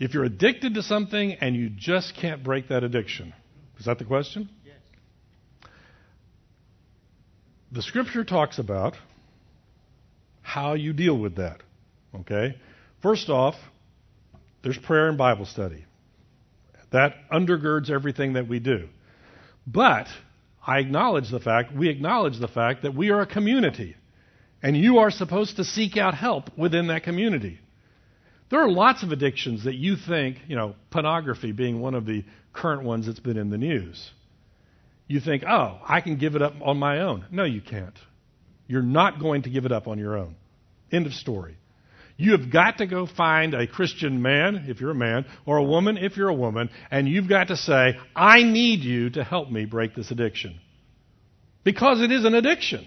If 0.00 0.14
you're 0.14 0.24
addicted 0.24 0.74
to 0.74 0.82
something 0.82 1.34
and 1.34 1.54
you 1.54 1.68
just 1.68 2.16
can't 2.16 2.42
break 2.42 2.68
that 2.68 2.82
addiction, 2.82 3.34
is 3.78 3.84
that 3.84 3.98
the 3.98 4.04
question? 4.06 4.48
Yes. 4.64 5.70
The 7.70 7.82
scripture 7.82 8.24
talks 8.24 8.58
about 8.58 8.96
how 10.40 10.72
you 10.72 10.94
deal 10.94 11.16
with 11.16 11.36
that. 11.36 11.60
Okay? 12.14 12.56
First 13.02 13.28
off, 13.28 13.54
there's 14.62 14.78
prayer 14.78 15.08
and 15.08 15.18
Bible 15.18 15.44
study. 15.44 15.84
That 16.92 17.14
undergirds 17.30 17.90
everything 17.90 18.32
that 18.32 18.48
we 18.48 18.58
do. 18.58 18.88
But 19.66 20.08
I 20.66 20.78
acknowledge 20.78 21.30
the 21.30 21.40
fact, 21.40 21.72
we 21.72 21.90
acknowledge 21.90 22.40
the 22.40 22.48
fact 22.48 22.82
that 22.82 22.94
we 22.94 23.10
are 23.10 23.20
a 23.20 23.26
community. 23.26 23.96
And 24.62 24.76
you 24.76 24.98
are 24.98 25.10
supposed 25.10 25.56
to 25.56 25.64
seek 25.64 25.96
out 25.96 26.14
help 26.14 26.56
within 26.58 26.88
that 26.88 27.02
community. 27.02 27.60
There 28.50 28.60
are 28.60 28.70
lots 28.70 29.02
of 29.02 29.12
addictions 29.12 29.64
that 29.64 29.76
you 29.76 29.96
think, 29.96 30.38
you 30.48 30.56
know, 30.56 30.74
pornography 30.90 31.52
being 31.52 31.80
one 31.80 31.94
of 31.94 32.04
the 32.04 32.24
current 32.52 32.82
ones 32.82 33.06
that's 33.06 33.20
been 33.20 33.36
in 33.36 33.50
the 33.50 33.58
news. 33.58 34.10
You 35.06 35.20
think, 35.20 35.44
oh, 35.48 35.78
I 35.86 36.00
can 36.00 36.16
give 36.18 36.34
it 36.34 36.42
up 36.42 36.54
on 36.60 36.76
my 36.76 37.00
own. 37.00 37.26
No, 37.30 37.44
you 37.44 37.60
can't. 37.60 37.96
You're 38.66 38.82
not 38.82 39.20
going 39.20 39.42
to 39.42 39.50
give 39.50 39.66
it 39.66 39.72
up 39.72 39.88
on 39.88 39.98
your 39.98 40.16
own. 40.16 40.36
End 40.92 41.06
of 41.06 41.12
story. 41.12 41.56
You 42.16 42.32
have 42.32 42.52
got 42.52 42.78
to 42.78 42.86
go 42.86 43.06
find 43.06 43.54
a 43.54 43.66
Christian 43.66 44.20
man, 44.20 44.66
if 44.68 44.80
you're 44.80 44.90
a 44.90 44.94
man, 44.94 45.26
or 45.46 45.56
a 45.56 45.64
woman, 45.64 45.96
if 45.96 46.16
you're 46.16 46.28
a 46.28 46.34
woman, 46.34 46.70
and 46.90 47.08
you've 47.08 47.28
got 47.28 47.48
to 47.48 47.56
say, 47.56 47.98
I 48.14 48.42
need 48.42 48.80
you 48.80 49.10
to 49.10 49.24
help 49.24 49.50
me 49.50 49.64
break 49.64 49.94
this 49.94 50.10
addiction. 50.10 50.60
Because 51.64 52.00
it 52.00 52.12
is 52.12 52.24
an 52.24 52.34
addiction. 52.34 52.86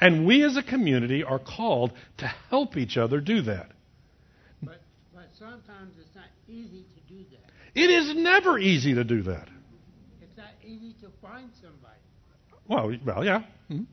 And 0.00 0.26
we 0.26 0.42
as 0.44 0.56
a 0.56 0.62
community 0.62 1.22
are 1.22 1.38
called 1.38 1.92
to 2.18 2.26
help 2.50 2.76
each 2.76 2.96
other 2.96 3.20
do 3.20 3.42
that. 3.42 3.70
Sometimes 5.38 5.94
it's 6.00 6.14
not 6.16 6.24
easy 6.48 6.84
to 6.94 7.14
do 7.14 7.24
that. 7.30 7.80
It 7.80 7.90
is 7.90 8.16
never 8.16 8.58
easy 8.58 8.94
to 8.94 9.04
do 9.04 9.22
that. 9.22 9.48
It's 10.20 10.36
not 10.36 10.50
easy 10.64 10.94
to 11.00 11.10
find 11.22 11.50
somebody. 11.62 12.00
Well, 12.66 12.96
well, 13.04 13.24
yeah. 13.24 13.44
Mhm. 13.70 13.86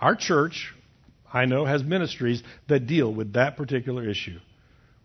Our 0.00 0.16
church, 0.16 0.74
I 1.32 1.44
know, 1.44 1.64
has 1.64 1.84
ministries 1.84 2.42
that 2.68 2.86
deal 2.86 3.12
with 3.12 3.34
that 3.34 3.56
particular 3.56 4.08
issue. 4.08 4.40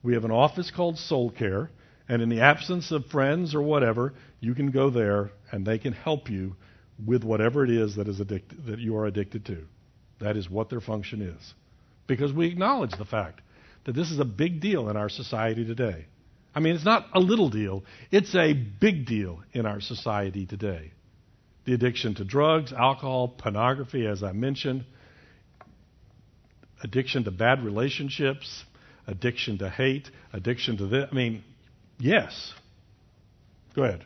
We 0.02 0.14
have 0.14 0.24
an 0.24 0.32
office 0.32 0.72
called 0.72 0.98
Soul 0.98 1.30
Care, 1.30 1.70
and 2.08 2.22
in 2.22 2.30
the 2.30 2.40
absence 2.40 2.92
of 2.92 3.06
friends 3.08 3.54
or 3.54 3.62
whatever, 3.62 4.14
you 4.40 4.56
can 4.56 4.72
go 4.72 4.90
there 4.90 5.32
and 5.52 5.66
they 5.66 5.78
can 5.78 5.94
help 5.94 6.30
you 6.30 6.56
with 7.06 7.24
whatever 7.24 7.64
it 7.64 7.70
is 7.70 7.96
that 7.96 8.08
is 8.08 8.20
addicted, 8.20 8.66
that 8.66 8.80
you 8.80 8.96
are 8.96 9.06
addicted 9.06 9.46
to. 9.46 9.68
That 10.20 10.38
is 10.38 10.50
what 10.50 10.70
their 10.70 10.82
function 10.82 11.22
is. 11.22 11.54
Because 12.08 12.34
we 12.34 12.48
acknowledge 12.48 12.98
the 12.98 13.06
fact 13.06 13.42
that 13.86 13.94
this 13.94 14.12
is 14.12 14.20
a 14.20 14.26
big 14.26 14.62
deal 14.62 14.90
in 14.90 14.98
our 14.98 15.10
society 15.10 15.66
today. 15.66 16.06
I 16.54 16.60
mean, 16.60 16.76
it's 16.76 16.86
not 16.86 17.08
a 17.14 17.20
little 17.20 17.50
deal, 17.50 17.84
it's 18.12 18.36
a 18.36 18.54
big 18.54 19.06
deal 19.06 19.42
in 19.54 19.66
our 19.66 19.80
society 19.82 20.46
today. 20.46 20.92
The 21.66 21.74
addiction 21.74 22.16
to 22.16 22.26
drugs, 22.26 22.74
alcohol, 22.74 23.30
pornography, 23.30 24.06
as 24.08 24.24
I 24.24 24.32
mentioned, 24.34 24.84
addiction 26.84 27.24
to 27.26 27.32
bad 27.32 27.64
relationships, 27.64 28.64
addiction 29.08 29.60
to 29.60 29.70
hate, 29.70 30.10
addiction 30.34 30.78
to 30.78 30.88
this. 30.88 31.08
I 31.12 31.16
mean, 31.16 31.44
yes. 32.00 32.54
Go 33.76 33.84
ahead. 33.84 34.04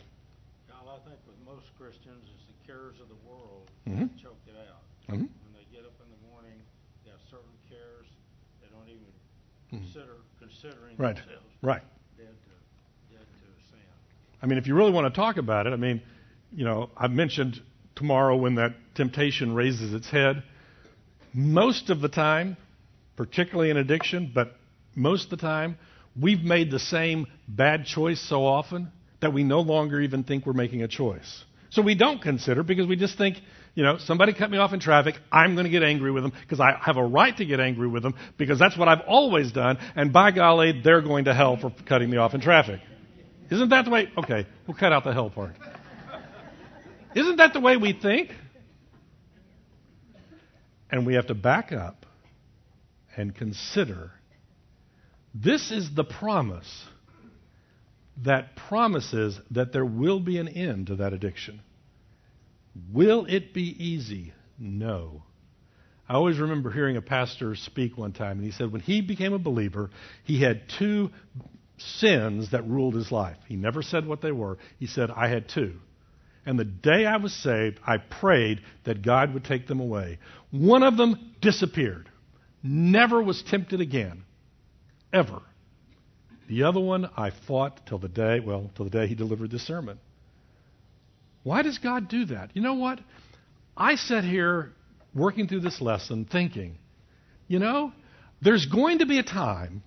Kyle, 0.70 1.00
I 1.02 1.10
think 1.10 1.18
with 1.26 1.40
most 1.46 1.66
Christians, 1.80 2.28
it's 2.36 2.46
the 2.46 2.68
cares 2.68 3.00
of 3.02 3.08
the 3.08 3.18
world 3.28 3.72
Mhm. 3.88 4.12
that 4.12 4.22
choke 4.22 4.42
it 4.46 4.56
out. 4.58 4.84
Mhm. 5.08 5.30
When 5.32 5.54
they 5.56 5.66
get 5.72 5.86
up 5.86 5.96
in 6.04 6.10
the 6.12 6.22
morning, 6.30 6.60
they 7.04 7.12
have 7.12 7.24
certain 7.32 7.56
cares, 7.70 8.08
they 8.62 8.68
don't 8.68 8.88
even 8.90 9.10
Mhm. 9.72 9.92
consider 9.92 10.18
considering 10.66 10.96
Right. 10.98 11.16
themselves 11.16 11.46
Right. 11.62 11.82
dead 12.18 12.28
to 12.28 13.16
dead 13.16 13.26
to 13.26 13.70
sin. 13.70 13.80
I 14.42 14.46
mean, 14.46 14.58
if 14.58 14.68
you 14.68 14.76
really 14.76 14.92
want 14.92 15.14
to 15.14 15.16
talk 15.16 15.38
about 15.38 15.68
it, 15.68 15.74
I 15.74 15.78
mean, 15.78 16.02
you 16.52 16.66
know, 16.66 16.90
I've 16.98 17.12
mentioned 17.12 17.62
tomorrow 17.96 18.36
when 18.36 18.56
that 18.56 18.74
temptation 18.96 19.54
raises 19.54 19.94
its 19.94 20.10
head. 20.10 20.44
Most 21.34 21.90
of 21.90 22.02
the 22.02 22.10
time, 22.10 22.58
particularly 23.16 23.70
in 23.70 23.78
addiction, 23.78 24.32
but 24.34 24.56
most 24.96 25.26
of 25.26 25.30
the 25.32 25.38
time, 25.38 25.78
we've 26.20 26.44
made 26.44 26.72
the 26.72 26.80
same 26.80 27.28
bad 27.48 27.86
choice 27.86 28.22
so 28.22 28.46
often 28.46 28.92
that 29.20 29.34
we 29.34 29.44
no 29.44 29.62
longer 29.62 30.00
even 30.00 30.24
think 30.24 30.46
we're 30.46 30.54
making 30.54 30.84
a 30.84 30.88
choice. 30.88 31.44
So 31.72 31.82
we 31.82 31.96
don't 31.96 32.22
consider 32.22 32.64
because 32.64 32.88
we 32.88 32.96
just 32.96 33.18
think, 33.18 33.38
you 33.76 33.84
know, 33.84 33.98
somebody 33.98 34.34
cut 34.34 34.50
me 34.50 34.58
off 34.58 34.74
in 34.74 34.80
traffic, 34.80 35.16
I'm 35.32 35.54
going 35.54 35.66
to 35.66 35.70
get 35.70 35.84
angry 35.84 36.10
with 36.10 36.24
them 36.24 36.32
because 36.42 36.62
I 36.62 36.78
have 36.82 36.96
a 36.98 37.04
right 37.04 37.36
to 37.38 37.46
get 37.46 37.60
angry 37.60 37.88
with 37.88 38.04
them 38.04 38.16
because 38.38 38.58
that's 38.58 38.78
what 38.78 38.88
I've 38.88 39.02
always 39.06 39.52
done, 39.52 39.78
and 39.96 40.12
by 40.12 40.32
golly, 40.32 40.82
they're 40.82 41.02
going 41.02 41.26
to 41.26 41.34
hell 41.34 41.58
for 41.58 41.74
cutting 41.86 42.10
me 42.10 42.18
off 42.18 42.34
in 42.34 42.42
traffic. 42.42 42.80
Isn't 43.52 43.70
that 43.70 43.86
the 43.86 43.92
way? 43.92 44.10
Okay, 44.18 44.48
we'll 44.66 44.78
cut 44.78 44.92
out 44.92 45.04
the 45.04 45.14
hell 45.14 45.30
part. 45.30 45.56
Isn't 47.16 47.38
that 47.38 47.54
the 47.54 47.60
way 47.60 47.78
we 47.78 47.94
think? 47.94 48.32
And 50.90 51.06
we 51.06 51.16
have 51.16 51.28
to 51.28 51.36
back 51.36 51.72
up 51.72 52.06
and 53.18 53.36
consider 53.36 54.12
this 55.34 55.72
is 55.72 55.94
the 55.94 56.04
promise 56.04 56.86
that 58.24 58.56
promises 58.56 59.38
that 59.52 59.74
there 59.74 59.86
will 59.86 60.22
be 60.22 60.38
an 60.38 60.48
end 60.48 60.88
to 60.88 60.96
that 60.98 61.12
addiction. 61.12 61.60
Will 62.92 63.26
it 63.26 63.54
be 63.54 63.76
easy? 63.84 64.34
No. 64.60 65.24
I 66.08 66.14
always 66.14 66.38
remember 66.38 66.72
hearing 66.72 66.98
a 66.98 67.02
pastor 67.02 67.56
speak 67.56 67.98
one 67.98 68.14
time, 68.14 68.38
and 68.38 68.44
he 68.44 68.52
said 68.52 68.72
when 68.72 68.82
he 68.82 69.02
became 69.02 69.34
a 69.34 69.40
believer, 69.40 69.90
he 70.24 70.42
had 70.42 70.70
two 70.78 71.10
sins 71.78 72.52
that 72.52 72.68
ruled 72.68 72.96
his 72.96 73.12
life. 73.12 73.38
He 73.48 73.56
never 73.56 73.82
said 73.82 74.06
what 74.06 74.22
they 74.22 74.32
were. 74.32 74.58
He 74.80 74.88
said, 74.88 75.10
I 75.10 75.28
had 75.28 75.50
two. 75.50 75.80
And 76.46 76.60
the 76.60 76.66
day 76.66 77.06
I 77.06 77.18
was 77.18 77.34
saved, 77.34 77.80
I 77.86 77.98
prayed 77.98 78.62
that 78.84 79.02
God 79.02 79.34
would 79.34 79.46
take 79.46 79.68
them 79.68 79.80
away. 79.80 80.20
One 80.52 80.84
of 80.84 80.96
them 80.96 81.36
disappeared. 81.42 82.08
Never 82.62 83.22
was 83.22 83.42
tempted 83.42 83.82
again. 83.82 84.24
Ever. 85.12 85.42
The 86.48 86.64
other 86.64 86.80
one 86.80 87.10
I 87.18 87.32
fought 87.48 87.88
till 87.88 87.98
the 87.98 88.10
day, 88.10 88.40
well, 88.40 88.70
till 88.76 88.86
the 88.86 88.92
day 88.92 89.08
he 89.08 89.16
delivered 89.16 89.50
this 89.50 89.66
sermon. 89.66 89.98
Why 91.46 91.62
does 91.62 91.78
God 91.78 92.08
do 92.08 92.26
that? 92.26 92.50
You 92.56 92.64
know 92.64 92.74
what? 92.74 93.00
I 93.78 93.98
sat 93.98 94.24
here 94.24 94.72
working 95.14 95.48
through 95.48 95.60
this 95.60 95.80
lesson 95.80 96.26
thinking, 96.26 96.80
you 97.48 97.60
know, 97.60 97.94
there's 98.42 98.66
going 98.66 98.98
to 98.98 99.06
be 99.06 99.20
a 99.20 99.24
time 99.24 99.84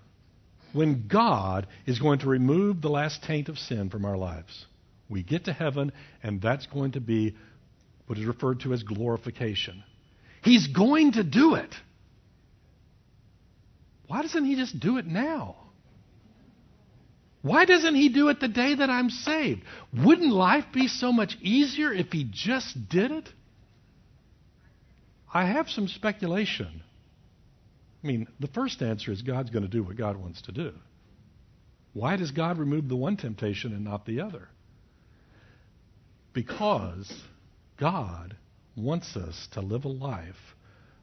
when 0.72 1.08
God 1.08 1.66
is 1.84 1.98
going 1.98 2.20
to 2.20 2.28
remove 2.28 2.80
the 2.80 2.88
last 2.88 3.24
taint 3.24 3.48
of 3.48 3.58
sin 3.58 3.90
from 3.90 4.04
our 4.04 4.16
lives. 4.16 4.66
We 5.10 5.24
get 5.24 5.46
to 5.46 5.52
heaven, 5.52 5.90
and 6.22 6.40
that's 6.40 6.66
going 6.66 6.92
to 6.92 7.00
be 7.00 7.34
what 8.06 8.20
is 8.20 8.24
referred 8.24 8.60
to 8.60 8.72
as 8.72 8.84
glorification. 8.84 9.82
He's 10.44 10.68
going 10.68 11.14
to 11.14 11.24
do 11.24 11.56
it. 11.56 11.74
Why 14.06 14.22
doesn't 14.22 14.44
He 14.44 14.54
just 14.54 14.78
do 14.78 14.98
it 14.98 15.06
now? 15.06 15.56
Why 17.48 17.64
doesn't 17.64 17.94
He 17.94 18.10
do 18.10 18.28
it 18.28 18.40
the 18.40 18.48
day 18.48 18.74
that 18.74 18.90
I'm 18.90 19.08
saved? 19.08 19.62
Wouldn't 20.04 20.32
life 20.32 20.66
be 20.72 20.86
so 20.86 21.12
much 21.12 21.38
easier 21.40 21.92
if 21.92 22.12
He 22.12 22.28
just 22.30 22.88
did 22.90 23.10
it? 23.10 23.28
I 25.32 25.46
have 25.46 25.70
some 25.70 25.88
speculation. 25.88 26.82
I 28.04 28.06
mean, 28.06 28.26
the 28.38 28.48
first 28.48 28.82
answer 28.82 29.12
is 29.12 29.22
God's 29.22 29.48
going 29.48 29.62
to 29.62 29.68
do 29.68 29.82
what 29.82 29.96
God 29.96 30.18
wants 30.18 30.42
to 30.42 30.52
do. 30.52 30.72
Why 31.94 32.16
does 32.16 32.32
God 32.32 32.58
remove 32.58 32.86
the 32.86 32.96
one 32.96 33.16
temptation 33.16 33.72
and 33.72 33.82
not 33.82 34.04
the 34.04 34.20
other? 34.20 34.48
Because 36.34 37.10
God 37.80 38.36
wants 38.76 39.16
us 39.16 39.48
to 39.52 39.62
live 39.62 39.86
a 39.86 39.88
life 39.88 40.36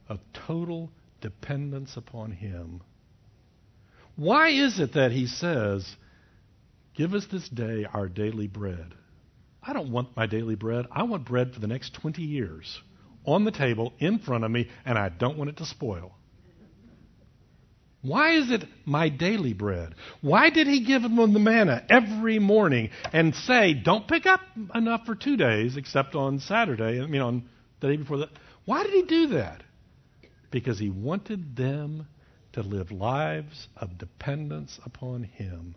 of 0.07 0.19
total 0.47 0.91
dependence 1.21 1.97
upon 1.97 2.31
Him. 2.31 2.81
Why 4.15 4.49
is 4.49 4.79
it 4.79 4.93
that 4.93 5.11
He 5.11 5.25
says, 5.25 5.95
Give 6.95 7.13
us 7.13 7.25
this 7.31 7.47
day 7.49 7.85
our 7.93 8.07
daily 8.07 8.47
bread? 8.47 8.93
I 9.61 9.73
don't 9.73 9.91
want 9.91 10.15
my 10.15 10.27
daily 10.27 10.55
bread. 10.55 10.85
I 10.91 11.03
want 11.03 11.25
bread 11.25 11.53
for 11.53 11.59
the 11.59 11.67
next 11.67 11.93
20 11.95 12.21
years 12.21 12.81
on 13.25 13.43
the 13.43 13.51
table 13.51 13.93
in 13.99 14.19
front 14.19 14.43
of 14.43 14.51
me, 14.51 14.69
and 14.85 14.97
I 14.97 15.09
don't 15.09 15.37
want 15.37 15.49
it 15.49 15.57
to 15.57 15.65
spoil. 15.65 16.13
Why 18.01 18.35
is 18.35 18.51
it 18.51 18.65
my 18.85 19.09
daily 19.09 19.53
bread? 19.53 19.95
Why 20.21 20.51
did 20.51 20.67
he 20.67 20.85
give 20.85 21.01
them 21.01 21.15
the 21.15 21.39
manna 21.39 21.83
every 21.89 22.37
morning 22.37 22.91
and 23.11 23.33
say, 23.33 23.73
don't 23.73 24.07
pick 24.07 24.27
up 24.27 24.41
enough 24.75 25.07
for 25.07 25.15
two 25.15 25.37
days, 25.37 25.75
except 25.75 26.13
on 26.13 26.39
Saturday, 26.39 27.01
I 27.01 27.07
mean, 27.07 27.21
on 27.21 27.49
the 27.79 27.87
day 27.87 27.97
before 27.97 28.19
that? 28.19 28.29
Why 28.65 28.83
did 28.83 28.93
he 28.93 29.01
do 29.01 29.27
that? 29.29 29.63
Because 30.51 30.77
he 30.77 30.91
wanted 30.91 31.55
them 31.55 32.07
to 32.53 32.61
live 32.61 32.91
lives 32.91 33.67
of 33.75 33.97
dependence 33.97 34.79
upon 34.85 35.23
him. 35.23 35.75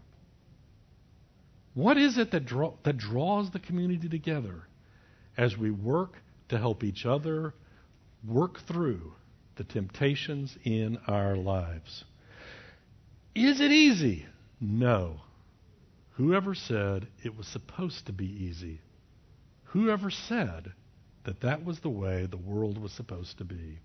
What 1.74 1.96
is 1.96 2.18
it 2.18 2.30
that, 2.32 2.44
draw, 2.44 2.74
that 2.82 2.98
draws 2.98 3.50
the 3.50 3.58
community 3.58 4.08
together 4.08 4.66
as 5.36 5.56
we 5.56 5.70
work 5.70 6.16
to 6.48 6.58
help 6.58 6.82
each 6.82 7.06
other 7.06 7.54
work 8.26 8.60
through 8.66 9.12
the 9.56 9.64
temptations 9.64 10.56
in 10.64 10.98
our 11.06 11.36
lives? 11.36 12.04
Is 13.34 13.60
it 13.60 13.70
easy? 13.70 14.26
No. 14.60 15.20
Whoever 16.12 16.54
said 16.54 17.06
it 17.22 17.36
was 17.36 17.46
supposed 17.46 18.06
to 18.06 18.12
be 18.12 18.26
easy? 18.26 18.80
Whoever 19.64 20.10
said 20.10 20.72
that 21.24 21.40
that 21.42 21.64
was 21.64 21.80
the 21.80 21.90
way 21.90 22.26
the 22.26 22.36
world 22.36 22.78
was 22.78 22.90
supposed 22.92 23.38
to 23.38 23.44
be? 23.44 23.78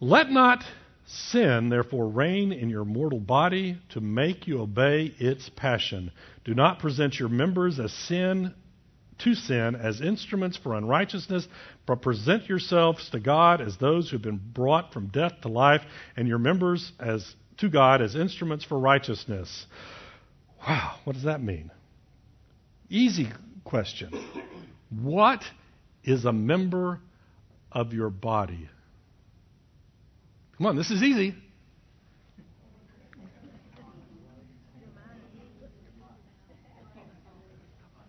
Let 0.00 0.30
not 0.30 0.64
sin, 1.08 1.70
therefore, 1.70 2.08
reign 2.08 2.52
in 2.52 2.68
your 2.68 2.84
mortal 2.84 3.18
body 3.18 3.78
to 3.90 4.00
make 4.00 4.46
you 4.46 4.60
obey 4.60 5.14
its 5.18 5.48
passion. 5.56 6.12
Do 6.44 6.54
not 6.54 6.78
present 6.78 7.18
your 7.18 7.30
members 7.30 7.80
as 7.80 7.92
sin 7.92 8.54
to 9.20 9.34
sin 9.34 9.74
as 9.74 10.00
instruments 10.00 10.56
for 10.56 10.74
unrighteousness, 10.74 11.48
but 11.86 12.02
present 12.02 12.48
yourselves 12.48 13.08
to 13.10 13.18
God 13.18 13.60
as 13.60 13.76
those 13.78 14.10
who 14.10 14.16
have 14.16 14.22
been 14.22 14.40
brought 14.52 14.92
from 14.92 15.08
death 15.08 15.32
to 15.42 15.48
life, 15.48 15.82
and 16.16 16.28
your 16.28 16.38
members 16.38 16.92
as 17.00 17.34
to 17.56 17.68
God 17.68 18.02
as 18.02 18.14
instruments 18.14 18.64
for 18.64 18.78
righteousness. 18.78 19.66
Wow, 20.66 20.96
what 21.04 21.14
does 21.14 21.24
that 21.24 21.42
mean? 21.42 21.70
Easy 22.90 23.28
question. 23.64 24.12
What 24.90 25.42
is 26.04 26.24
a 26.24 26.32
member 26.32 27.00
of 27.72 27.92
your 27.92 28.10
body? 28.10 28.68
Come 30.58 30.66
on, 30.66 30.76
this 30.76 30.90
is 30.90 31.02
easy. 31.02 31.34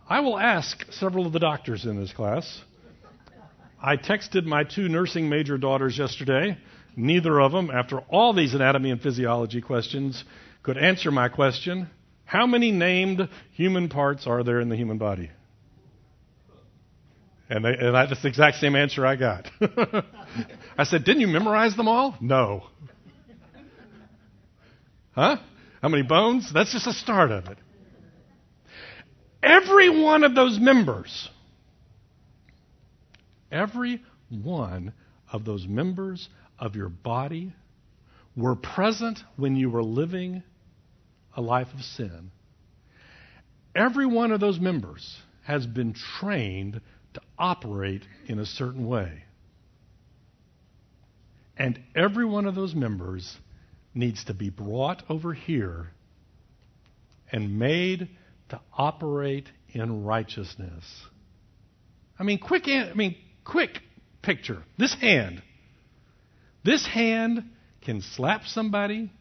I 0.09 0.19
will 0.21 0.37
ask 0.37 0.91
several 0.91 1.27
of 1.27 1.33
the 1.33 1.39
doctors 1.39 1.85
in 1.85 1.99
this 1.99 2.11
class. 2.11 2.61
I 3.81 3.95
texted 3.95 4.45
my 4.45 4.63
two 4.63 4.89
nursing 4.89 5.29
major 5.29 5.57
daughters 5.57 5.97
yesterday 5.97 6.57
Neither 6.99 7.39
of 7.39 7.53
them, 7.53 7.71
after 7.71 7.99
all 8.09 8.33
these 8.33 8.53
anatomy 8.53 8.91
and 8.91 9.01
physiology 9.01 9.61
questions, 9.61 10.25
could 10.63 10.77
answer 10.77 11.11
my 11.11 11.29
question 11.29 11.89
How 12.25 12.45
many 12.45 12.71
named 12.71 13.29
human 13.53 13.87
parts 13.87 14.27
are 14.27 14.43
there 14.43 14.59
in 14.59 14.67
the 14.67 14.75
human 14.75 14.97
body? 14.97 15.29
And, 17.49 17.65
they, 17.65 17.69
and 17.69 17.95
that's 17.95 18.21
the 18.21 18.27
exact 18.27 18.57
same 18.57 18.75
answer 18.75 19.05
I 19.05 19.15
got. 19.15 19.49
I 20.77 20.83
said, 20.83 21.03
Didn't 21.03 21.21
you 21.21 21.27
memorize 21.27 21.75
them 21.75 21.87
all? 21.87 22.15
No. 22.21 22.67
Huh? 25.13 25.37
How 25.81 25.89
many 25.89 26.03
bones? 26.03 26.51
That's 26.53 26.71
just 26.71 26.85
a 26.85 26.93
start 26.93 27.31
of 27.31 27.47
it. 27.47 27.57
Every 29.41 29.89
one 29.89 30.23
of 30.23 30.35
those 30.35 30.59
members, 30.59 31.29
every 33.51 34.03
one 34.29 34.93
of 35.31 35.45
those 35.45 35.65
members 35.65 36.27
of 36.59 36.75
your 36.75 36.89
body 36.89 37.53
were 38.35 38.55
present 38.55 39.19
when 39.37 39.55
you 39.55 39.69
were 39.69 39.83
living 39.83 40.43
a 41.35 41.41
life 41.41 41.67
of 41.73 41.81
sin. 41.81 42.31
Every 43.75 44.05
one 44.05 44.31
of 44.31 44.39
those 44.39 44.59
members 44.59 45.17
has 45.45 45.65
been 45.65 45.95
trained 46.19 46.81
to 47.19 47.25
operate 47.37 48.03
in 48.27 48.39
a 48.39 48.45
certain 48.45 48.87
way. 48.87 49.23
And 51.57 51.79
every 51.95 52.25
one 52.25 52.45
of 52.45 52.55
those 52.55 52.73
members 52.73 53.37
needs 53.93 54.23
to 54.25 54.33
be 54.33 54.49
brought 54.49 55.03
over 55.09 55.33
here 55.33 55.91
and 57.31 57.59
made 57.59 58.09
to 58.49 58.59
operate 58.77 59.49
in 59.73 60.03
righteousness. 60.03 60.83
I 62.17 62.23
mean, 62.23 62.39
quick, 62.39 62.67
I 62.67 62.93
mean, 62.93 63.15
quick 63.43 63.79
picture. 64.21 64.63
This 64.77 64.93
hand 64.95 65.41
this 66.63 66.85
hand 66.85 67.49
can 67.81 68.01
slap 68.01 68.45
somebody, 68.45 69.11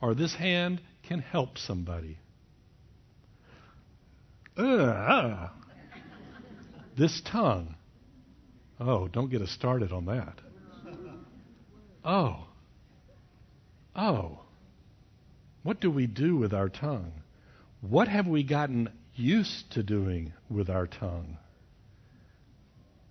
or 0.00 0.14
this 0.14 0.34
hand 0.34 0.80
can 1.02 1.20
help 1.20 1.58
somebody. 1.58 2.18
Uh, 4.56 5.48
this 6.96 7.20
tongue. 7.24 7.74
Oh, 8.80 9.08
don't 9.08 9.30
get 9.30 9.42
us 9.42 9.50
started 9.50 9.92
on 9.92 10.06
that. 10.06 10.34
Oh. 12.04 12.46
Oh. 13.94 14.40
What 15.62 15.80
do 15.80 15.90
we 15.90 16.06
do 16.06 16.36
with 16.36 16.52
our 16.52 16.68
tongue? 16.68 17.12
What 17.80 18.08
have 18.08 18.26
we 18.26 18.42
gotten 18.42 18.90
used 19.14 19.72
to 19.72 19.82
doing 19.82 20.32
with 20.50 20.68
our 20.68 20.86
tongue? 20.86 21.38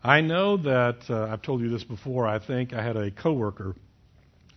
I 0.04 0.22
know 0.22 0.58
that 0.58 1.00
uh, 1.10 1.28
I've 1.32 1.42
told 1.42 1.62
you 1.62 1.70
this 1.70 1.84
before. 1.84 2.28
I 2.28 2.40
think 2.40 2.74
I 2.74 2.84
had 2.84 2.98
a 2.98 3.12
coworker 3.12 3.76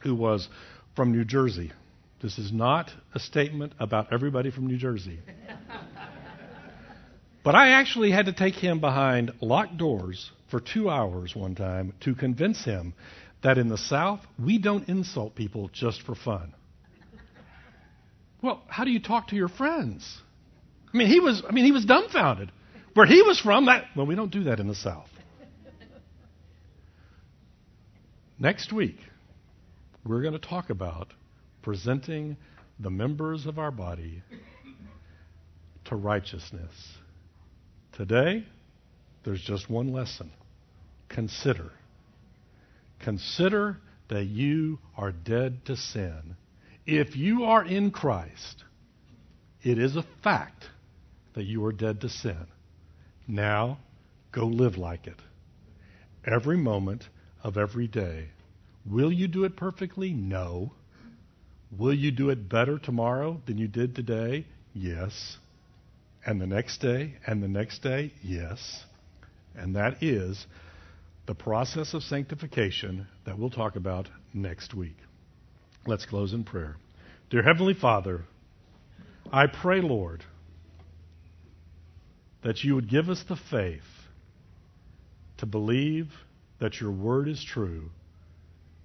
who 0.01 0.15
was 0.15 0.49
from 0.97 1.13
New 1.13 1.25
Jersey. 1.25 1.73
This 2.23 2.39
is 2.39 2.51
not 2.51 2.91
a 3.15 3.21
statement 3.21 3.75
about 3.79 4.13
everybody 4.13 4.51
from 4.51 4.67
New 4.67 4.79
Jersey. 4.79 5.19
But 7.45 7.55
I 7.55 7.73
actually 7.73 8.11
had 8.11 8.27
to 8.27 8.33
take 8.33 8.55
him 8.55 8.81
behind 8.81 9.33
locked 9.41 9.77
doors 9.77 10.31
for 10.51 10.61
two 10.61 10.89
hours 10.89 11.37
one 11.37 11.55
time 11.55 11.93
to 12.01 12.15
convince 12.15 12.65
him 12.65 12.95
that 13.43 13.59
in 13.59 13.69
the 13.69 13.79
South, 13.79 14.21
we 14.43 14.59
don't 14.59 14.89
insult 14.89 15.35
people 15.35 15.71
just 15.73 16.03
for 16.03 16.15
fun. 16.15 16.55
Well, 18.43 18.63
how 18.67 18.85
do 18.85 18.91
you 18.91 19.01
talk 19.01 19.29
to 19.29 19.37
your 19.37 19.49
friends? 19.49 20.19
I 20.93 20.97
mean, 20.97 21.09
he 21.09 21.21
was, 21.21 21.43
I 21.47 21.53
mean, 21.53 21.65
he 21.65 21.73
was 21.73 21.85
dumbfounded. 21.85 22.51
Where 22.95 23.07
he 23.07 23.23
was 23.23 23.41
from, 23.41 23.67
that, 23.67 23.85
well, 23.97 24.07
we 24.07 24.15
don't 24.15 24.31
do 24.31 24.45
that 24.45 24.61
in 24.61 24.69
the 24.69 24.75
South. 24.75 25.09
Next 28.39 28.73
week, 28.73 28.99
we're 30.05 30.23
going 30.23 30.35
to 30.35 30.39
talk 30.39 30.71
about 30.71 31.13
presenting 31.63 32.37
the 32.79 32.91
members 32.91 33.47
of 33.47 33.59
our 33.59 33.71
body 33.71 34.23
to 35.87 35.97
righteousness. 35.97 36.73
Today, 37.97 38.45
there's 39.23 39.41
just 39.41 39.71
one 39.71 39.93
lesson. 39.93 40.33
Consider. 41.09 41.71
Consider 42.99 43.79
that 44.09 44.25
you 44.25 44.81
are 44.97 45.13
dead 45.13 45.65
to 45.67 45.77
sin. 45.77 46.37
If 46.87 47.17
you 47.17 47.45
are 47.45 47.65
in 47.65 47.93
Christ, 47.93 48.65
it 49.63 49.79
is 49.79 49.95
a 49.95 50.05
fact 50.23 50.65
that 51.35 51.45
you 51.45 51.65
are 51.65 51.73
dead 51.73 52.01
to 52.01 52.09
sin. 52.09 52.47
Now, 53.29 53.79
go 54.33 54.47
live 54.47 54.77
like 54.77 55.07
it. 55.07 55.21
Every 56.27 56.57
moment 56.57 57.09
of 57.45 57.57
every 57.57 57.87
day. 57.87 58.29
Will 58.85 59.13
you 59.13 59.29
do 59.29 59.45
it 59.45 59.57
perfectly? 59.57 60.13
No. 60.13 60.73
Will 61.71 61.95
you 61.95 62.11
do 62.11 62.31
it 62.31 62.49
better 62.49 62.79
tomorrow 62.79 63.41
than 63.47 63.57
you 63.57 63.69
did 63.69 63.95
today? 63.95 64.47
Yes. 64.75 65.39
And 66.27 66.41
the 66.41 66.47
next 66.47 66.79
day, 66.79 67.15
and 67.27 67.43
the 67.43 67.49
next 67.49 67.83
day? 67.83 68.13
Yes. 68.23 68.85
And 69.55 69.77
that 69.77 70.03
is 70.03 70.47
the 71.27 71.35
process 71.35 71.95
of 71.95 72.03
sanctification 72.03 73.07
that 73.27 73.39
we'll 73.39 73.51
talk 73.51 73.77
about 73.77 74.09
next 74.33 74.75
week. 74.75 74.97
Let's 75.87 76.07
close 76.07 76.33
in 76.33 76.45
prayer. 76.45 76.77
Dear 77.31 77.43
Heavenly 77.43 77.75
Father, 77.75 78.25
I 79.33 79.47
pray, 79.47 79.81
Lord, 79.81 80.25
that 82.43 82.63
you 82.63 82.75
would 82.75 82.89
give 82.89 83.09
us 83.09 83.23
the 83.29 83.37
faith 83.51 83.83
to 85.39 85.47
believe 85.47 86.09
that 86.61 86.81
your 86.81 86.91
word 86.91 87.29
is 87.29 87.43
true, 87.45 87.91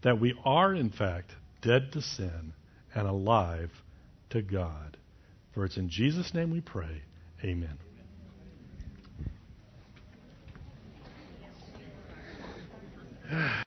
that 0.02 0.20
we 0.20 0.34
are, 0.44 0.74
in 0.74 0.90
fact, 0.90 1.32
dead 1.62 1.92
to 1.94 2.02
sin 2.02 2.54
and 2.96 3.08
alive 3.08 3.72
to 4.30 4.42
God. 4.42 4.98
For 5.54 5.66
it's 5.66 5.78
in 5.78 5.90
Jesus' 5.90 6.34
name 6.34 6.52
we 6.52 6.62
pray. 6.62 7.04
Amen. 7.44 7.78